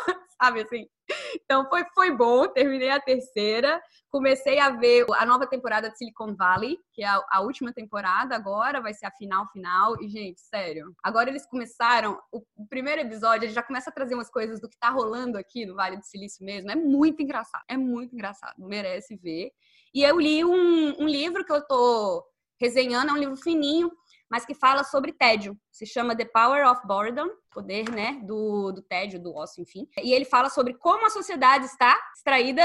sabe 0.41 0.63
assim? 0.63 0.87
Então 1.35 1.69
foi, 1.69 1.85
foi 1.95 2.17
bom, 2.17 2.47
terminei 2.49 2.91
a 2.91 3.01
terceira, 3.01 3.81
comecei 4.09 4.59
a 4.59 4.71
ver 4.71 5.07
a 5.15 5.27
nova 5.27 5.47
temporada 5.47 5.91
de 5.91 5.99
Silicon 5.99 6.35
Valley, 6.35 6.79
que 6.93 7.03
é 7.03 7.07
a, 7.07 7.23
a, 7.31 7.41
última 7.41 7.73
temporada 7.73 8.35
agora, 8.35 8.81
vai 8.81 8.95
ser 8.95 9.07
a 9.07 9.11
final 9.13 9.49
final. 9.53 10.01
E, 10.01 10.09
gente, 10.09 10.41
sério, 10.41 10.95
agora 11.03 11.31
eles 11.31 11.47
começaram, 11.47 12.19
o, 12.33 12.43
o, 12.57 12.67
primeiro 12.69 13.01
episódio, 13.01 13.47
ele 13.47 13.53
já 13.53 13.63
começa 13.63 13.91
a 13.91 13.93
trazer 13.93 14.15
umas 14.15 14.31
coisas 14.31 14.61
do 14.61 14.69
que 14.69 14.79
tá 14.79 14.91
rolando 14.91 15.37
aqui 15.39 15.67
no 15.67 15.75
Vale 15.75 15.97
do 15.97 16.05
Silício 16.05 16.45
mesmo. 16.45 16.71
É 16.71 16.77
muito 16.77 17.23
engraçado, 17.23 17.65
é 17.69 17.77
muito 17.77 18.15
engraçado, 18.15 18.55
merece 18.59 19.17
ver. 19.17 19.51
E 19.93 20.05
eu 20.05 20.21
li 20.21 20.45
um, 20.45 21.03
um 21.03 21.09
livro 21.09 21.45
que 21.45 21.53
eu 21.53 21.67
tô 21.67 22.25
resenhando, 22.61 23.11
é 23.11 23.15
um 23.15 23.19
livro 23.19 23.37
fininho, 23.37 23.91
mas 24.31 24.47
que 24.47 24.55
fala 24.55 24.85
sobre 24.85 25.13
tédio. 25.13 25.59
Se 25.71 25.85
chama 25.85 26.17
The 26.17 26.27
Power 26.27 26.67
of 26.71 26.87
Boredom, 26.87 27.29
poder, 27.51 27.91
né, 27.91 28.21
do, 28.25 28.71
do 28.73 28.83
tédio, 28.83 29.21
do 29.21 29.35
ócio, 29.35 29.61
enfim. 29.61 29.89
E 30.03 30.13
ele 30.13 30.25
fala 30.25 30.49
sobre 30.49 30.75
como 30.75 31.05
a 31.05 31.11
sociedade 31.11 31.67
está 31.67 31.99
distraída, 32.15 32.65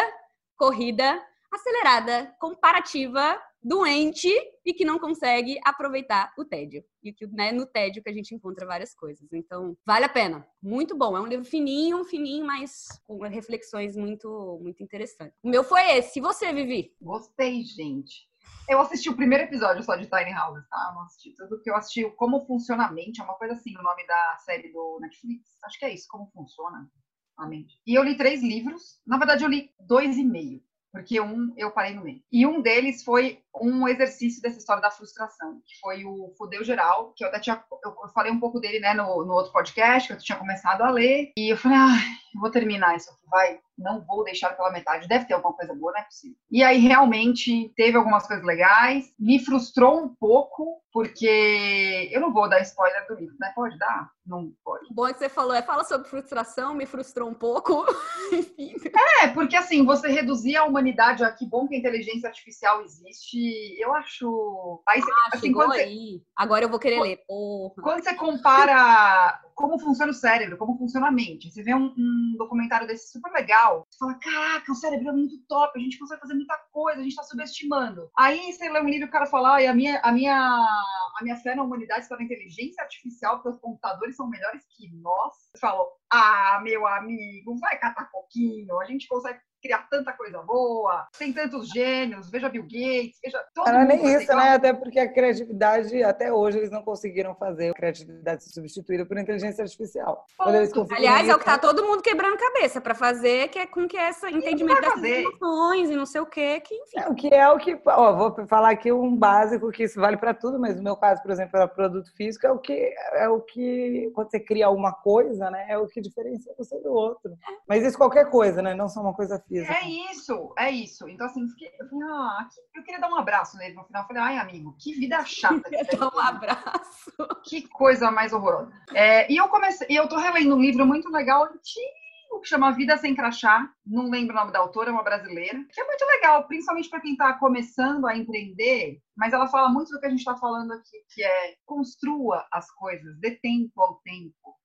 corrida, 0.55 1.21
acelerada, 1.51 2.35
comparativa, 2.39 3.41
doente 3.65 4.29
e 4.63 4.73
que 4.73 4.85
não 4.85 4.99
consegue 4.99 5.59
aproveitar 5.65 6.31
o 6.37 6.45
tédio. 6.45 6.83
E 7.03 7.11
que 7.11 7.25
né, 7.27 7.51
no 7.51 7.65
tédio 7.65 8.03
que 8.03 8.09
a 8.09 8.13
gente 8.13 8.35
encontra 8.35 8.67
várias 8.67 8.93
coisas. 8.93 9.27
Então, 9.33 9.75
vale 9.83 10.05
a 10.05 10.09
pena. 10.09 10.47
Muito 10.61 10.95
bom. 10.95 11.17
É 11.17 11.19
um 11.19 11.25
livro 11.25 11.45
fininho, 11.45 12.03
fininho, 12.05 12.45
mas 12.45 12.87
com 13.07 13.17
reflexões 13.23 13.95
muito, 13.95 14.59
muito 14.61 14.83
interessantes. 14.83 15.35
O 15.43 15.49
meu 15.49 15.63
foi 15.63 15.97
esse. 15.97 16.19
E 16.19 16.21
você, 16.21 16.53
Vivi? 16.53 16.93
Gostei, 17.01 17.63
gente. 17.63 18.27
Eu 18.67 18.81
assisti 18.81 19.09
o 19.09 19.15
primeiro 19.15 19.43
episódio 19.43 19.83
só 19.83 19.95
de 19.95 20.07
Tiny 20.07 20.33
Houses, 20.33 20.67
tá? 20.67 20.87
Eu 20.89 20.95
não 20.95 21.03
assisti 21.03 21.35
tudo, 21.35 21.61
que 21.61 21.69
eu 21.69 21.75
assisti 21.75 22.09
Como 22.11 22.45
Funciona 22.45 22.87
a 22.87 22.91
Mente, 22.91 23.21
é 23.21 23.23
uma 23.23 23.35
coisa 23.35 23.53
assim, 23.53 23.77
o 23.77 23.83
nome 23.83 24.05
da 24.07 24.37
série 24.43 24.71
do 24.71 24.97
Netflix. 25.01 25.49
Acho 25.63 25.79
que 25.79 25.85
é 25.85 25.93
isso, 25.93 26.07
Como 26.09 26.31
Funciona 26.31 26.89
a 27.37 27.47
Mente. 27.47 27.79
E 27.85 27.93
eu 27.93 28.03
li 28.03 28.17
três 28.17 28.41
livros, 28.41 28.99
na 29.05 29.17
verdade 29.17 29.43
eu 29.43 29.49
li 29.49 29.69
dois 29.79 30.17
e 30.17 30.23
meio, 30.23 30.61
porque 30.91 31.19
um 31.19 31.53
eu 31.57 31.71
parei 31.71 31.93
no 31.93 32.03
meio. 32.03 32.21
E 32.31 32.45
um 32.45 32.61
deles 32.61 33.03
foi 33.03 33.43
um 33.61 33.87
exercício 33.87 34.41
dessa 34.41 34.57
história 34.57 34.81
da 34.81 34.89
frustração, 34.89 35.61
que 35.65 35.77
foi 35.79 36.05
o 36.05 36.33
Fudeu 36.37 36.63
Geral, 36.63 37.13
que 37.15 37.23
eu 37.23 37.27
até 37.27 37.39
tinha, 37.39 37.63
eu 37.83 38.09
falei 38.13 38.31
um 38.31 38.39
pouco 38.39 38.59
dele, 38.59 38.79
né, 38.79 38.93
no, 38.93 39.25
no 39.25 39.33
outro 39.33 39.51
podcast, 39.51 40.07
que 40.07 40.13
eu 40.13 40.17
tinha 40.17 40.37
começado 40.37 40.81
a 40.81 40.89
ler, 40.89 41.33
e 41.37 41.51
eu 41.51 41.57
falei, 41.57 41.77
ah, 41.77 42.39
vou 42.39 42.49
terminar 42.49 42.95
isso 42.95 43.11
aqui, 43.11 43.27
vai, 43.29 43.59
não 43.77 44.01
vou 44.01 44.23
deixar 44.23 44.55
pela 44.55 44.71
metade, 44.71 45.07
deve 45.07 45.25
ter 45.25 45.33
alguma 45.33 45.53
coisa 45.53 45.73
boa, 45.73 45.91
não 45.91 45.99
é 45.99 46.03
possível. 46.03 46.37
E 46.51 46.63
aí 46.63 46.79
realmente 46.79 47.71
teve 47.75 47.97
algumas 47.97 48.25
coisas 48.25 48.45
legais, 48.45 49.13
me 49.19 49.39
frustrou 49.39 50.03
um 50.03 50.15
pouco, 50.15 50.81
porque 50.91 52.09
eu 52.11 52.21
não 52.21 52.31
vou 52.31 52.47
dar 52.49 52.61
spoiler 52.61 53.05
do 53.07 53.15
livro, 53.15 53.35
né? 53.39 53.51
Pode 53.53 53.77
dar? 53.77 54.09
Não 54.25 54.51
pode. 54.63 54.87
Bom 54.91 55.05
que 55.07 55.19
você 55.19 55.27
falou, 55.27 55.53
é 55.53 55.61
fala 55.61 55.83
sobre 55.83 56.07
frustração, 56.07 56.73
me 56.73 56.85
frustrou 56.85 57.29
um 57.29 57.33
pouco. 57.33 57.85
é, 59.21 59.27
porque 59.27 59.57
assim, 59.57 59.85
você 59.85 60.07
reduzir 60.07 60.55
a 60.55 60.63
humanidade, 60.63 61.23
ah, 61.23 61.31
que 61.31 61.45
bom 61.45 61.67
que 61.67 61.75
a 61.75 61.77
inteligência 61.77 62.29
artificial 62.29 62.81
existe, 62.81 63.37
eu 63.77 63.93
acho. 63.93 64.81
Aí, 64.87 65.01
ah, 65.01 65.29
assim, 65.33 65.51
quando 65.51 65.73
aí. 65.73 66.13
Você... 66.13 66.21
Agora 66.35 66.63
eu 66.63 66.69
vou 66.69 66.79
querer 66.79 67.01
ler. 67.01 67.17
Porra. 67.27 67.75
Quando 67.83 68.03
você 68.03 68.13
compara 68.15 69.41
como 69.55 69.79
funciona 69.79 70.11
o 70.11 70.15
cérebro, 70.15 70.57
como 70.57 70.77
funciona 70.77 71.07
a 71.07 71.11
mente, 71.11 71.49
você 71.49 71.63
vê 71.63 71.73
um, 71.73 71.93
um 71.97 72.35
documentário 72.37 72.85
desse 72.85 73.11
super 73.11 73.31
legal, 73.31 73.64
você 73.69 73.97
fala: 73.97 74.15
caraca, 74.15 74.71
o 74.71 74.75
cérebro 74.75 75.09
é 75.09 75.11
muito 75.11 75.37
top, 75.47 75.77
a 75.77 75.81
gente 75.81 75.99
consegue 75.99 76.21
fazer 76.21 76.33
muita 76.33 76.57
coisa, 76.71 76.99
a 76.99 77.03
gente 77.03 77.11
está 77.11 77.23
subestimando. 77.23 78.09
Aí 78.17 78.51
você 78.51 78.69
lê 78.69 78.79
um 78.79 78.89
livro 78.89 79.05
e 79.05 79.09
o 79.09 79.11
cara 79.11 79.25
fala: 79.25 79.57
a 79.57 79.73
minha, 79.73 79.99
a 79.99 80.11
minha, 80.11 80.35
a 80.35 81.23
minha 81.23 81.37
fé 81.37 81.55
na 81.55 81.63
humanidade 81.63 82.01
está 82.01 82.15
na 82.15 82.23
inteligência 82.23 82.83
artificial, 82.83 83.35
porque 83.35 83.49
os 83.49 83.59
computadores 83.59 84.15
são 84.15 84.29
melhores 84.29 84.63
que 84.75 84.89
nós. 84.95 85.33
Você 85.51 85.59
fala: 85.59 85.85
ah, 86.11 86.59
meu 86.63 86.85
amigo, 86.87 87.57
vai 87.59 87.77
catar 87.77 88.11
coquinho, 88.11 88.79
a 88.79 88.85
gente 88.85 89.07
consegue 89.07 89.39
criar 89.65 89.87
tanta 89.89 90.13
coisa 90.13 90.43
boa, 90.43 91.07
tem 91.17 91.33
tantos 91.33 91.69
gênios, 91.69 92.29
veja 92.29 92.47
Bill 92.47 92.63
Gates, 92.63 93.19
veja 93.23 93.43
todo 93.53 93.65
Não 93.65 93.79
é 93.79 93.85
nem 93.85 94.15
isso, 94.15 94.35
né? 94.35 94.49
Até 94.49 94.73
porque 94.73 94.99
a 94.99 95.11
criatividade, 95.11 96.03
até 96.03 96.31
hoje, 96.31 96.59
eles 96.59 96.69
não 96.69 96.83
conseguiram 96.83 97.33
fazer 97.33 97.71
a 97.71 97.73
criatividade 97.73 98.43
substituída 98.43 99.05
por 99.05 99.17
inteligência 99.17 99.63
artificial. 99.63 100.25
Aliás, 100.39 101.27
é 101.27 101.35
o 101.35 101.39
que 101.39 101.45
tá 101.45 101.57
todo 101.57 101.83
mundo 101.83 102.03
quebrando 102.03 102.37
cabeça 102.37 102.79
para 102.79 102.93
fazer, 102.93 103.47
que 103.47 103.57
é 103.57 103.65
com 103.65 103.87
que 103.87 103.97
essa 103.97 104.29
entendimento 104.29 104.81
das 104.81 105.01
emoções 105.01 105.89
e 105.89 105.95
não 105.95 106.05
sei 106.05 106.21
o 106.21 106.27
quê, 106.27 106.59
que 106.61 106.75
enfim. 106.75 106.99
É, 106.99 107.09
o 107.09 107.15
que 107.15 107.33
é 107.33 107.49
o 107.49 107.57
que, 107.57 107.79
ó, 107.87 108.15
vou 108.15 108.47
falar 108.47 108.69
aqui 108.69 108.91
um 108.91 109.15
básico 109.15 109.71
que 109.71 109.83
isso 109.83 109.99
vale 109.99 110.17
para 110.17 110.33
tudo, 110.33 110.59
mas 110.59 110.75
no 110.75 110.83
meu 110.83 110.95
caso, 110.95 111.23
por 111.23 111.31
exemplo, 111.31 111.51
para 111.51 111.67
produto 111.67 112.15
físico, 112.15 112.45
é 112.45 112.51
o 112.51 112.59
que 112.59 112.93
é 113.13 113.27
o 113.27 113.41
que 113.41 114.11
quando 114.13 114.29
você 114.29 114.39
cria 114.39 114.69
uma 114.69 114.93
coisa, 114.93 115.49
né, 115.49 115.65
é 115.69 115.77
o 115.77 115.87
que 115.87 115.99
diferencia 115.99 116.53
você 116.55 116.79
do 116.81 116.93
outro. 116.93 117.35
Mas 117.67 117.83
isso 117.83 117.97
qualquer 117.97 118.29
coisa, 118.29 118.61
né? 118.61 118.75
Não 118.75 118.87
só 118.87 119.01
uma 119.01 119.13
coisa 119.13 119.39
física 119.39 119.54
É 119.63 120.11
isso, 120.11 120.53
é 120.57 120.71
isso. 120.71 121.07
Então, 121.07 121.27
assim, 121.27 121.47
fiquei, 121.49 121.69
eu 121.79 121.89
falei, 121.89 122.07
ah, 122.09 122.47
eu 122.75 122.83
queria 122.83 122.99
dar 122.99 123.09
um 123.09 123.15
abraço 123.15 123.57
nele 123.57 123.75
no 123.75 123.83
final. 123.83 124.03
Eu 124.03 124.07
falei, 124.07 124.23
ai, 124.23 124.37
amigo, 124.37 124.75
que 124.79 124.93
vida 124.93 125.23
chata. 125.25 125.55
Que 125.85 125.97
dar 125.97 126.13
um 126.13 126.19
abraço. 126.19 127.11
Que 127.43 127.67
coisa 127.67 128.09
mais 128.11 128.33
horrorosa. 128.33 128.71
É, 128.93 129.31
e 129.31 129.37
eu 129.37 129.47
comecei, 129.47 129.87
eu 129.89 130.07
tô 130.07 130.17
relendo 130.17 130.55
um 130.55 130.61
livro 130.61 130.85
muito 130.85 131.09
legal, 131.09 131.43
antigo, 131.43 132.41
que 132.41 132.49
chama 132.49 132.71
Vida 132.71 132.97
Sem 132.97 133.15
Crachá. 133.15 133.69
Não 133.85 134.09
lembro 134.09 134.35
o 134.35 134.39
nome 134.39 134.51
da 134.51 134.59
autora, 134.59 134.89
é 134.89 134.93
uma 134.93 135.03
brasileira. 135.03 135.63
Que 135.71 135.81
é 135.81 135.85
muito 135.85 136.05
legal, 136.05 136.47
principalmente 136.47 136.89
para 136.89 137.01
quem 137.01 137.13
está 137.13 137.33
começando 137.33 138.05
a 138.07 138.15
empreender. 138.15 138.99
Mas 139.15 139.33
ela 139.33 139.47
fala 139.47 139.69
muito 139.69 139.91
do 139.91 139.99
que 139.99 140.05
a 140.05 140.09
gente 140.09 140.19
está 140.19 140.35
falando 140.37 140.71
aqui, 140.71 140.97
que 141.13 141.23
é 141.23 141.55
construa 141.65 142.45
as 142.51 142.69
coisas, 142.71 143.17
dê 143.19 143.31
tempo 143.31 143.81
ao 143.81 143.95
tempo? 144.01 144.55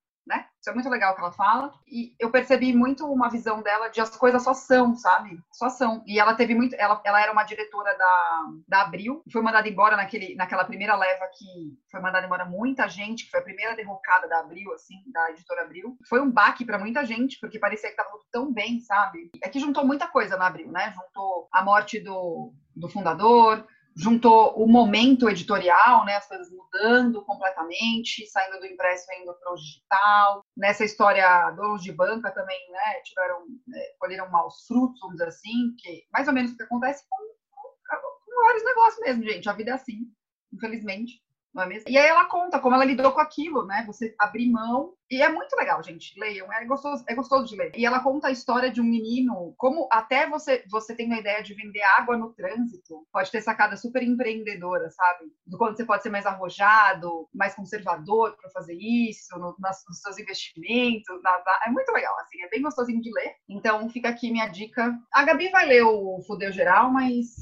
Isso 0.61 0.69
é 0.69 0.75
muito 0.75 0.91
legal 0.91 1.15
que 1.15 1.21
ela 1.21 1.33
fala. 1.33 1.73
E 1.89 2.15
eu 2.19 2.31
percebi 2.31 2.75
muito 2.75 3.11
uma 3.11 3.31
visão 3.31 3.63
dela 3.63 3.89
de 3.89 4.01
as 4.01 4.15
coisas 4.15 4.43
só 4.43 4.53
são, 4.53 4.95
sabe? 4.95 5.41
Só 5.51 5.71
são. 5.71 6.05
E 6.07 6.21
ela 6.21 6.35
teve 6.35 6.55
muito. 6.55 6.75
Ela, 6.75 7.01
ela 7.03 7.21
era 7.21 7.33
uma 7.33 7.45
diretora 7.45 7.97
da, 7.97 8.47
da 8.69 8.83
Abril, 8.83 9.23
foi 9.33 9.41
mandada 9.41 9.69
embora 9.69 9.97
naquele, 9.97 10.35
naquela 10.35 10.65
primeira 10.65 10.95
leva 10.95 11.27
que 11.37 11.47
foi 11.91 12.01
mandada 12.01 12.27
embora 12.27 12.45
muita 12.45 12.87
gente, 12.89 13.25
que 13.25 13.31
foi 13.31 13.41
a 13.41 13.45
primeira 13.45 13.75
derrocada 13.75 14.29
da 14.29 14.41
Abril, 14.41 14.73
assim, 14.75 14.97
da 15.11 15.31
editora 15.31 15.63
Abril. 15.63 15.97
Foi 16.07 16.21
um 16.21 16.31
baque 16.31 16.65
para 16.65 16.79
muita 16.79 17.07
gente, 17.07 17.39
porque 17.41 17.59
parecia 17.59 17.89
que 17.89 17.97
tava 17.97 18.11
tão 18.31 18.53
bem, 18.53 18.81
sabe? 18.81 19.31
É 19.43 19.49
que 19.49 19.59
juntou 19.59 19.87
muita 19.87 20.07
coisa 20.09 20.37
na 20.37 20.47
Abril, 20.47 20.71
né? 20.71 20.93
Juntou 20.95 21.49
a 21.51 21.65
morte 21.65 21.99
do, 22.01 22.53
do 22.77 22.89
fundador, 22.89 23.67
juntou 23.97 24.55
o 24.57 24.67
momento 24.67 25.29
editorial, 25.29 26.05
né, 26.05 26.17
as 26.17 26.27
coisas 26.27 26.51
mudando 26.51 27.25
completamente, 27.25 28.27
saindo 28.27 28.59
do 28.59 28.67
impresso 28.67 29.07
e 29.13 29.23
indo 29.23 29.35
para 29.35 29.53
o 29.53 29.57
digital. 29.57 30.45
Nessa 30.57 30.85
história, 30.85 31.51
donos 31.51 31.83
de 31.83 31.93
banca 31.93 32.31
também, 32.31 32.59
né, 32.71 33.01
tiveram, 33.05 33.45
é, 33.75 33.95
colheram 33.99 34.31
maus 34.31 34.65
frutos, 34.67 35.01
vamos 35.01 35.17
dizer 35.17 35.29
assim, 35.29 35.75
que 35.79 36.05
mais 36.13 36.29
ou 36.29 36.35
menos 36.35 36.53
o 36.53 36.57
que 36.57 36.63
acontece 36.63 37.05
com, 37.09 37.17
com, 37.17 37.69
com 37.99 38.45
vários 38.45 38.65
negócios 38.65 39.01
mesmo, 39.01 39.25
gente. 39.25 39.49
A 39.49 39.53
vida 39.53 39.71
é 39.73 39.75
assim, 39.75 40.11
infelizmente 40.53 41.21
não 41.53 41.65
é 41.65 41.67
mesmo? 41.67 41.91
E 41.91 41.99
aí 41.99 42.07
ela 42.07 42.27
conta 42.27 42.61
como 42.61 42.75
ela 42.75 42.85
lidou 42.85 43.13
com 43.13 43.21
aquilo, 43.21 43.67
né? 43.67 43.85
Você 43.87 44.15
abrir 44.19 44.51
mão. 44.51 44.95
E 45.11 45.21
é 45.21 45.29
muito 45.29 45.55
legal, 45.57 45.83
gente. 45.83 46.19
Leiam, 46.19 46.53
é 46.53 46.65
gostoso, 46.65 47.05
é 47.09 47.15
gostoso 47.15 47.47
de 47.47 47.57
ler. 47.57 47.73
E 47.77 47.85
ela 47.85 48.01
conta 48.01 48.29
a 48.29 48.31
história 48.31 48.71
de 48.71 48.81
um 48.81 48.85
menino, 48.85 49.53
como 49.57 49.89
até 49.91 50.29
você, 50.29 50.65
você 50.71 50.95
tem 50.95 51.07
uma 51.07 51.19
ideia 51.19 51.43
de 51.43 51.53
vender 51.53 51.83
água 51.99 52.17
no 52.17 52.33
trânsito, 52.33 53.05
pode 53.13 53.31
ter 53.31 53.41
sacada 53.41 53.77
super 53.77 54.03
empreendedora, 54.05 54.89
sabe? 54.91 55.25
Do 55.45 55.59
quanto 55.59 55.77
você 55.77 55.85
pode 55.85 56.05
ser 56.05 56.11
mais 56.11 56.27
arrojado, 56.27 57.29
mais 57.35 57.55
conservador 57.57 58.37
para 58.37 58.51
fazer 58.51 58.75
isso, 58.75 59.37
no, 59.37 59.57
nas, 59.59 59.83
nos 59.89 60.01
seus 60.01 60.19
investimentos. 60.19 61.21
Na, 61.25 61.33
na, 61.33 61.61
é 61.67 61.71
muito 61.71 61.91
legal, 61.91 62.17
assim, 62.21 62.41
é 62.43 62.49
bem 62.49 62.63
gostosinho 62.63 63.03
de 63.03 63.13
ler. 63.13 63.35
Então 63.49 63.91
fica 63.91 64.09
aqui 64.09 64.31
minha 64.31 64.47
dica. 64.47 64.97
A 65.13 65.25
Gabi 65.25 65.49
vai 65.49 65.67
ler 65.67 65.83
o 65.83 66.23
Fudeu 66.25 66.53
Geral, 66.53 66.93
mas 66.93 67.35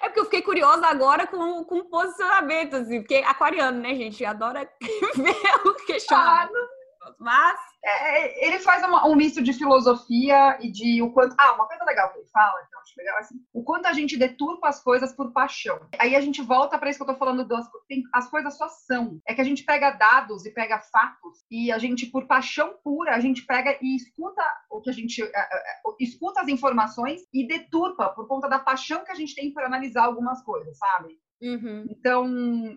é 0.00 0.08
porque 0.08 0.20
eu 0.20 0.24
fiquei 0.24 0.42
curiosa 0.42 0.86
agora 0.86 1.26
com, 1.26 1.64
com 1.64 1.78
o 1.78 1.84
posicionamento, 1.84 2.76
assim, 2.76 3.00
porque 3.00 3.16
aquariano, 3.16 3.80
né, 3.80 3.94
gente? 3.94 4.24
Adora 4.24 4.68
ver 5.16 5.68
o 5.68 5.74
questionamento. 5.86 6.52
Ah, 6.54 6.75
Mas 7.18 7.58
é, 7.84 8.46
ele 8.46 8.58
faz 8.58 8.82
uma, 8.82 9.06
um 9.06 9.14
misto 9.14 9.42
de 9.42 9.52
filosofia 9.52 10.58
e 10.60 10.70
de 10.70 11.02
o 11.02 11.12
quanto. 11.12 11.34
Ah, 11.38 11.52
uma 11.52 11.66
coisa 11.66 11.84
legal 11.84 12.12
que 12.12 12.18
ele 12.18 12.28
fala, 12.28 12.66
que 12.68 12.74
eu 12.74 12.80
acho 12.80 12.92
legal, 12.96 13.18
assim, 13.18 13.34
o 13.52 13.62
quanto 13.62 13.86
a 13.86 13.92
gente 13.92 14.16
deturpa 14.16 14.68
as 14.68 14.82
coisas 14.82 15.12
por 15.12 15.32
paixão. 15.32 15.78
Aí 15.98 16.16
a 16.16 16.20
gente 16.20 16.42
volta 16.42 16.78
para 16.78 16.90
isso 16.90 16.98
que 16.98 17.08
eu 17.08 17.14
tô 17.14 17.18
falando, 17.18 17.46
das, 17.46 17.68
as 18.12 18.28
coisas 18.28 18.56
só 18.56 18.68
são. 18.68 19.20
É 19.26 19.34
que 19.34 19.40
a 19.40 19.44
gente 19.44 19.64
pega 19.64 19.90
dados 19.90 20.44
e 20.44 20.50
pega 20.50 20.80
fatos 20.80 21.44
e 21.50 21.70
a 21.70 21.78
gente, 21.78 22.06
por 22.06 22.26
paixão 22.26 22.74
pura, 22.82 23.14
a 23.14 23.20
gente 23.20 23.44
pega 23.46 23.78
e 23.80 23.96
escuta 23.96 24.42
o 24.70 24.80
que 24.80 24.90
a 24.90 24.92
gente. 24.92 25.22
É, 25.22 25.26
é, 25.26 25.72
é 25.72 25.94
escuta 26.00 26.40
as 26.40 26.48
informações 26.48 27.22
e 27.32 27.46
deturpa 27.46 28.08
por 28.10 28.26
conta 28.26 28.48
da 28.48 28.58
paixão 28.58 29.04
que 29.04 29.12
a 29.12 29.14
gente 29.14 29.34
tem 29.34 29.52
por 29.52 29.62
analisar 29.62 30.04
algumas 30.04 30.42
coisas, 30.42 30.76
sabe? 30.76 31.18
Uhum. 31.40 31.86
Então, 31.90 32.26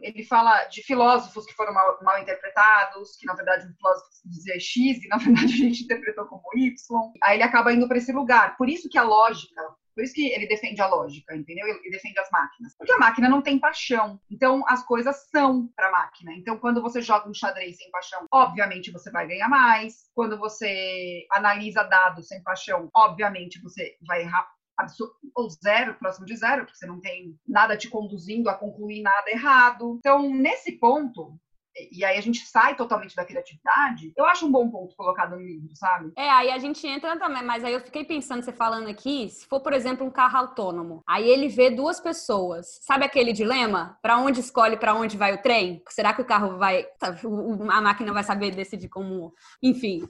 ele 0.02 0.24
fala 0.24 0.66
de 0.66 0.84
filósofos 0.84 1.46
que 1.46 1.54
foram 1.54 1.74
mal, 1.74 1.98
mal, 2.02 2.22
interpretados, 2.22 3.16
que 3.18 3.26
na 3.26 3.34
verdade 3.34 3.68
um 3.68 3.74
filósofo 3.74 4.10
dizia 4.26 4.60
X 4.60 5.04
e 5.04 5.08
na 5.08 5.18
verdade 5.18 5.54
a 5.54 5.58
gente 5.58 5.84
interpretou 5.84 6.26
como 6.26 6.44
Y. 6.56 6.76
Aí 7.24 7.38
ele 7.38 7.44
acaba 7.44 7.74
indo 7.74 7.88
para 7.88 7.98
esse 7.98 8.12
lugar. 8.12 8.58
Por 8.58 8.70
isso 8.70 8.90
que 8.90 8.98
a 8.98 9.04
lógica, 9.04 9.62
por 9.96 10.04
isso 10.04 10.14
que 10.14 10.32
ele 10.32 10.48
defende 10.48 10.82
a 10.82 10.88
lógica, 10.88 11.36
entendeu? 11.36 11.68
Ele 11.68 11.90
defende 11.90 12.20
as 12.20 12.30
máquinas. 12.32 12.76
Porque 12.78 12.92
a 12.92 12.98
máquina 12.98 13.30
não 13.30 13.42
tem 13.42 13.60
paixão. 13.60 14.20
Então, 14.30 14.64
as 14.68 14.84
coisas 14.86 15.30
são 15.30 15.68
para 15.76 15.88
a 15.88 15.92
máquina. 15.92 16.34
Então, 16.34 16.58
quando 16.58 16.82
você 16.82 17.02
joga 17.02 17.30
um 17.30 17.34
xadrez 17.34 17.78
sem 17.78 17.90
paixão, 17.92 18.26
obviamente 18.32 18.92
você 18.92 19.12
vai 19.12 19.28
ganhar 19.28 19.50
mais. 19.50 20.10
Quando 20.14 20.38
você 20.38 21.26
analisa 21.32 21.84
dados 21.84 22.28
sem 22.28 22.42
paixão, 22.44 22.90
obviamente 22.94 23.62
você 23.62 23.98
vai 24.08 24.22
errar 24.22 24.48
ou 25.36 25.50
zero, 25.50 25.96
próximo 25.96 26.26
de 26.26 26.36
zero, 26.36 26.64
porque 26.66 26.78
você 26.78 26.86
não 26.86 27.00
tem 27.00 27.38
nada 27.48 27.78
te 27.78 27.90
conduzindo 27.90 28.50
a 28.50 28.54
concluir 28.54 29.02
nada 29.02 29.30
errado. 29.30 29.98
Então, 30.00 30.30
nesse 30.30 30.74
ponto, 30.74 31.40
e 31.92 32.04
aí 32.04 32.18
a 32.18 32.22
gente 32.22 32.46
sai 32.46 32.76
totalmente 32.76 33.16
da 33.16 33.26
criatividade, 33.26 34.12
eu 34.18 34.26
acho 34.26 34.46
um 34.46 34.52
bom 34.52 34.70
ponto 34.70 34.96
colocado 34.96 35.32
no 35.32 35.42
livro, 35.42 35.70
sabe? 35.76 36.12
É, 36.18 36.30
aí 36.30 36.52
a 36.52 36.58
gente 36.58 36.86
entra 36.86 37.18
também, 37.18 37.44
mas 37.44 37.64
aí 37.64 37.74
eu 37.74 37.80
fiquei 37.80 38.04
pensando, 38.04 38.44
você 38.44 38.52
falando 38.52 38.90
aqui, 38.90 39.30
se 39.30 39.46
for, 39.46 39.62
por 39.62 39.74
exemplo, 39.74 40.06
um 40.06 40.12
carro 40.12 40.38
autônomo, 40.38 41.02
aí 41.08 41.28
ele 41.30 41.48
vê 41.48 41.70
duas 41.70 42.00
pessoas, 42.00 42.80
sabe 42.82 43.06
aquele 43.06 43.32
dilema? 43.32 43.98
Para 44.02 44.18
onde 44.18 44.40
escolhe, 44.40 44.78
para 44.78 44.94
onde 44.94 45.18
vai 45.18 45.34
o 45.34 45.42
trem? 45.42 45.82
Será 45.90 46.14
que 46.14 46.22
o 46.22 46.26
carro 46.26 46.58
vai, 46.58 46.86
a 47.02 47.82
máquina 47.82 48.12
vai 48.12 48.24
saber 48.24 48.52
decidir 48.52 48.90
como, 48.90 49.34
enfim. 49.62 50.08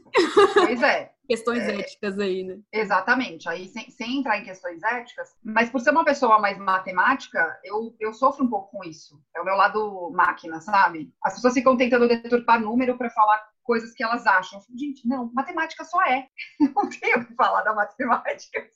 Pois 0.53 0.81
é. 0.81 1.11
Questões 1.29 1.61
é, 1.63 1.75
éticas 1.75 2.17
aí, 2.17 2.43
né? 2.43 2.57
Exatamente. 2.73 3.47
Aí, 3.47 3.67
sem, 3.67 3.87
sem, 3.91 4.17
entrar 4.17 4.39
em 4.39 4.43
questões 4.43 4.81
éticas, 4.81 5.29
mas 5.43 5.69
por 5.69 5.79
ser 5.79 5.91
uma 5.91 6.03
pessoa 6.03 6.39
mais 6.39 6.57
matemática, 6.57 7.59
eu, 7.63 7.95
eu 7.99 8.11
sofro 8.13 8.43
um 8.43 8.49
pouco 8.49 8.71
com 8.71 8.83
isso. 8.83 9.21
É 9.35 9.39
o 9.39 9.45
meu 9.45 9.55
lado 9.55 10.11
máquina, 10.11 10.59
sabe? 10.59 11.13
As 11.23 11.35
pessoas 11.35 11.53
ficam 11.53 11.77
tentando 11.77 12.07
deturpar 12.07 12.59
número 12.59 12.97
para 12.97 13.11
falar 13.11 13.47
coisas 13.61 13.93
que 13.93 14.03
elas 14.03 14.25
acham. 14.25 14.59
Gente, 14.75 15.07
não, 15.07 15.31
matemática 15.31 15.85
só 15.85 16.01
é. 16.01 16.27
Não 16.59 16.89
tenho 16.89 17.19
o 17.19 17.25
que 17.25 17.35
falar 17.35 17.61
da 17.61 17.75
matemática. 17.75 18.67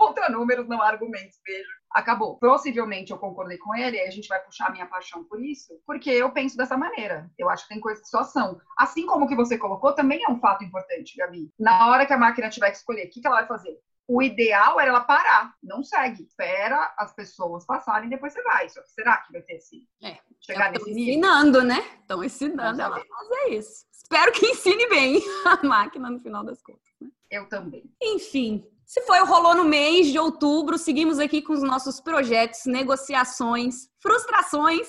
Contra 0.00 0.30
números, 0.30 0.66
não 0.66 0.80
há 0.80 0.86
argumentos, 0.86 1.38
beijo. 1.44 1.68
Acabou. 1.90 2.38
Possivelmente 2.38 3.12
eu 3.12 3.18
concordei 3.18 3.58
com 3.58 3.74
ele, 3.74 3.98
e 3.98 4.00
a 4.00 4.10
gente 4.10 4.28
vai 4.28 4.40
puxar 4.40 4.68
a 4.68 4.70
minha 4.70 4.86
paixão 4.86 5.22
por 5.24 5.44
isso, 5.44 5.78
porque 5.86 6.08
eu 6.08 6.32
penso 6.32 6.56
dessa 6.56 6.74
maneira. 6.74 7.30
Eu 7.38 7.50
acho 7.50 7.64
que 7.64 7.74
tem 7.74 7.80
coisas 7.82 8.02
que 8.02 8.08
só 8.08 8.24
são. 8.24 8.58
Assim 8.78 9.04
como 9.04 9.26
o 9.26 9.28
que 9.28 9.36
você 9.36 9.58
colocou, 9.58 9.92
também 9.92 10.24
é 10.26 10.30
um 10.30 10.40
fato 10.40 10.64
importante, 10.64 11.18
Gabi. 11.18 11.52
Na 11.58 11.90
hora 11.90 12.06
que 12.06 12.14
a 12.14 12.18
máquina 12.18 12.48
tiver 12.48 12.70
que 12.70 12.78
escolher, 12.78 13.08
o 13.08 13.10
que 13.10 13.20
ela 13.22 13.36
vai 13.36 13.46
fazer? 13.46 13.78
o 14.08 14.20
ideal 14.20 14.80
era 14.80 14.90
ela 14.90 15.02
parar, 15.02 15.54
não 15.62 15.84
segue, 15.84 16.24
espera 16.24 16.92
as 16.98 17.14
pessoas 17.14 17.64
passarem 17.64 18.08
e 18.08 18.10
depois 18.10 18.32
você 18.32 18.42
vai. 18.42 18.68
Só 18.68 18.82
que 18.82 18.90
será 18.90 19.18
que 19.18 19.32
vai 19.32 19.40
ter 19.42 19.52
esse 19.52 19.86
é, 20.02 20.18
chegar 20.40 20.72
nesse 20.72 20.92
nível? 20.92 21.14
ensinando, 21.14 21.62
né? 21.62 21.78
Estão 22.00 22.24
ensinando 22.24 22.82
ela 22.82 22.96
a 22.96 23.04
fazer 23.04 23.50
isso. 23.50 23.84
Espero 23.92 24.32
que 24.32 24.46
ensine 24.46 24.88
bem 24.88 25.22
a 25.46 25.64
máquina 25.64 26.10
no 26.10 26.18
final 26.18 26.42
das 26.42 26.60
contas. 26.60 26.82
Né? 27.00 27.08
Eu 27.30 27.48
também. 27.48 27.84
Enfim, 28.02 28.66
se 28.90 29.02
foi, 29.02 29.20
rolou 29.20 29.54
no 29.54 29.62
mês 29.62 30.08
de 30.08 30.18
outubro, 30.18 30.76
seguimos 30.76 31.20
aqui 31.20 31.40
com 31.40 31.52
os 31.52 31.62
nossos 31.62 32.00
projetos, 32.00 32.66
negociações, 32.66 33.88
frustrações 34.02 34.88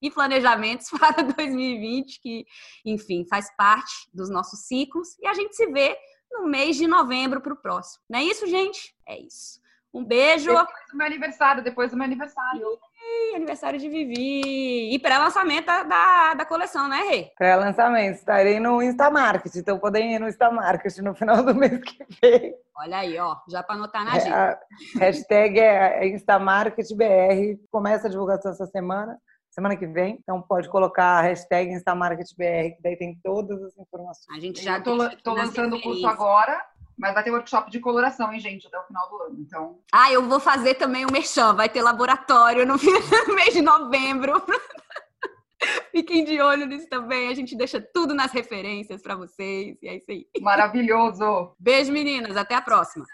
e 0.00 0.08
planejamentos 0.08 0.88
para 0.96 1.20
2020, 1.20 2.20
que, 2.20 2.46
enfim, 2.86 3.26
faz 3.28 3.52
parte 3.56 4.08
dos 4.14 4.30
nossos 4.30 4.68
ciclos. 4.68 5.18
E 5.18 5.26
a 5.26 5.34
gente 5.34 5.56
se 5.56 5.66
vê 5.66 5.98
no 6.30 6.46
mês 6.46 6.76
de 6.76 6.86
novembro 6.86 7.40
para 7.40 7.52
o 7.52 7.60
próximo. 7.60 8.04
Não 8.08 8.20
é 8.20 8.22
isso, 8.22 8.46
gente? 8.46 8.94
É 9.04 9.18
isso. 9.18 9.60
Um 9.92 10.04
beijo. 10.04 10.50
Depois 10.52 10.68
do 10.92 10.96
meu 10.96 11.06
aniversário, 11.08 11.64
depois 11.64 11.90
do 11.90 11.96
meu 11.96 12.04
aniversário. 12.04 12.78
Aniversário 13.34 13.78
de 13.78 13.88
Vivi. 13.88 14.94
E 14.94 14.98
pré-lançamento 14.98 15.66
da, 15.66 16.34
da 16.34 16.44
coleção, 16.44 16.88
né, 16.88 16.98
Rê? 17.08 17.32
Pré-lançamento. 17.36 18.16
Estarei 18.16 18.60
no 18.60 18.82
Instamarket, 18.82 19.54
então 19.56 19.78
podem 19.78 20.14
ir 20.14 20.18
no 20.18 20.28
Instamarket 20.28 20.98
no 20.98 21.14
final 21.14 21.42
do 21.42 21.54
mês 21.54 21.80
que 21.82 22.04
vem. 22.20 22.54
Olha 22.76 22.98
aí, 22.98 23.18
ó, 23.18 23.36
já 23.48 23.62
para 23.62 23.76
anotar 23.76 24.04
na 24.04 24.12
agenda. 24.12 24.60
É, 24.96 24.98
hashtag 24.98 25.60
é 25.60 26.08
InstamarketBR. 26.08 27.58
Começa 27.70 28.06
a 28.06 28.10
divulgação 28.10 28.52
essa 28.52 28.66
semana 28.66 29.18
semana 29.50 29.76
que 29.76 29.86
vem. 29.86 30.18
Então 30.22 30.40
pode 30.40 30.68
colocar 30.68 31.18
a 31.18 31.22
hashtag 31.22 31.72
InstaMarketBR, 31.72 32.76
que 32.76 32.82
daí 32.82 32.96
tem 32.96 33.18
todas 33.22 33.62
as 33.62 33.76
informações. 33.76 34.36
A 34.36 34.40
gente 34.40 34.62
já 34.62 34.80
tô, 34.80 34.96
tô 35.22 35.34
lançando 35.34 35.76
o 35.76 35.82
curso 35.82 36.06
agora, 36.06 36.64
mas 37.00 37.14
vai 37.14 37.24
ter 37.24 37.30
workshop 37.30 37.70
de 37.70 37.80
coloração, 37.80 38.30
hein, 38.30 38.38
gente, 38.38 38.66
até 38.66 38.78
o 38.78 38.84
final 38.84 39.08
do 39.08 39.22
ano. 39.22 39.36
Então. 39.40 39.78
Ah, 39.90 40.12
eu 40.12 40.28
vou 40.28 40.38
fazer 40.38 40.74
também 40.74 41.06
o 41.06 41.10
Merchan, 41.10 41.54
vai 41.54 41.68
ter 41.68 41.80
laboratório 41.80 42.66
no 42.66 42.76
mês 43.34 43.54
de 43.54 43.62
novembro. 43.62 44.34
Fiquem 45.90 46.24
de 46.24 46.40
olho 46.40 46.66
nisso 46.66 46.88
também. 46.88 47.28
A 47.28 47.34
gente 47.34 47.56
deixa 47.56 47.80
tudo 47.80 48.14
nas 48.14 48.32
referências 48.32 49.02
para 49.02 49.14
vocês. 49.14 49.76
E 49.82 49.88
é 49.88 49.96
isso 49.96 50.10
aí. 50.10 50.26
Maravilhoso. 50.40 51.54
Beijo, 51.58 51.92
meninas. 51.92 52.36
Até 52.36 52.54
a 52.54 52.62
próxima. 52.62 53.04